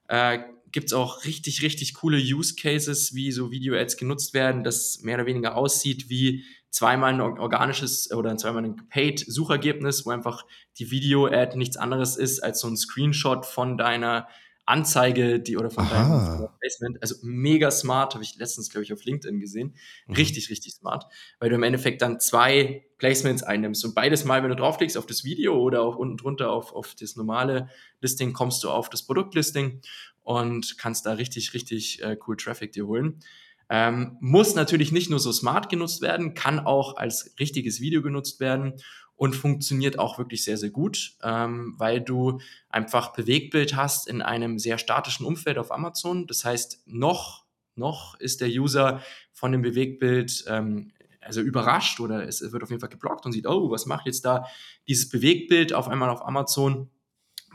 Äh, 0.08 0.40
gibt 0.72 0.86
es 0.86 0.92
auch 0.92 1.24
richtig, 1.24 1.62
richtig 1.62 1.94
coole 1.94 2.18
Use 2.18 2.54
Cases, 2.56 3.14
wie 3.14 3.32
so 3.32 3.50
Video-Ads 3.50 3.96
genutzt 3.96 4.34
werden, 4.34 4.64
das 4.64 5.00
mehr 5.02 5.16
oder 5.16 5.26
weniger 5.26 5.56
aussieht 5.56 6.08
wie 6.08 6.44
zweimal 6.70 7.12
ein 7.12 7.20
organisches 7.20 8.10
oder 8.10 8.36
zweimal 8.36 8.64
ein 8.64 8.88
Paid-Suchergebnis, 8.88 10.06
wo 10.06 10.10
einfach 10.10 10.46
die 10.78 10.90
Video-Ad 10.90 11.56
nichts 11.56 11.76
anderes 11.76 12.16
ist 12.16 12.40
als 12.40 12.60
so 12.60 12.68
ein 12.68 12.76
Screenshot 12.76 13.44
von 13.44 13.76
deiner 13.76 14.26
Anzeige, 14.64 15.40
die 15.40 15.56
oder 15.56 15.70
von 15.70 15.84
Aha. 15.84 16.36
deinem 16.36 16.48
Placement. 16.60 17.02
Also 17.02 17.16
mega 17.22 17.70
smart, 17.70 18.14
habe 18.14 18.22
ich 18.22 18.36
letztens, 18.36 18.70
glaube 18.70 18.84
ich, 18.84 18.92
auf 18.92 19.04
LinkedIn 19.04 19.40
gesehen. 19.40 19.74
Mhm. 20.06 20.14
Richtig, 20.14 20.50
richtig 20.50 20.74
smart, 20.74 21.06
weil 21.40 21.50
du 21.50 21.56
im 21.56 21.62
Endeffekt 21.64 22.00
dann 22.00 22.20
zwei 22.20 22.86
Placements 22.98 23.42
einnimmst 23.42 23.84
und 23.84 23.94
beides 23.94 24.24
Mal, 24.24 24.42
wenn 24.42 24.50
du 24.50 24.56
draufklickst 24.56 24.96
auf 24.96 25.06
das 25.06 25.24
Video 25.24 25.58
oder 25.58 25.82
auch 25.82 25.96
unten 25.96 26.16
drunter 26.16 26.50
auf, 26.50 26.72
auf 26.72 26.94
das 26.94 27.16
normale 27.16 27.68
Listing, 28.00 28.32
kommst 28.32 28.62
du 28.62 28.70
auf 28.70 28.88
das 28.88 29.04
Produktlisting 29.04 29.80
und 30.22 30.78
kannst 30.78 31.06
da 31.06 31.12
richtig, 31.12 31.54
richtig 31.54 32.02
äh, 32.02 32.16
cool 32.26 32.36
Traffic 32.36 32.72
dir 32.72 32.86
holen. 32.86 33.20
Ähm, 33.68 34.16
muss 34.20 34.54
natürlich 34.54 34.92
nicht 34.92 35.10
nur 35.10 35.18
so 35.18 35.32
smart 35.32 35.68
genutzt 35.68 36.02
werden, 36.02 36.34
kann 36.34 36.60
auch 36.60 36.96
als 36.96 37.34
richtiges 37.38 37.80
Video 37.80 38.02
genutzt 38.02 38.38
werden 38.38 38.74
und 39.16 39.34
funktioniert 39.34 39.98
auch 39.98 40.18
wirklich 40.18 40.44
sehr, 40.44 40.56
sehr 40.56 40.70
gut, 40.70 41.16
ähm, 41.22 41.74
weil 41.78 42.00
du 42.00 42.40
einfach 42.68 43.12
Bewegtbild 43.12 43.76
hast 43.76 44.08
in 44.08 44.20
einem 44.20 44.58
sehr 44.58 44.78
statischen 44.78 45.24
Umfeld 45.24 45.58
auf 45.58 45.72
Amazon. 45.72 46.26
Das 46.26 46.44
heißt, 46.44 46.82
noch, 46.86 47.46
noch 47.74 48.18
ist 48.18 48.40
der 48.40 48.48
User 48.48 49.00
von 49.32 49.52
dem 49.52 49.62
Bewegtbild 49.62 50.44
ähm, 50.48 50.92
also 51.20 51.40
überrascht 51.40 52.00
oder 52.00 52.26
es 52.26 52.40
wird 52.52 52.62
auf 52.62 52.70
jeden 52.70 52.80
Fall 52.80 52.88
geblockt 52.88 53.24
und 53.24 53.32
sieht, 53.32 53.46
oh, 53.46 53.70
was 53.70 53.86
macht 53.86 54.06
jetzt 54.06 54.24
da 54.24 54.46
dieses 54.88 55.08
Bewegtbild 55.08 55.72
auf 55.72 55.88
einmal 55.88 56.10
auf 56.10 56.26
Amazon, 56.26 56.90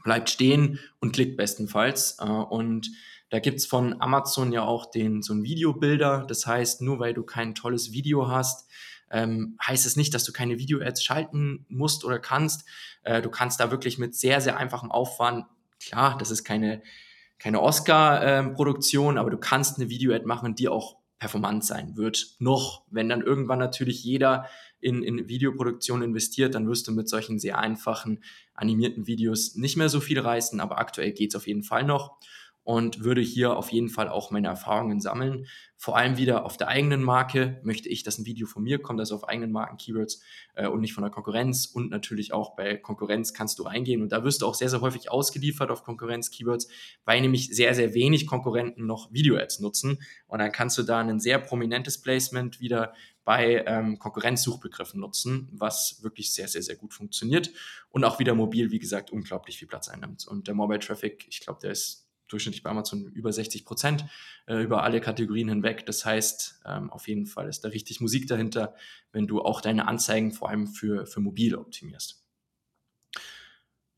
bleibt 0.07 0.29
stehen 0.29 0.79
und 1.01 1.11
klickt 1.11 1.35
bestenfalls. 1.35 2.17
Äh, 2.19 2.23
und 2.23 2.89
da 3.29 3.39
gibt 3.39 3.57
es 3.57 3.65
von 3.65 4.01
Amazon 4.01 4.53
ja 4.53 4.63
auch 4.63 4.89
den, 4.89 5.21
so 5.21 5.33
einen 5.33 5.43
Videobilder. 5.43 6.25
Das 6.29 6.47
heißt, 6.47 6.81
nur 6.81 6.99
weil 6.99 7.13
du 7.13 7.23
kein 7.23 7.55
tolles 7.55 7.91
Video 7.91 8.29
hast, 8.29 8.69
ähm, 9.11 9.57
heißt 9.65 9.85
es 9.85 9.97
nicht, 9.97 10.13
dass 10.13 10.23
du 10.23 10.31
keine 10.31 10.59
Video-Ads 10.59 11.03
schalten 11.03 11.65
musst 11.67 12.05
oder 12.05 12.19
kannst. 12.19 12.65
Äh, 13.03 13.21
du 13.21 13.29
kannst 13.29 13.59
da 13.59 13.69
wirklich 13.69 13.97
mit 13.97 14.15
sehr, 14.15 14.39
sehr 14.39 14.55
einfachem 14.55 14.91
Aufwand, 14.91 15.45
klar, 15.81 16.17
das 16.17 16.31
ist 16.31 16.45
keine, 16.45 16.81
keine 17.37 17.61
Oscar-Produktion, 17.61 19.15
ähm, 19.15 19.19
aber 19.19 19.29
du 19.29 19.37
kannst 19.37 19.77
eine 19.77 19.89
Video-Ad 19.89 20.25
machen, 20.25 20.55
die 20.55 20.69
auch 20.69 20.95
performant 21.19 21.65
sein 21.65 21.95
wird. 21.95 22.35
Noch, 22.39 22.83
wenn 22.91 23.09
dann 23.09 23.21
irgendwann 23.21 23.59
natürlich 23.59 24.03
jeder 24.03 24.47
in, 24.79 25.03
in 25.03 25.27
Videoproduktion 25.27 26.03
investiert, 26.03 26.53
dann 26.55 26.67
wirst 26.67 26.87
du 26.87 26.91
mit 26.91 27.09
solchen 27.09 27.39
sehr 27.39 27.57
einfachen 27.57 28.23
animierten 28.53 29.07
Videos 29.07 29.55
nicht 29.55 29.77
mehr 29.77 29.89
so 29.89 29.99
viel 29.99 30.19
reißen, 30.19 30.59
aber 30.59 30.77
aktuell 30.77 31.11
geht 31.13 31.31
es 31.31 31.35
auf 31.35 31.47
jeden 31.47 31.63
Fall 31.63 31.83
noch 31.83 32.17
und 32.67 33.01
würde 33.01 33.21
hier 33.21 33.55
auf 33.55 33.71
jeden 33.71 33.87
Fall 33.87 34.09
auch 34.09 34.29
meine 34.29 34.49
Erfahrungen 34.49 34.99
sammeln. 34.99 35.47
Vor 35.77 35.95
allem 35.95 36.17
wieder 36.17 36.43
auf 36.43 36.57
der 36.57 36.67
eigenen 36.67 37.01
Marke 37.01 37.61
möchte 37.63 37.87
ich, 37.87 38.03
dass 38.03 38.17
ein 38.17 38.25
Video 38.25 38.45
von 38.45 38.61
mir 38.61 38.77
kommt, 38.81 38.99
also 38.99 39.15
auf 39.15 39.29
eigenen 39.29 39.53
Marken-Keywords 39.53 40.21
äh, 40.53 40.67
und 40.67 40.81
nicht 40.81 40.93
von 40.93 41.01
der 41.01 41.09
Konkurrenz. 41.09 41.65
Und 41.65 41.89
natürlich 41.89 42.33
auch 42.33 42.57
bei 42.57 42.75
Konkurrenz 42.75 43.33
kannst 43.33 43.59
du 43.59 43.63
reingehen. 43.63 44.01
Und 44.01 44.11
da 44.11 44.25
wirst 44.25 44.41
du 44.41 44.45
auch 44.45 44.53
sehr, 44.53 44.67
sehr 44.67 44.81
häufig 44.81 45.09
ausgeliefert 45.09 45.71
auf 45.71 45.85
Konkurrenz-Keywords, 45.85 46.67
weil 47.05 47.21
nämlich 47.21 47.55
sehr, 47.55 47.73
sehr 47.73 47.93
wenig 47.93 48.27
Konkurrenten 48.27 48.85
noch 48.85 49.13
Video-Ads 49.13 49.61
nutzen. 49.61 50.01
Und 50.27 50.39
dann 50.39 50.51
kannst 50.51 50.77
du 50.77 50.83
da 50.83 50.99
ein 50.99 51.21
sehr 51.21 51.39
prominentes 51.39 52.01
Placement 52.01 52.59
wieder 52.59 52.91
bei 53.23 53.63
ähm, 53.65 53.97
Konkurrenzsuchbegriffen 53.97 54.99
nutzen, 54.99 55.47
was 55.53 56.03
wirklich 56.03 56.33
sehr, 56.33 56.49
sehr, 56.49 56.63
sehr 56.63 56.75
gut 56.75 56.93
funktioniert. 56.93 57.49
Und 57.91 58.03
auch 58.03 58.19
wieder 58.19 58.35
mobil, 58.35 58.71
wie 58.71 58.79
gesagt, 58.79 59.09
unglaublich 59.09 59.57
viel 59.57 59.69
Platz 59.69 59.87
einnimmt. 59.87 60.27
Und 60.27 60.49
der 60.49 60.53
Mobile 60.53 60.79
Traffic, 60.79 61.25
ich 61.29 61.39
glaube, 61.39 61.61
der 61.61 61.71
ist 61.71 62.06
durchschnittlich 62.27 62.63
bei 62.63 62.69
Amazon 62.69 63.05
über 63.07 63.31
60 63.31 63.65
Prozent 63.65 64.05
äh, 64.47 64.61
über 64.61 64.83
alle 64.83 65.01
Kategorien 65.01 65.49
hinweg. 65.49 65.85
Das 65.85 66.05
heißt, 66.05 66.61
ähm, 66.65 66.89
auf 66.89 67.07
jeden 67.07 67.25
Fall 67.25 67.47
ist 67.47 67.63
da 67.63 67.69
richtig 67.69 68.01
Musik 68.01 68.27
dahinter, 68.27 68.75
wenn 69.11 69.27
du 69.27 69.41
auch 69.41 69.61
deine 69.61 69.87
Anzeigen 69.87 70.31
vor 70.31 70.49
allem 70.49 70.67
für, 70.67 71.05
für 71.05 71.19
mobil 71.19 71.55
optimierst. 71.55 72.23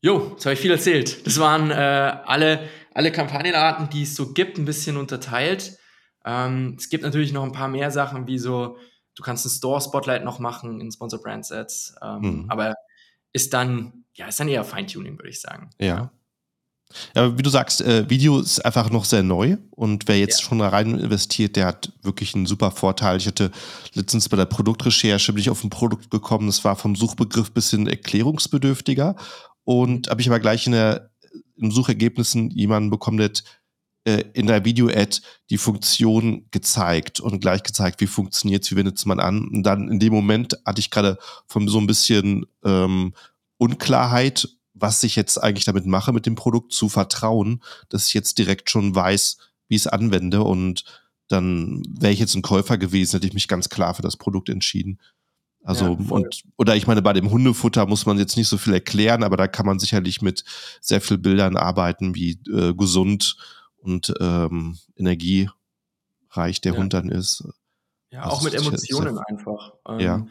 Jo, 0.02 0.30
jetzt 0.32 0.46
habe 0.46 0.54
ich 0.54 0.60
viel 0.60 0.70
erzählt. 0.70 1.26
Das 1.26 1.38
waren 1.38 1.70
äh, 1.70 1.74
alle, 1.74 2.68
alle 2.94 3.12
Kampagnenarten, 3.12 3.90
die 3.90 4.02
es 4.02 4.16
so 4.16 4.32
gibt, 4.32 4.58
ein 4.58 4.64
bisschen 4.64 4.96
unterteilt. 4.96 5.78
Ähm, 6.24 6.76
es 6.78 6.88
gibt 6.88 7.04
natürlich 7.04 7.32
noch 7.32 7.44
ein 7.44 7.52
paar 7.52 7.68
mehr 7.68 7.90
Sachen, 7.90 8.26
wie 8.26 8.38
so, 8.38 8.78
du 9.14 9.22
kannst 9.22 9.44
ein 9.44 9.50
Store-Spotlight 9.50 10.24
noch 10.24 10.38
machen 10.38 10.80
in 10.80 10.90
Sponsor 10.90 11.20
Brand 11.20 11.44
Sets, 11.44 11.94
ähm, 12.02 12.20
mhm. 12.20 12.46
aber 12.50 12.74
ist 13.32 13.52
dann, 13.52 14.04
ja, 14.14 14.26
ist 14.26 14.40
dann 14.40 14.48
eher 14.48 14.64
Feintuning, 14.64 15.18
würde 15.18 15.28
ich 15.28 15.40
sagen. 15.40 15.70
Ja. 15.78 15.86
Ja, 15.86 16.12
wie 17.14 17.42
du 17.42 17.50
sagst, 17.50 17.80
äh, 17.80 18.08
Video 18.10 18.40
ist 18.40 18.64
einfach 18.64 18.90
noch 18.90 19.04
sehr 19.04 19.22
neu 19.22 19.56
und 19.70 20.08
wer 20.08 20.18
jetzt 20.18 20.40
ja. 20.40 20.48
schon 20.48 20.58
da 20.58 20.68
rein 20.68 20.98
investiert, 20.98 21.56
der 21.56 21.66
hat 21.66 21.92
wirklich 22.02 22.34
einen 22.34 22.46
super 22.46 22.70
Vorteil. 22.70 23.18
Ich 23.18 23.26
hatte 23.26 23.50
letztens 23.94 24.28
bei 24.28 24.36
der 24.36 24.46
Produktrecherche 24.46 25.32
bin 25.32 25.40
ich 25.40 25.50
auf 25.50 25.62
ein 25.64 25.70
Produkt 25.70 26.10
gekommen, 26.10 26.46
das 26.46 26.64
war 26.64 26.76
vom 26.76 26.96
Suchbegriff 26.96 27.52
bisschen 27.52 27.86
erklärungsbedürftiger 27.86 29.16
und 29.64 30.08
habe 30.08 30.20
ich 30.20 30.28
aber 30.28 30.40
gleich 30.40 30.66
in 30.66 30.72
der 30.72 31.10
in 31.56 31.70
Suchergebnissen 31.70 32.50
jemanden 32.50 32.90
bekommen, 32.90 33.18
der 33.18 33.30
äh, 34.04 34.24
in 34.32 34.46
der 34.46 34.64
Video-Ad 34.64 35.20
die 35.50 35.58
Funktion 35.58 36.46
gezeigt 36.50 37.20
und 37.20 37.40
gleich 37.40 37.62
gezeigt, 37.62 38.00
wie 38.00 38.06
funktioniert 38.06 38.64
es, 38.64 38.70
wie 38.70 38.76
wendet 38.76 38.96
es 38.96 39.04
man 39.04 39.20
an. 39.20 39.46
Und 39.48 39.62
dann 39.62 39.88
in 39.88 39.98
dem 39.98 40.12
Moment 40.12 40.56
hatte 40.64 40.80
ich 40.80 40.90
gerade 40.90 41.18
von 41.46 41.68
so 41.68 41.78
ein 41.78 41.86
bisschen 41.86 42.46
ähm, 42.64 43.12
Unklarheit 43.58 44.48
was 44.80 45.02
ich 45.02 45.16
jetzt 45.16 45.38
eigentlich 45.38 45.64
damit 45.64 45.86
mache, 45.86 46.12
mit 46.12 46.26
dem 46.26 46.34
Produkt 46.34 46.72
zu 46.72 46.88
vertrauen, 46.88 47.62
dass 47.88 48.06
ich 48.06 48.14
jetzt 48.14 48.38
direkt 48.38 48.70
schon 48.70 48.94
weiß, 48.94 49.38
wie 49.68 49.76
ich 49.76 49.82
es 49.82 49.86
anwende 49.86 50.42
und 50.42 50.84
dann 51.28 51.82
wäre 51.88 52.12
ich 52.12 52.18
jetzt 52.18 52.34
ein 52.34 52.42
Käufer 52.42 52.76
gewesen, 52.76 53.12
hätte 53.12 53.26
ich 53.26 53.34
mich 53.34 53.48
ganz 53.48 53.68
klar 53.68 53.94
für 53.94 54.02
das 54.02 54.16
Produkt 54.16 54.48
entschieden. 54.48 54.98
Also, 55.62 55.98
ja, 56.00 56.10
und, 56.10 56.42
oder 56.56 56.74
ich 56.74 56.86
meine, 56.86 57.02
bei 57.02 57.12
dem 57.12 57.30
Hundefutter 57.30 57.86
muss 57.86 58.06
man 58.06 58.18
jetzt 58.18 58.36
nicht 58.36 58.48
so 58.48 58.56
viel 58.56 58.72
erklären, 58.72 59.22
aber 59.22 59.36
da 59.36 59.46
kann 59.46 59.66
man 59.66 59.78
sicherlich 59.78 60.22
mit 60.22 60.44
sehr 60.80 61.00
viel 61.00 61.18
Bildern 61.18 61.56
arbeiten, 61.56 62.14
wie 62.14 62.40
äh, 62.50 62.74
gesund 62.74 63.36
und 63.76 64.12
ähm, 64.20 64.78
energiereich 64.96 66.60
der 66.62 66.72
ja. 66.72 66.78
Hund 66.78 66.94
dann 66.94 67.10
ist. 67.10 67.44
Ja, 68.10 68.22
also 68.22 68.36
auch 68.36 68.42
mit 68.42 68.54
Emotionen 68.54 69.18
einfach. 69.18 69.74
Ähm, 69.86 70.00
ja 70.00 70.26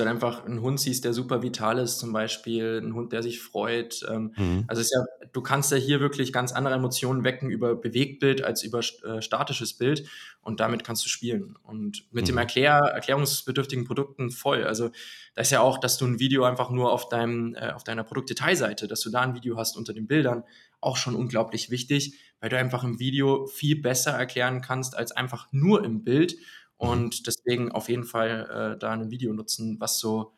du 0.00 0.04
halt 0.04 0.14
einfach 0.14 0.44
einen 0.44 0.60
Hund 0.60 0.80
siehst, 0.80 1.04
der 1.04 1.12
super 1.12 1.42
vital 1.42 1.78
ist, 1.78 1.98
zum 1.98 2.12
Beispiel, 2.12 2.80
ein 2.82 2.94
Hund, 2.94 3.12
der 3.12 3.22
sich 3.22 3.40
freut. 3.40 4.04
Ähm, 4.10 4.32
mhm. 4.36 4.64
Also 4.66 4.80
ist 4.80 4.92
ja, 4.92 5.04
du 5.32 5.40
kannst 5.40 5.70
ja 5.70 5.76
hier 5.76 6.00
wirklich 6.00 6.32
ganz 6.32 6.52
andere 6.52 6.74
Emotionen 6.74 7.22
wecken 7.22 7.50
über 7.50 7.76
Bewegtbild 7.76 8.42
als 8.42 8.62
über 8.62 8.80
äh, 8.80 9.22
statisches 9.22 9.74
Bild 9.74 10.08
und 10.42 10.60
damit 10.60 10.82
kannst 10.84 11.04
du 11.04 11.08
spielen. 11.08 11.56
Und 11.62 12.04
mit 12.12 12.24
mhm. 12.24 12.28
dem 12.28 12.38
Erklär, 12.38 12.78
erklärungsbedürftigen 12.78 13.84
Produkten 13.84 14.30
voll. 14.30 14.64
Also 14.64 14.90
da 15.34 15.42
ist 15.42 15.52
ja 15.52 15.60
auch, 15.60 15.78
dass 15.78 15.98
du 15.98 16.06
ein 16.06 16.18
Video 16.18 16.44
einfach 16.44 16.70
nur 16.70 16.92
auf 16.92 17.08
deinem, 17.08 17.54
äh, 17.54 17.70
auf 17.72 17.84
deiner 17.84 18.04
Produktdetailseite, 18.04 18.88
dass 18.88 19.00
du 19.00 19.10
da 19.10 19.20
ein 19.20 19.34
Video 19.34 19.56
hast 19.56 19.76
unter 19.76 19.92
den 19.92 20.06
Bildern, 20.06 20.44
auch 20.80 20.96
schon 20.96 21.14
unglaublich 21.14 21.70
wichtig, 21.70 22.18
weil 22.40 22.48
du 22.48 22.56
einfach 22.56 22.84
im 22.84 22.98
Video 22.98 23.46
viel 23.46 23.80
besser 23.80 24.12
erklären 24.12 24.62
kannst 24.62 24.96
als 24.96 25.12
einfach 25.12 25.48
nur 25.52 25.84
im 25.84 26.04
Bild. 26.04 26.36
Und 26.80 27.26
deswegen 27.26 27.70
auf 27.72 27.90
jeden 27.90 28.04
Fall 28.04 28.74
äh, 28.74 28.78
da 28.78 28.92
ein 28.92 29.10
Video 29.10 29.34
nutzen, 29.34 29.78
was 29.80 29.98
so 29.98 30.32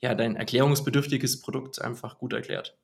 ja 0.00 0.14
dein 0.14 0.36
erklärungsbedürftiges 0.36 1.40
Produkt 1.40 1.82
einfach 1.82 2.18
gut 2.18 2.32
erklärt. 2.32 2.78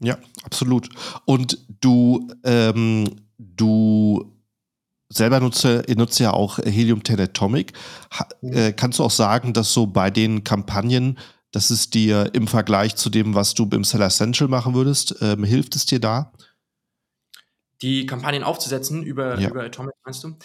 Ja, 0.00 0.18
absolut. 0.42 0.88
Und 1.26 1.58
du, 1.80 2.26
ähm, 2.42 3.08
du 3.38 4.36
selber 5.08 5.38
nutze, 5.38 5.84
nutze 5.96 6.24
ja 6.24 6.32
auch 6.32 6.58
Helium 6.58 7.04
10 7.04 7.20
Atomic. 7.20 7.72
Ha, 8.14 8.26
mhm. 8.40 8.52
äh, 8.52 8.72
kannst 8.72 8.98
du 8.98 9.04
auch 9.04 9.10
sagen, 9.12 9.52
dass 9.52 9.72
so 9.72 9.86
bei 9.86 10.10
den 10.10 10.42
Kampagnen, 10.42 11.20
dass 11.52 11.70
es 11.70 11.88
dir 11.88 12.30
im 12.32 12.48
Vergleich 12.48 12.96
zu 12.96 13.10
dem, 13.10 13.36
was 13.36 13.54
du 13.54 13.68
im 13.72 13.84
Seller 13.84 14.10
Central 14.10 14.48
machen 14.48 14.74
würdest, 14.74 15.14
ähm, 15.20 15.44
hilft 15.44 15.76
es 15.76 15.86
dir 15.86 16.00
da? 16.00 16.32
Die 17.80 18.06
Kampagnen 18.06 18.42
aufzusetzen 18.42 19.04
über, 19.04 19.38
ja. 19.38 19.50
über 19.50 19.62
Atomic, 19.62 19.94
meinst 20.04 20.24
du? 20.24 20.36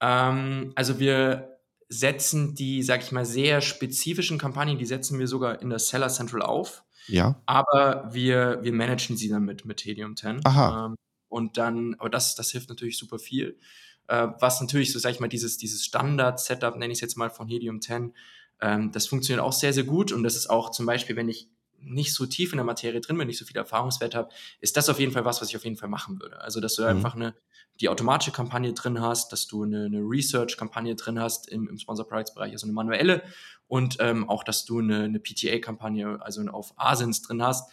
Ähm, 0.00 0.72
also 0.74 0.98
wir 0.98 1.58
setzen 1.88 2.54
die, 2.54 2.82
sag 2.82 3.02
ich 3.02 3.12
mal, 3.12 3.24
sehr 3.24 3.60
spezifischen 3.60 4.38
Kampagnen, 4.38 4.78
die 4.78 4.86
setzen 4.86 5.18
wir 5.18 5.26
sogar 5.26 5.62
in 5.62 5.70
der 5.70 5.78
Seller 5.78 6.08
Central 6.08 6.42
auf. 6.42 6.84
Ja. 7.06 7.40
Aber 7.46 8.08
wir, 8.12 8.58
wir 8.62 8.72
managen 8.72 9.16
sie 9.16 9.28
dann 9.28 9.44
mit, 9.44 9.64
mit 9.64 9.84
Helium 9.84 10.16
10. 10.16 10.44
Aha. 10.44 10.86
Ähm, 10.86 10.96
und 11.28 11.56
dann, 11.56 11.94
aber 11.98 12.10
das, 12.10 12.34
das 12.34 12.50
hilft 12.50 12.68
natürlich 12.68 12.98
super 12.98 13.18
viel. 13.18 13.58
Äh, 14.08 14.28
was 14.38 14.60
natürlich, 14.60 14.92
so 14.92 14.98
sag 14.98 15.12
ich 15.12 15.20
mal, 15.20 15.28
dieses, 15.28 15.56
dieses 15.56 15.84
Standard-Setup, 15.84 16.76
nenne 16.76 16.92
ich 16.92 16.98
es 16.98 17.00
jetzt 17.00 17.16
mal 17.16 17.30
von 17.30 17.48
Helium 17.48 17.80
10, 17.80 18.14
ähm, 18.60 18.92
das 18.92 19.06
funktioniert 19.06 19.44
auch 19.44 19.52
sehr, 19.52 19.72
sehr 19.72 19.84
gut. 19.84 20.12
Und 20.12 20.22
das 20.22 20.36
ist 20.36 20.50
auch 20.50 20.70
zum 20.70 20.84
Beispiel, 20.84 21.16
wenn 21.16 21.28
ich 21.28 21.48
nicht 21.80 22.12
so 22.12 22.26
tief 22.26 22.52
in 22.52 22.56
der 22.56 22.64
Materie 22.64 23.00
drin 23.00 23.16
bin, 23.16 23.28
nicht 23.28 23.38
so 23.38 23.44
viel 23.44 23.56
Erfahrungswert 23.56 24.14
habe, 24.14 24.30
ist 24.60 24.76
das 24.76 24.88
auf 24.88 24.98
jeden 24.98 25.12
Fall 25.12 25.24
was, 25.24 25.40
was 25.40 25.48
ich 25.48 25.56
auf 25.56 25.64
jeden 25.64 25.76
Fall 25.76 25.88
machen 25.88 26.20
würde. 26.20 26.40
Also, 26.40 26.60
dass 26.60 26.74
du 26.74 26.82
mhm. 26.82 26.88
einfach 26.88 27.14
eine, 27.14 27.34
die 27.80 27.88
automatische 27.88 28.32
Kampagne 28.32 28.72
drin 28.72 29.00
hast, 29.00 29.32
dass 29.32 29.46
du 29.46 29.62
eine, 29.62 29.84
eine 29.84 30.00
Research-Kampagne 30.00 30.94
drin 30.96 31.20
hast 31.20 31.48
im, 31.48 31.68
im 31.68 31.78
Sponsor-Products-Bereich, 31.78 32.52
also 32.52 32.66
eine 32.66 32.72
manuelle 32.72 33.22
und 33.68 33.98
ähm, 34.00 34.28
auch, 34.28 34.42
dass 34.42 34.64
du 34.64 34.80
eine, 34.80 35.04
eine 35.04 35.20
PTA-Kampagne, 35.20 36.18
also 36.20 36.42
auf 36.48 36.72
Asins 36.76 37.22
drin 37.22 37.42
hast. 37.42 37.70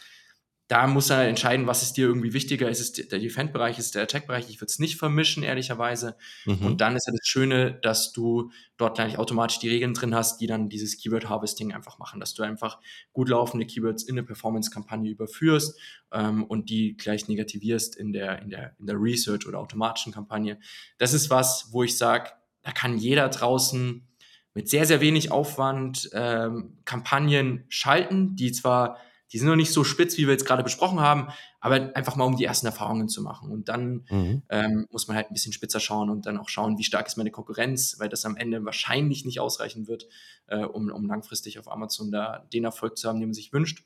Da 0.68 0.88
muss 0.88 1.10
er 1.10 1.28
entscheiden, 1.28 1.68
was 1.68 1.84
ist 1.84 1.92
dir 1.92 2.06
irgendwie 2.06 2.32
wichtiger. 2.32 2.68
Ist 2.68 2.80
es 2.80 2.92
der 2.92 3.20
Defend-Bereich, 3.20 3.78
ist 3.78 3.86
es 3.86 3.92
der 3.92 4.02
Attack-Bereich? 4.02 4.50
Ich 4.50 4.60
würde 4.60 4.70
es 4.70 4.80
nicht 4.80 4.96
vermischen, 4.96 5.44
ehrlicherweise. 5.44 6.16
Mhm. 6.44 6.66
Und 6.66 6.80
dann 6.80 6.96
ist 6.96 7.06
ja 7.06 7.12
das 7.12 7.26
Schöne, 7.26 7.78
dass 7.82 8.12
du 8.12 8.50
dort 8.76 8.96
gleich 8.96 9.16
automatisch 9.16 9.60
die 9.60 9.68
Regeln 9.68 9.94
drin 9.94 10.14
hast, 10.14 10.40
die 10.40 10.48
dann 10.48 10.68
dieses 10.68 10.98
Keyword-Harvesting 10.98 11.72
einfach 11.72 11.98
machen, 11.98 12.18
dass 12.18 12.34
du 12.34 12.42
einfach 12.42 12.80
gut 13.12 13.28
laufende 13.28 13.64
Keywords 13.64 14.02
in 14.02 14.14
eine 14.14 14.24
Performance-Kampagne 14.24 15.08
überführst 15.08 15.78
ähm, 16.10 16.42
und 16.42 16.68
die 16.68 16.96
gleich 16.96 17.28
negativierst 17.28 17.94
in 17.94 18.12
der, 18.12 18.42
in, 18.42 18.50
der, 18.50 18.74
in 18.80 18.86
der 18.86 18.96
Research- 18.96 19.46
oder 19.46 19.60
automatischen 19.60 20.12
Kampagne. 20.12 20.58
Das 20.98 21.12
ist 21.12 21.30
was, 21.30 21.68
wo 21.70 21.84
ich 21.84 21.96
sage, 21.96 22.30
da 22.62 22.72
kann 22.72 22.98
jeder 22.98 23.28
draußen 23.28 24.04
mit 24.52 24.68
sehr, 24.68 24.86
sehr 24.86 25.00
wenig 25.00 25.30
Aufwand 25.30 26.10
ähm, 26.12 26.78
Kampagnen 26.84 27.66
schalten, 27.68 28.34
die 28.34 28.50
zwar 28.50 28.98
die 29.32 29.38
sind 29.38 29.48
noch 29.48 29.56
nicht 29.56 29.72
so 29.72 29.82
spitz, 29.82 30.16
wie 30.18 30.26
wir 30.26 30.32
jetzt 30.32 30.46
gerade 30.46 30.62
besprochen 30.62 31.00
haben, 31.00 31.28
aber 31.60 31.94
einfach 31.96 32.16
mal, 32.16 32.24
um 32.24 32.36
die 32.36 32.44
ersten 32.44 32.66
Erfahrungen 32.66 33.08
zu 33.08 33.22
machen. 33.22 33.50
Und 33.50 33.68
dann 33.68 34.06
mhm. 34.08 34.42
ähm, 34.48 34.86
muss 34.90 35.08
man 35.08 35.16
halt 35.16 35.30
ein 35.30 35.34
bisschen 35.34 35.52
spitzer 35.52 35.80
schauen 35.80 36.10
und 36.10 36.26
dann 36.26 36.38
auch 36.38 36.48
schauen, 36.48 36.78
wie 36.78 36.84
stark 36.84 37.06
ist 37.06 37.16
meine 37.16 37.32
Konkurrenz, 37.32 37.96
weil 37.98 38.08
das 38.08 38.24
am 38.24 38.36
Ende 38.36 38.64
wahrscheinlich 38.64 39.24
nicht 39.24 39.40
ausreichen 39.40 39.88
wird, 39.88 40.06
äh, 40.46 40.64
um, 40.64 40.90
um 40.90 41.06
langfristig 41.06 41.58
auf 41.58 41.70
Amazon 41.70 42.10
da 42.12 42.46
den 42.52 42.64
Erfolg 42.64 42.96
zu 42.96 43.08
haben, 43.08 43.18
den 43.18 43.28
man 43.28 43.34
sich 43.34 43.52
wünscht. 43.52 43.84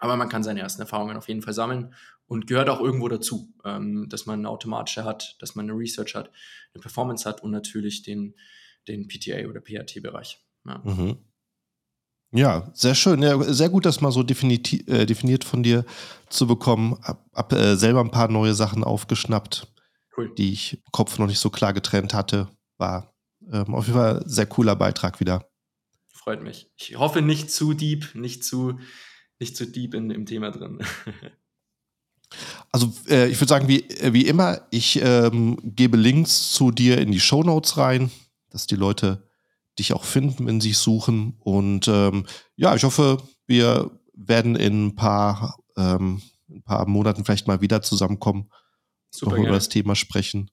Aber 0.00 0.16
man 0.16 0.28
kann 0.28 0.42
seine 0.42 0.60
ersten 0.60 0.82
Erfahrungen 0.82 1.16
auf 1.16 1.28
jeden 1.28 1.42
Fall 1.42 1.54
sammeln 1.54 1.94
und 2.26 2.46
gehört 2.46 2.68
auch 2.68 2.80
irgendwo 2.80 3.08
dazu, 3.08 3.54
ähm, 3.64 4.08
dass 4.08 4.26
man 4.26 4.40
eine 4.40 4.48
automatische 4.48 5.04
hat, 5.04 5.36
dass 5.40 5.54
man 5.54 5.68
eine 5.68 5.78
Research 5.78 6.14
hat, 6.14 6.30
eine 6.74 6.80
Performance 6.80 7.28
hat 7.28 7.42
und 7.42 7.50
natürlich 7.50 8.02
den, 8.02 8.34
den 8.86 9.08
PTA 9.08 9.48
oder 9.48 9.60
PAT-Bereich. 9.60 10.40
Ja. 10.66 10.78
Mhm. 10.84 11.18
Ja, 12.32 12.70
sehr 12.74 12.94
schön. 12.94 13.22
Ja, 13.22 13.42
sehr 13.42 13.70
gut, 13.70 13.86
das 13.86 14.00
mal 14.00 14.12
so 14.12 14.20
äh, 14.20 15.06
definiert 15.06 15.44
von 15.44 15.62
dir 15.62 15.84
zu 16.28 16.46
bekommen. 16.46 16.98
Hab, 17.02 17.24
hab 17.34 17.52
äh, 17.52 17.76
selber 17.76 18.00
ein 18.00 18.10
paar 18.10 18.28
neue 18.28 18.54
Sachen 18.54 18.84
aufgeschnappt, 18.84 19.66
cool. 20.16 20.34
die 20.36 20.52
ich 20.52 20.74
im 20.74 20.92
Kopf 20.92 21.18
noch 21.18 21.26
nicht 21.26 21.38
so 21.38 21.48
klar 21.48 21.72
getrennt 21.72 22.12
hatte. 22.12 22.48
War 22.76 23.14
ähm, 23.50 23.74
auf 23.74 23.86
jeden 23.86 23.98
Fall 23.98 24.20
ein 24.20 24.28
sehr 24.28 24.46
cooler 24.46 24.76
Beitrag 24.76 25.20
wieder. 25.20 25.48
Freut 26.12 26.42
mich. 26.42 26.70
Ich 26.76 26.98
hoffe 26.98 27.22
nicht 27.22 27.50
zu 27.50 27.72
deep, 27.72 28.14
nicht 28.14 28.44
zu, 28.44 28.78
nicht 29.38 29.56
zu 29.56 29.66
deep 29.66 29.94
in, 29.94 30.10
im 30.10 30.26
Thema 30.26 30.50
drin. 30.50 30.78
Also 32.70 32.92
äh, 33.08 33.28
ich 33.28 33.40
würde 33.40 33.48
sagen, 33.48 33.68
wie, 33.68 33.88
äh, 33.88 34.12
wie 34.12 34.26
immer, 34.26 34.60
ich 34.70 35.00
ähm, 35.02 35.58
gebe 35.62 35.96
Links 35.96 36.52
zu 36.52 36.70
dir 36.70 36.98
in 36.98 37.10
die 37.10 37.20
Show 37.20 37.42
Notes 37.42 37.78
rein, 37.78 38.10
dass 38.50 38.66
die 38.66 38.76
Leute 38.76 39.27
dich 39.78 39.92
auch 39.92 40.04
finden, 40.04 40.46
wenn 40.46 40.60
sie 40.60 40.72
suchen. 40.72 41.36
Und 41.40 41.88
ähm, 41.88 42.26
ja, 42.56 42.74
ich 42.74 42.84
hoffe, 42.84 43.18
wir 43.46 43.90
werden 44.14 44.56
in 44.56 44.86
ein 44.86 44.94
paar, 44.94 45.58
ähm, 45.76 46.22
ein 46.50 46.62
paar 46.62 46.86
Monaten 46.88 47.24
vielleicht 47.24 47.46
mal 47.46 47.60
wieder 47.60 47.82
zusammenkommen, 47.82 48.50
Super 49.10 49.36
noch 49.36 49.44
über 49.44 49.52
das 49.52 49.68
Thema 49.68 49.94
sprechen. 49.94 50.50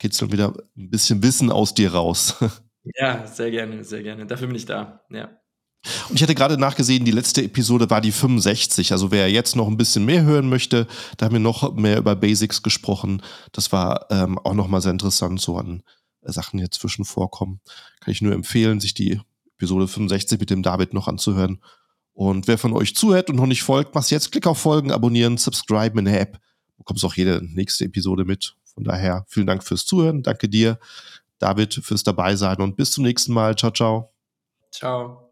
Dann 0.00 0.32
wieder 0.32 0.54
ein 0.76 0.90
bisschen 0.90 1.22
Wissen 1.22 1.50
aus 1.50 1.74
dir 1.74 1.92
raus. 1.92 2.36
Ja, 2.98 3.26
sehr 3.26 3.50
gerne, 3.50 3.84
sehr 3.84 4.02
gerne. 4.02 4.24
Dafür 4.24 4.46
bin 4.46 4.56
ich 4.56 4.64
da. 4.64 5.02
Ja. 5.10 5.28
Und 6.08 6.16
ich 6.16 6.22
hatte 6.22 6.34
gerade 6.34 6.58
nachgesehen, 6.58 7.04
die 7.04 7.10
letzte 7.10 7.42
Episode 7.42 7.90
war 7.90 8.00
die 8.00 8.12
65. 8.12 8.92
Also 8.92 9.10
wer 9.10 9.30
jetzt 9.30 9.56
noch 9.56 9.68
ein 9.68 9.76
bisschen 9.76 10.06
mehr 10.06 10.22
hören 10.22 10.48
möchte, 10.48 10.86
da 11.16 11.26
haben 11.26 11.34
wir 11.34 11.40
noch 11.40 11.74
mehr 11.74 11.98
über 11.98 12.16
Basics 12.16 12.62
gesprochen. 12.62 13.22
Das 13.52 13.72
war 13.72 14.06
ähm, 14.10 14.38
auch 14.38 14.54
nochmal 14.54 14.80
sehr 14.80 14.92
interessant, 14.92 15.40
so 15.40 15.58
an 15.58 15.82
Sachen 16.32 16.58
hier 16.58 16.70
zwischen 16.70 17.04
vorkommen. 17.04 17.60
Kann 18.00 18.12
ich 18.12 18.22
nur 18.22 18.32
empfehlen, 18.32 18.80
sich 18.80 18.94
die 18.94 19.20
Episode 19.56 19.88
65 19.88 20.38
mit 20.38 20.50
dem 20.50 20.62
David 20.62 20.94
noch 20.94 21.08
anzuhören. 21.08 21.60
Und 22.12 22.48
wer 22.48 22.58
von 22.58 22.72
euch 22.72 22.94
zuhört 22.94 23.30
und 23.30 23.36
noch 23.36 23.46
nicht 23.46 23.62
folgt, 23.62 23.94
machst 23.94 24.10
jetzt 24.10 24.32
Klick 24.32 24.46
auf 24.46 24.58
Folgen, 24.58 24.90
abonnieren, 24.90 25.36
subscriben 25.36 26.00
in 26.00 26.04
der 26.06 26.20
App. 26.20 26.38
Bekommst 26.76 27.04
auch 27.04 27.14
jede 27.14 27.40
nächste 27.42 27.84
Episode 27.84 28.24
mit. 28.24 28.56
Von 28.74 28.84
daher 28.84 29.24
vielen 29.28 29.46
Dank 29.46 29.64
fürs 29.64 29.84
Zuhören. 29.86 30.22
Danke 30.22 30.48
dir, 30.48 30.78
David, 31.38 31.74
fürs 31.74 32.04
Dabeisein 32.04 32.58
und 32.58 32.76
bis 32.76 32.92
zum 32.92 33.04
nächsten 33.04 33.32
Mal. 33.32 33.56
Ciao, 33.56 33.72
ciao. 33.72 34.12
Ciao. 34.70 35.24